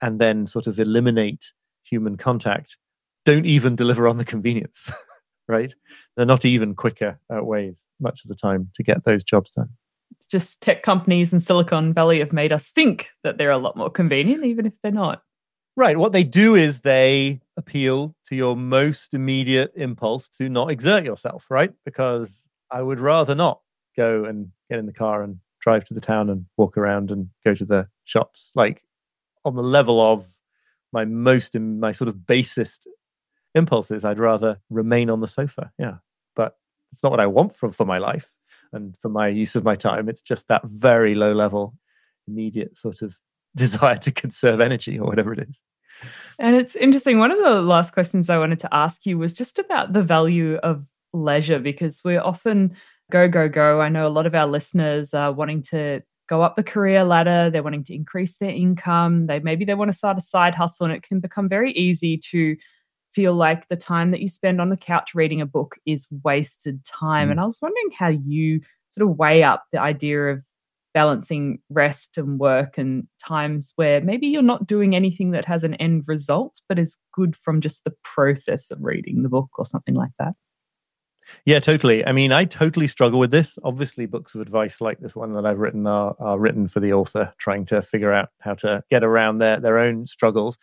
and 0.00 0.20
then 0.20 0.46
sort 0.46 0.66
of 0.66 0.78
eliminate 0.78 1.52
human 1.84 2.16
contact 2.16 2.76
don't 3.24 3.46
even 3.46 3.76
deliver 3.76 4.08
on 4.08 4.16
the 4.16 4.24
convenience. 4.24 4.90
right? 5.48 5.74
They're 6.16 6.26
not 6.26 6.44
even 6.44 6.74
quicker 6.74 7.18
ways 7.30 7.84
much 8.00 8.24
of 8.24 8.28
the 8.28 8.34
time 8.34 8.70
to 8.74 8.82
get 8.82 9.04
those 9.04 9.24
jobs 9.24 9.50
done. 9.50 9.70
It's 10.16 10.26
just 10.26 10.60
tech 10.60 10.82
companies 10.82 11.32
in 11.32 11.40
Silicon 11.40 11.92
Valley 11.92 12.18
have 12.18 12.32
made 12.32 12.52
us 12.52 12.70
think 12.70 13.10
that 13.24 13.38
they're 13.38 13.50
a 13.50 13.58
lot 13.58 13.76
more 13.76 13.90
convenient, 13.90 14.44
even 14.44 14.66
if 14.66 14.74
they're 14.82 14.92
not. 14.92 15.22
Right. 15.76 15.96
What 15.96 16.12
they 16.12 16.24
do 16.24 16.54
is 16.54 16.80
they 16.80 17.40
appeal 17.56 18.16
to 18.26 18.34
your 18.34 18.56
most 18.56 19.14
immediate 19.14 19.72
impulse 19.76 20.28
to 20.30 20.48
not 20.48 20.70
exert 20.70 21.04
yourself, 21.04 21.46
right? 21.50 21.72
Because 21.84 22.48
I 22.70 22.82
would 22.82 23.00
rather 23.00 23.34
not 23.34 23.60
go 23.96 24.24
and 24.24 24.48
get 24.68 24.78
in 24.78 24.86
the 24.86 24.92
car 24.92 25.22
and 25.22 25.38
drive 25.60 25.84
to 25.84 25.94
the 25.94 26.00
town 26.00 26.30
and 26.30 26.46
walk 26.56 26.76
around 26.76 27.10
and 27.10 27.28
go 27.44 27.54
to 27.54 27.64
the 27.64 27.88
shops. 28.04 28.52
Like 28.56 28.82
on 29.48 29.56
the 29.56 29.62
level 29.62 30.00
of 30.00 30.26
my 30.92 31.04
most, 31.04 31.58
my 31.58 31.92
sort 31.92 32.08
of 32.08 32.26
basest 32.26 32.88
impulses, 33.54 34.04
I'd 34.04 34.18
rather 34.18 34.60
remain 34.70 35.10
on 35.10 35.20
the 35.20 35.26
sofa. 35.26 35.72
Yeah. 35.78 35.96
But 36.36 36.56
it's 36.92 37.02
not 37.02 37.10
what 37.10 37.20
I 37.20 37.26
want 37.26 37.52
for, 37.52 37.70
for 37.70 37.84
my 37.84 37.98
life 37.98 38.30
and 38.72 38.96
for 38.98 39.08
my 39.08 39.28
use 39.28 39.56
of 39.56 39.64
my 39.64 39.76
time. 39.76 40.08
It's 40.08 40.22
just 40.22 40.48
that 40.48 40.62
very 40.64 41.14
low 41.14 41.32
level, 41.32 41.74
immediate 42.26 42.76
sort 42.76 43.02
of 43.02 43.18
desire 43.56 43.96
to 43.96 44.10
conserve 44.10 44.60
energy 44.60 44.98
or 44.98 45.06
whatever 45.06 45.32
it 45.32 45.48
is. 45.48 45.62
And 46.38 46.54
it's 46.54 46.76
interesting. 46.76 47.18
One 47.18 47.32
of 47.32 47.42
the 47.42 47.60
last 47.60 47.92
questions 47.92 48.30
I 48.30 48.38
wanted 48.38 48.60
to 48.60 48.72
ask 48.72 49.04
you 49.04 49.18
was 49.18 49.34
just 49.34 49.58
about 49.58 49.92
the 49.92 50.02
value 50.02 50.56
of 50.56 50.86
leisure 51.12 51.58
because 51.58 52.02
we're 52.04 52.20
often 52.20 52.76
go, 53.10 53.26
go, 53.26 53.48
go. 53.48 53.80
I 53.80 53.88
know 53.88 54.06
a 54.06 54.10
lot 54.10 54.26
of 54.26 54.34
our 54.34 54.46
listeners 54.46 55.12
are 55.12 55.32
wanting 55.32 55.62
to 55.70 56.02
go 56.28 56.42
up 56.42 56.56
the 56.56 56.62
career 56.62 57.04
ladder, 57.04 57.50
they're 57.50 57.62
wanting 57.62 57.84
to 57.84 57.94
increase 57.94 58.36
their 58.36 58.50
income, 58.50 59.26
they 59.26 59.40
maybe 59.40 59.64
they 59.64 59.74
want 59.74 59.90
to 59.90 59.96
start 59.96 60.18
a 60.18 60.22
side 60.22 60.54
hustle, 60.54 60.86
and 60.86 60.94
it 60.94 61.02
can 61.02 61.20
become 61.20 61.48
very 61.48 61.72
easy 61.72 62.16
to 62.30 62.56
feel 63.10 63.34
like 63.34 63.68
the 63.68 63.76
time 63.76 64.10
that 64.10 64.20
you 64.20 64.28
spend 64.28 64.60
on 64.60 64.68
the 64.68 64.76
couch 64.76 65.14
reading 65.14 65.40
a 65.40 65.46
book 65.46 65.76
is 65.86 66.06
wasted 66.22 66.84
time. 66.84 67.28
Mm. 67.28 67.30
And 67.32 67.40
I 67.40 67.44
was 67.44 67.58
wondering 67.60 67.90
how 67.98 68.08
you 68.08 68.60
sort 68.90 69.08
of 69.08 69.18
weigh 69.18 69.42
up 69.42 69.64
the 69.72 69.80
idea 69.80 70.28
of 70.28 70.44
balancing 70.94 71.60
rest 71.70 72.18
and 72.18 72.38
work 72.38 72.78
and 72.78 73.06
times 73.22 73.72
where 73.76 74.00
maybe 74.00 74.26
you're 74.26 74.42
not 74.42 74.66
doing 74.66 74.94
anything 74.94 75.30
that 75.30 75.44
has 75.44 75.64
an 75.64 75.74
end 75.74 76.04
result, 76.06 76.60
but 76.68 76.78
is 76.78 76.98
good 77.12 77.36
from 77.36 77.60
just 77.60 77.84
the 77.84 77.94
process 78.02 78.70
of 78.70 78.78
reading 78.80 79.22
the 79.22 79.28
book 79.28 79.48
or 79.58 79.66
something 79.66 79.94
like 79.94 80.12
that. 80.18 80.34
Yeah, 81.44 81.60
totally. 81.60 82.04
I 82.06 82.12
mean, 82.12 82.32
I 82.32 82.44
totally 82.44 82.86
struggle 82.86 83.18
with 83.18 83.30
this. 83.30 83.58
Obviously, 83.64 84.06
books 84.06 84.34
of 84.34 84.40
advice 84.40 84.80
like 84.80 84.98
this 85.00 85.16
one 85.16 85.32
that 85.34 85.46
I've 85.46 85.58
written 85.58 85.86
are, 85.86 86.14
are 86.18 86.38
written 86.38 86.68
for 86.68 86.80
the 86.80 86.92
author 86.92 87.32
trying 87.38 87.64
to 87.66 87.82
figure 87.82 88.12
out 88.12 88.30
how 88.40 88.54
to 88.54 88.82
get 88.90 89.04
around 89.04 89.38
their, 89.38 89.58
their 89.60 89.78
own 89.78 90.06
struggles. 90.06 90.58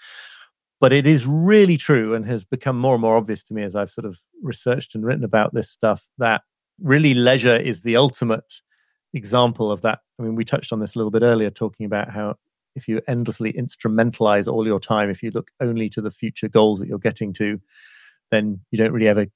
But 0.82 0.92
it 0.94 1.08
is 1.08 1.26
really 1.26 1.78
true 1.78 2.14
and 2.14 2.26
has 2.26 2.46
become 2.46 2.78
more 2.78 2.96
and 2.96 3.02
more 3.02 3.18
obvious 3.18 3.44
to 3.46 3.54
me 3.54 3.64
as 3.64 3.76
I've 3.76 3.92
sort 3.92 4.06
of 4.06 4.20
researched 4.42 4.94
and 4.94 5.06
written 5.06 5.24
about 5.24 5.54
this 5.54 5.70
stuff 5.70 6.08
that 6.18 6.42
really 6.82 7.14
leisure 7.14 7.56
is 7.56 7.82
the 7.82 7.96
ultimate 7.96 8.62
example 9.14 9.72
of 9.72 9.82
that. 9.82 10.00
I 10.20 10.24
mean, 10.24 10.36
we 10.36 10.44
touched 10.44 10.74
on 10.74 10.80
this 10.80 10.96
a 10.96 11.00
little 11.00 11.12
bit 11.12 11.24
earlier, 11.24 11.50
talking 11.50 11.86
about 11.86 12.12
how 12.12 12.36
if 12.76 12.88
you 12.88 13.02
endlessly 13.08 13.54
instrumentalize 13.54 14.52
all 14.52 14.68
your 14.68 14.82
time, 14.82 15.10
if 15.10 15.24
you 15.24 15.32
look 15.32 15.52
only 15.62 15.90
to 15.90 16.02
the 16.02 16.12
future 16.12 16.50
goals 16.50 16.80
that 16.80 16.90
you're 16.90 17.00
getting 17.00 17.32
to, 17.34 17.60
then 18.32 18.60
you 18.72 18.78
don't 18.78 18.92
really 18.92 19.08
ever 19.08 19.28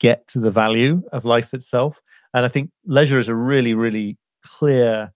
get 0.00 0.26
to 0.28 0.40
the 0.40 0.50
value 0.50 1.02
of 1.12 1.24
life 1.24 1.54
itself. 1.54 2.00
And 2.34 2.44
I 2.44 2.48
think 2.48 2.70
leisure 2.84 3.18
is 3.18 3.28
a 3.28 3.34
really, 3.34 3.74
really 3.74 4.18
clear 4.44 5.12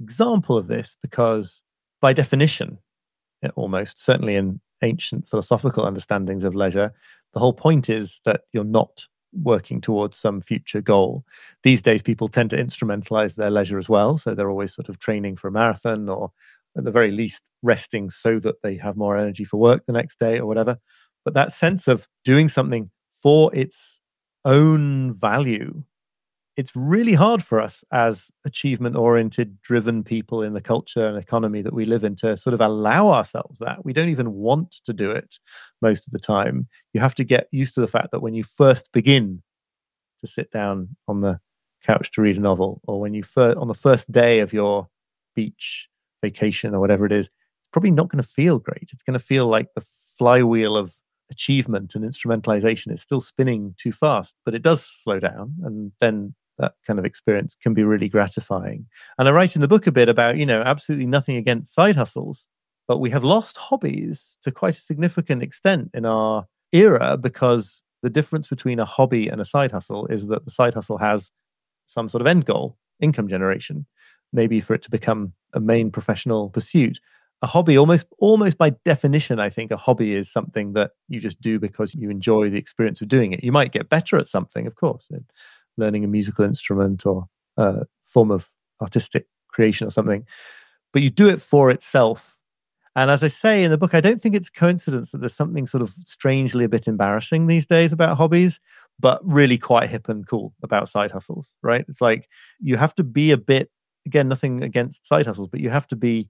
example 0.00 0.56
of 0.56 0.66
this 0.66 0.96
because, 1.02 1.62
by 2.00 2.12
definition, 2.12 2.78
almost 3.54 4.02
certainly 4.02 4.34
in 4.34 4.60
ancient 4.82 5.26
philosophical 5.26 5.84
understandings 5.84 6.44
of 6.44 6.54
leisure, 6.54 6.92
the 7.32 7.40
whole 7.40 7.52
point 7.52 7.88
is 7.88 8.20
that 8.24 8.42
you're 8.52 8.64
not 8.64 9.06
working 9.32 9.80
towards 9.80 10.16
some 10.16 10.40
future 10.40 10.80
goal. 10.80 11.24
These 11.62 11.82
days, 11.82 12.02
people 12.02 12.28
tend 12.28 12.50
to 12.50 12.56
instrumentalize 12.56 13.36
their 13.36 13.50
leisure 13.50 13.78
as 13.78 13.88
well. 13.88 14.18
So 14.18 14.34
they're 14.34 14.50
always 14.50 14.74
sort 14.74 14.88
of 14.88 14.98
training 14.98 15.36
for 15.36 15.48
a 15.48 15.52
marathon 15.52 16.08
or 16.08 16.32
at 16.76 16.84
the 16.84 16.90
very 16.90 17.10
least 17.10 17.50
resting 17.62 18.10
so 18.10 18.38
that 18.40 18.62
they 18.62 18.76
have 18.76 18.96
more 18.96 19.16
energy 19.16 19.44
for 19.44 19.58
work 19.58 19.84
the 19.86 19.92
next 19.92 20.18
day 20.18 20.38
or 20.38 20.46
whatever. 20.46 20.78
But 21.24 21.34
that 21.34 21.52
sense 21.52 21.88
of 21.88 22.06
doing 22.24 22.48
something 22.48 22.90
for 23.10 23.54
its 23.54 24.00
own 24.46 25.12
value 25.12 25.82
it's 26.56 26.74
really 26.74 27.12
hard 27.12 27.44
for 27.44 27.60
us 27.60 27.84
as 27.92 28.30
achievement 28.46 28.96
oriented 28.96 29.60
driven 29.60 30.02
people 30.02 30.42
in 30.42 30.54
the 30.54 30.60
culture 30.60 31.06
and 31.06 31.18
economy 31.18 31.60
that 31.60 31.74
we 31.74 31.84
live 31.84 32.02
in 32.02 32.16
to 32.16 32.36
sort 32.36 32.54
of 32.54 32.62
allow 32.62 33.08
ourselves 33.08 33.58
that. 33.58 33.84
We 33.84 33.92
don't 33.92 34.08
even 34.08 34.32
want 34.32 34.72
to 34.86 34.94
do 34.94 35.10
it 35.10 35.38
most 35.82 36.06
of 36.06 36.12
the 36.12 36.18
time. 36.18 36.68
You 36.94 37.00
have 37.00 37.14
to 37.16 37.24
get 37.24 37.48
used 37.52 37.74
to 37.74 37.82
the 37.82 37.88
fact 37.88 38.10
that 38.12 38.20
when 38.20 38.32
you 38.32 38.42
first 38.42 38.90
begin 38.90 39.42
to 40.24 40.26
sit 40.30 40.50
down 40.50 40.96
on 41.06 41.20
the 41.20 41.40
couch 41.84 42.10
to 42.12 42.22
read 42.22 42.38
a 42.38 42.40
novel 42.40 42.80
or 42.84 43.00
when 43.00 43.12
you 43.12 43.22
first 43.22 43.58
on 43.58 43.68
the 43.68 43.74
first 43.74 44.10
day 44.10 44.40
of 44.40 44.54
your 44.54 44.88
beach 45.34 45.90
vacation 46.22 46.74
or 46.74 46.80
whatever 46.80 47.04
it 47.04 47.12
is 47.12 47.28
it's 47.60 47.68
probably 47.70 47.90
not 47.90 48.08
going 48.08 48.22
to 48.22 48.28
feel 48.28 48.58
great. 48.58 48.88
It's 48.92 49.02
going 49.02 49.18
to 49.18 49.24
feel 49.24 49.46
like 49.46 49.74
the 49.74 49.84
flywheel 50.16 50.76
of 50.76 50.94
achievement 51.36 51.94
and 51.94 52.04
instrumentalization 52.04 52.92
is 52.92 53.02
still 53.02 53.20
spinning 53.20 53.74
too 53.76 53.92
fast 53.92 54.36
but 54.44 54.54
it 54.54 54.62
does 54.62 54.84
slow 54.84 55.20
down 55.20 55.54
and 55.62 55.92
then 56.00 56.34
that 56.58 56.74
kind 56.86 56.98
of 56.98 57.04
experience 57.04 57.54
can 57.54 57.74
be 57.74 57.84
really 57.84 58.08
gratifying. 58.08 58.86
And 59.18 59.28
I 59.28 59.32
write 59.32 59.54
in 59.54 59.60
the 59.60 59.68
book 59.68 59.86
a 59.86 59.92
bit 59.92 60.08
about, 60.08 60.36
you 60.36 60.46
know, 60.46 60.62
absolutely 60.62 61.06
nothing 61.06 61.36
against 61.36 61.74
side 61.74 61.96
hustles, 61.96 62.48
but 62.88 62.98
we 62.98 63.10
have 63.10 63.24
lost 63.24 63.56
hobbies 63.56 64.38
to 64.42 64.50
quite 64.50 64.76
a 64.76 64.80
significant 64.80 65.42
extent 65.42 65.90
in 65.92 66.06
our 66.06 66.46
era 66.72 67.16
because 67.16 67.82
the 68.02 68.10
difference 68.10 68.46
between 68.48 68.78
a 68.78 68.84
hobby 68.84 69.28
and 69.28 69.40
a 69.40 69.44
side 69.44 69.72
hustle 69.72 70.06
is 70.06 70.28
that 70.28 70.44
the 70.44 70.50
side 70.50 70.74
hustle 70.74 70.98
has 70.98 71.30
some 71.86 72.08
sort 72.08 72.20
of 72.20 72.26
end 72.26 72.44
goal, 72.44 72.76
income 73.00 73.28
generation, 73.28 73.86
maybe 74.32 74.60
for 74.60 74.74
it 74.74 74.82
to 74.82 74.90
become 74.90 75.32
a 75.52 75.60
main 75.60 75.90
professional 75.90 76.50
pursuit. 76.50 77.00
A 77.46 77.48
hobby, 77.48 77.78
almost 77.78 78.06
almost 78.18 78.58
by 78.58 78.70
definition, 78.84 79.38
I 79.38 79.50
think 79.50 79.70
a 79.70 79.76
hobby 79.76 80.14
is 80.14 80.28
something 80.28 80.72
that 80.72 80.90
you 81.06 81.20
just 81.20 81.40
do 81.40 81.60
because 81.60 81.94
you 81.94 82.10
enjoy 82.10 82.50
the 82.50 82.58
experience 82.58 83.00
of 83.00 83.06
doing 83.06 83.32
it. 83.32 83.44
You 83.44 83.52
might 83.52 83.70
get 83.70 83.88
better 83.88 84.16
at 84.16 84.26
something, 84.26 84.66
of 84.66 84.74
course 84.74 85.08
learning 85.76 86.02
a 86.02 86.08
musical 86.08 86.44
instrument 86.44 87.06
or 87.06 87.28
a 87.56 87.86
form 88.02 88.32
of 88.32 88.48
artistic 88.82 89.28
creation 89.46 89.86
or 89.86 89.90
something, 89.90 90.26
but 90.92 91.02
you 91.02 91.10
do 91.10 91.28
it 91.28 91.40
for 91.40 91.70
itself. 91.70 92.36
And 92.96 93.12
as 93.12 93.22
I 93.22 93.28
say 93.28 93.62
in 93.62 93.70
the 93.70 93.78
book, 93.78 93.94
I 93.94 94.00
don't 94.00 94.20
think 94.20 94.34
it's 94.34 94.50
coincidence 94.50 95.12
that 95.12 95.18
there's 95.18 95.34
something 95.34 95.68
sort 95.68 95.82
of 95.82 95.94
strangely 96.04 96.64
a 96.64 96.68
bit 96.68 96.88
embarrassing 96.88 97.46
these 97.46 97.66
days 97.66 97.92
about 97.92 98.16
hobbies, 98.16 98.58
but 98.98 99.20
really 99.22 99.58
quite 99.58 99.88
hip 99.88 100.08
and 100.08 100.26
cool 100.26 100.52
about 100.64 100.88
side 100.88 101.12
hustles, 101.12 101.52
right? 101.62 101.84
It's 101.86 102.00
like 102.00 102.28
you 102.58 102.76
have 102.76 102.94
to 102.96 103.04
be 103.04 103.30
a 103.30 103.36
bit, 103.36 103.70
again, 104.04 104.26
nothing 104.26 104.64
against 104.64 105.06
side 105.06 105.26
hustles, 105.26 105.48
but 105.48 105.60
you 105.60 105.70
have 105.70 105.86
to 105.88 105.96
be 105.96 106.28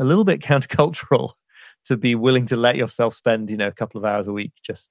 a 0.00 0.04
little 0.04 0.24
bit 0.24 0.40
countercultural 0.40 1.32
to 1.84 1.96
be 1.96 2.14
willing 2.14 2.46
to 2.46 2.56
let 2.56 2.76
yourself 2.76 3.14
spend, 3.14 3.50
you 3.50 3.56
know, 3.56 3.68
a 3.68 3.72
couple 3.72 3.98
of 3.98 4.04
hours 4.04 4.26
a 4.26 4.32
week 4.32 4.52
just 4.62 4.90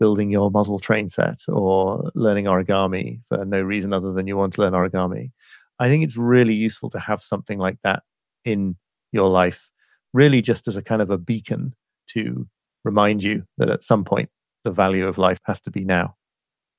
building 0.00 0.30
your 0.30 0.50
model 0.50 0.78
train 0.78 1.08
set 1.08 1.38
or 1.48 2.10
learning 2.14 2.46
origami 2.46 3.20
for 3.28 3.44
no 3.44 3.60
reason 3.60 3.92
other 3.92 4.12
than 4.12 4.26
you 4.26 4.36
want 4.36 4.52
to 4.54 4.60
learn 4.60 4.72
origami. 4.72 5.30
I 5.78 5.88
think 5.88 6.02
it's 6.02 6.16
really 6.16 6.54
useful 6.54 6.90
to 6.90 6.98
have 6.98 7.22
something 7.22 7.58
like 7.58 7.78
that 7.84 8.02
in 8.44 8.76
your 9.12 9.28
life, 9.28 9.70
really 10.12 10.42
just 10.42 10.66
as 10.66 10.76
a 10.76 10.82
kind 10.82 11.02
of 11.02 11.10
a 11.10 11.18
beacon 11.18 11.74
to 12.08 12.48
remind 12.84 13.22
you 13.22 13.44
that 13.58 13.68
at 13.68 13.84
some 13.84 14.04
point 14.04 14.28
the 14.64 14.72
value 14.72 15.06
of 15.06 15.18
life 15.18 15.38
has 15.44 15.60
to 15.62 15.70
be 15.70 15.84
now. 15.84 16.16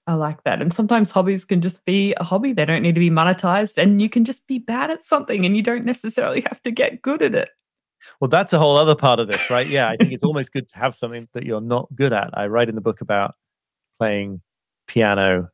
I 0.06 0.16
like 0.16 0.43
that. 0.43 0.62
And 0.62 0.74
sometimes 0.74 1.12
hobbies 1.12 1.45
can 1.45 1.62
just 1.62 1.86
be 1.86 2.14
a 2.18 2.24
hobby. 2.24 2.51
They 2.51 2.66
don't 2.66 2.82
need 2.82 2.95
to 2.95 2.99
be 2.99 3.10
monetized. 3.10 3.78
And 3.78 4.01
you 4.01 4.10
can 4.10 4.26
just 4.26 4.47
be 4.47 4.60
bad 4.60 4.91
at 4.91 5.06
something 5.06 5.45
and 5.45 5.56
you 5.56 5.64
don't 5.64 5.86
necessarily 5.86 6.41
have 6.41 6.62
to 6.64 6.72
get 6.72 7.01
good 7.01 7.22
at 7.22 7.36
it. 7.36 7.49
Well, 8.20 8.28
that's 8.28 8.51
a 8.51 8.60
whole 8.60 8.76
other 8.76 8.95
part 8.95 9.22
of 9.22 9.28
this, 9.28 9.49
right? 9.49 9.66
Yeah, 9.66 9.89
I 9.89 9.95
think 9.95 10.12
it's 10.12 10.26
almost 10.26 10.51
good 10.51 10.68
to 10.68 10.78
have 10.78 10.93
something 10.93 11.30
that 11.34 11.45
you're 11.45 11.62
not 11.62 11.88
good 11.95 12.12
at. 12.12 12.38
I 12.38 12.47
write 12.47 12.68
in 12.68 12.76
the 12.76 12.82
book 12.82 12.99
about 12.99 13.36
playing 13.97 14.41
piano 14.88 15.49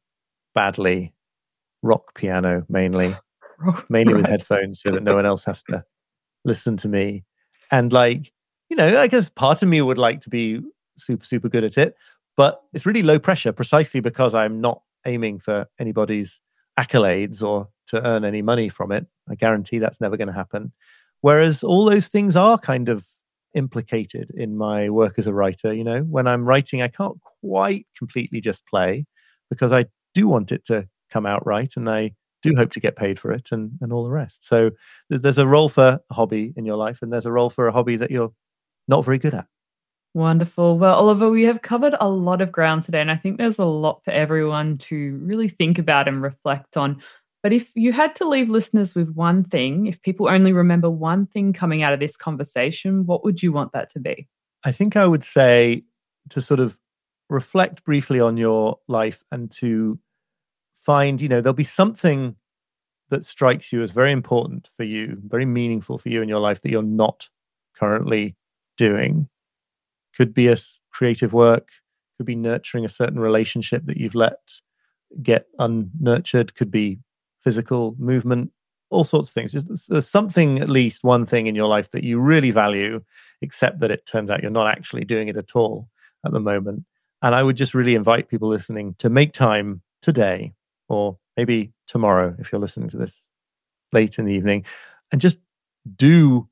badly, 0.55 1.13
rock 1.83 2.15
piano 2.15 2.65
mainly, 2.67 3.15
mainly 3.89 4.15
right. 4.15 4.21
with 4.21 4.29
headphones 4.29 4.81
so 4.81 4.91
that 4.91 5.03
no 5.03 5.13
one 5.13 5.27
else 5.27 5.43
has 5.45 5.61
to 5.63 5.83
listen 6.43 6.75
to 6.77 6.89
me. 6.89 7.23
And 7.71 7.93
like, 7.93 8.33
you 8.69 8.75
know, 8.75 8.99
I 8.99 9.05
guess 9.07 9.29
part 9.29 9.61
of 9.61 9.69
me 9.69 9.79
would 9.81 9.99
like 9.99 10.21
to 10.21 10.29
be 10.29 10.61
super, 10.97 11.25
super 11.25 11.49
good 11.49 11.63
at 11.63 11.77
it, 11.77 11.95
but 12.39 12.61
it's 12.71 12.85
really 12.85 13.03
low 13.03 13.19
pressure 13.19 13.51
precisely 13.51 13.99
because 13.99 14.33
I'm 14.33 14.61
not 14.61 14.81
aiming 15.05 15.39
for 15.39 15.67
anybody's 15.77 16.39
accolades 16.79 17.43
or 17.43 17.67
to 17.87 18.01
earn 18.07 18.23
any 18.23 18.41
money 18.41 18.69
from 18.69 18.93
it. 18.93 19.07
I 19.29 19.35
guarantee 19.35 19.77
that's 19.77 19.99
never 19.99 20.15
going 20.15 20.29
to 20.29 20.33
happen. 20.33 20.71
Whereas 21.19 21.65
all 21.65 21.83
those 21.83 22.07
things 22.07 22.37
are 22.37 22.57
kind 22.57 22.87
of 22.87 23.05
implicated 23.53 24.31
in 24.33 24.55
my 24.55 24.89
work 24.89 25.19
as 25.19 25.27
a 25.27 25.33
writer. 25.33 25.73
You 25.73 25.83
know, 25.83 25.99
when 26.03 26.27
I'm 26.27 26.45
writing, 26.45 26.81
I 26.81 26.87
can't 26.87 27.17
quite 27.41 27.87
completely 27.97 28.39
just 28.39 28.65
play 28.65 29.05
because 29.49 29.73
I 29.73 29.87
do 30.13 30.29
want 30.29 30.53
it 30.53 30.65
to 30.67 30.87
come 31.11 31.25
out 31.25 31.45
right 31.45 31.73
and 31.75 31.89
I 31.89 32.11
do 32.41 32.55
hope 32.55 32.71
to 32.71 32.79
get 32.79 32.95
paid 32.95 33.19
for 33.19 33.33
it 33.33 33.49
and, 33.51 33.73
and 33.81 33.91
all 33.91 34.05
the 34.05 34.11
rest. 34.11 34.47
So 34.47 34.69
th- 35.11 35.21
there's 35.21 35.39
a 35.39 35.45
role 35.45 35.67
for 35.67 35.99
a 36.09 36.13
hobby 36.13 36.53
in 36.55 36.63
your 36.63 36.77
life 36.77 37.01
and 37.01 37.11
there's 37.11 37.25
a 37.25 37.33
role 37.33 37.49
for 37.49 37.67
a 37.67 37.73
hobby 37.73 37.97
that 37.97 38.11
you're 38.11 38.31
not 38.87 39.03
very 39.03 39.17
good 39.17 39.33
at. 39.33 39.47
Wonderful. 40.13 40.79
Well, 40.79 40.95
Oliver, 40.95 41.29
we 41.29 41.43
have 41.43 41.61
covered 41.61 41.93
a 41.99 42.09
lot 42.09 42.41
of 42.41 42.51
ground 42.51 42.83
today, 42.83 43.01
and 43.01 43.11
I 43.11 43.15
think 43.15 43.37
there's 43.37 43.59
a 43.59 43.65
lot 43.65 44.03
for 44.03 44.11
everyone 44.11 44.77
to 44.79 45.19
really 45.23 45.47
think 45.47 45.77
about 45.77 46.07
and 46.07 46.21
reflect 46.21 46.77
on. 46.77 47.01
But 47.43 47.53
if 47.53 47.71
you 47.75 47.93
had 47.93 48.15
to 48.15 48.27
leave 48.27 48.49
listeners 48.49 48.95
with 48.95 49.13
one 49.13 49.43
thing, 49.43 49.85
if 49.85 50.01
people 50.01 50.27
only 50.27 50.51
remember 50.51 50.89
one 50.89 51.27
thing 51.27 51.53
coming 51.53 51.83
out 51.83 51.93
of 51.93 51.99
this 51.99 52.17
conversation, 52.17 53.05
what 53.05 53.23
would 53.23 53.41
you 53.41 53.51
want 53.51 53.71
that 53.73 53.89
to 53.89 53.99
be? 53.99 54.27
I 54.65 54.71
think 54.71 54.97
I 54.97 55.05
would 55.05 55.23
say 55.23 55.83
to 56.29 56.41
sort 56.41 56.59
of 56.59 56.77
reflect 57.29 57.83
briefly 57.83 58.19
on 58.19 58.35
your 58.35 58.79
life 58.87 59.23
and 59.31 59.49
to 59.51 59.99
find, 60.73 61.21
you 61.21 61.29
know, 61.29 61.39
there'll 61.39 61.53
be 61.53 61.63
something 61.63 62.35
that 63.09 63.23
strikes 63.23 63.71
you 63.71 63.83
as 63.83 63.91
very 63.91 64.11
important 64.11 64.69
for 64.75 64.83
you, 64.83 65.21
very 65.23 65.45
meaningful 65.45 65.97
for 65.97 66.09
you 66.09 66.21
in 66.21 66.29
your 66.29 66.39
life 66.39 66.61
that 66.61 66.71
you're 66.71 66.83
not 66.83 67.29
currently 67.75 68.35
doing. 68.75 69.29
Could 70.19 70.33
be 70.33 70.49
a 70.49 70.57
creative 70.91 71.31
work, 71.31 71.69
could 72.17 72.25
be 72.25 72.35
nurturing 72.35 72.83
a 72.83 72.89
certain 72.89 73.19
relationship 73.19 73.85
that 73.85 73.95
you've 73.95 74.15
let 74.15 74.39
get 75.23 75.47
unnurtured, 75.57 76.55
could 76.55 76.69
be 76.69 76.99
physical 77.39 77.95
movement, 77.97 78.51
all 78.89 79.05
sorts 79.05 79.29
of 79.29 79.33
things. 79.33 79.53
Just 79.53 79.89
there's 79.89 80.09
something, 80.09 80.59
at 80.59 80.69
least 80.69 81.05
one 81.05 81.25
thing 81.25 81.47
in 81.47 81.55
your 81.55 81.69
life 81.69 81.91
that 81.91 82.03
you 82.03 82.19
really 82.19 82.51
value, 82.51 83.01
except 83.41 83.79
that 83.79 83.91
it 83.91 84.05
turns 84.05 84.29
out 84.29 84.41
you're 84.41 84.51
not 84.51 84.67
actually 84.67 85.05
doing 85.05 85.29
it 85.29 85.37
at 85.37 85.55
all 85.55 85.87
at 86.25 86.33
the 86.33 86.41
moment. 86.41 86.83
And 87.21 87.33
I 87.33 87.41
would 87.41 87.55
just 87.55 87.73
really 87.73 87.95
invite 87.95 88.27
people 88.27 88.49
listening 88.49 88.95
to 88.99 89.09
make 89.09 89.31
time 89.31 89.83
today 90.01 90.53
or 90.89 91.17
maybe 91.37 91.71
tomorrow 91.87 92.35
if 92.39 92.51
you're 92.51 92.61
listening 92.61 92.89
to 92.89 92.97
this 92.97 93.29
late 93.93 94.19
in 94.19 94.25
the 94.25 94.33
evening 94.33 94.65
and 95.13 95.21
just 95.21 95.37
do 95.95 96.49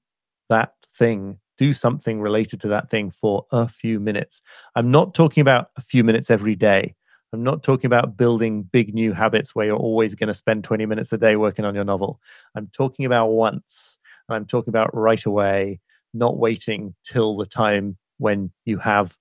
that 0.49 0.73
thing 0.93 1.39
do 1.57 1.73
something 1.73 2.21
related 2.21 2.59
to 2.61 2.67
that 2.67 2.89
thing 2.89 3.11
for 3.11 3.45
a 3.51 3.67
few 3.67 3.99
minutes 3.99 4.41
i'm 4.75 4.91
not 4.91 5.13
talking 5.13 5.41
about 5.41 5.69
a 5.75 5.81
few 5.81 6.03
minutes 6.03 6.29
every 6.29 6.55
day 6.55 6.95
i'm 7.33 7.43
not 7.43 7.63
talking 7.63 7.87
about 7.87 8.17
building 8.17 8.63
big 8.63 8.93
new 8.93 9.13
habits 9.13 9.53
where 9.53 9.67
you're 9.67 9.75
always 9.75 10.15
going 10.15 10.27
to 10.27 10.33
spend 10.33 10.63
20 10.63 10.85
minutes 10.85 11.11
a 11.13 11.17
day 11.17 11.35
working 11.35 11.65
on 11.65 11.75
your 11.75 11.85
novel 11.85 12.19
i'm 12.55 12.67
talking 12.73 13.05
about 13.05 13.27
once 13.27 13.97
and 14.27 14.35
i'm 14.35 14.45
talking 14.45 14.71
about 14.71 14.95
right 14.95 15.25
away 15.25 15.79
not 16.13 16.37
waiting 16.37 16.95
till 17.03 17.37
the 17.37 17.45
time 17.45 17.97
when 18.17 18.51
you 18.65 18.77
have 18.77 19.15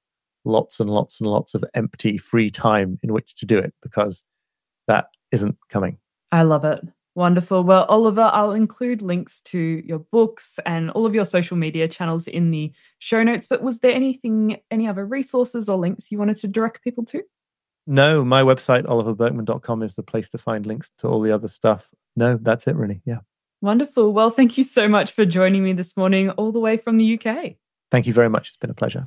lots 0.45 0.81
and 0.81 0.89
lots 0.89 1.21
and 1.21 1.29
lots 1.29 1.55
of 1.55 1.65
empty 1.75 2.17
free 2.17 2.51
time 2.51 2.99
in 3.03 3.13
which 3.13 3.35
to 3.35 3.45
do 3.47 3.59
it 3.59 3.75
because 3.83 4.23
that 4.87 5.09
isn't 5.33 5.57
coming. 5.69 5.99
I 6.33 6.43
love 6.43 6.65
it. 6.65 6.81
Wonderful. 7.17 7.65
Well, 7.65 7.87
Oliver, 7.89 8.31
I'll 8.31 8.53
include 8.53 9.01
links 9.01 9.41
to 9.45 9.59
your 9.59 10.01
books 10.01 10.59
and 10.67 10.91
all 10.91 11.07
of 11.07 11.15
your 11.15 11.25
social 11.25 11.57
media 11.57 11.89
channels 11.89 12.29
in 12.29 12.51
the 12.51 12.75
show 12.99 13.23
notes. 13.23 13.47
But 13.47 13.63
was 13.63 13.79
there 13.79 13.95
anything, 13.95 14.59
any 14.71 14.87
other 14.87 15.07
resources 15.07 15.67
or 15.67 15.79
links 15.79 16.13
you 16.13 16.19
wanted 16.19 16.37
to 16.37 16.47
direct 16.47 16.85
people 16.85 17.07
to? 17.07 17.23
No, 17.87 18.23
my 18.23 18.43
website, 18.43 18.85
oliverburkeman.com, 18.85 19.83
is 19.83 19.95
the 19.95 20.03
place 20.03 20.29
to 20.29 20.39
find 20.39 20.67
links 20.67 20.91
to 20.99 21.09
all 21.09 21.23
the 21.23 21.33
other 21.33 21.49
stuff. 21.49 21.89
No, 22.17 22.37
that's 22.37 22.67
it, 22.67 22.77
really. 22.77 23.01
Yeah. 23.07 23.21
Wonderful. 23.63 24.13
Well, 24.13 24.29
thank 24.29 24.59
you 24.59 24.65
so 24.65 24.87
much 24.87 25.13
for 25.13 25.25
joining 25.25 25.65
me 25.65 25.73
this 25.73 25.97
morning, 25.97 26.29
all 26.31 26.53
the 26.53 26.61
way 26.61 26.77
from 26.77 26.99
the 26.99 27.19
UK. 27.19 27.55
Thank 27.91 28.07
you 28.07 28.13
very 28.13 28.29
much. 28.29 28.49
It's 28.49 28.59
been 28.59 28.69
a 28.69 28.75
pleasure. 28.75 29.07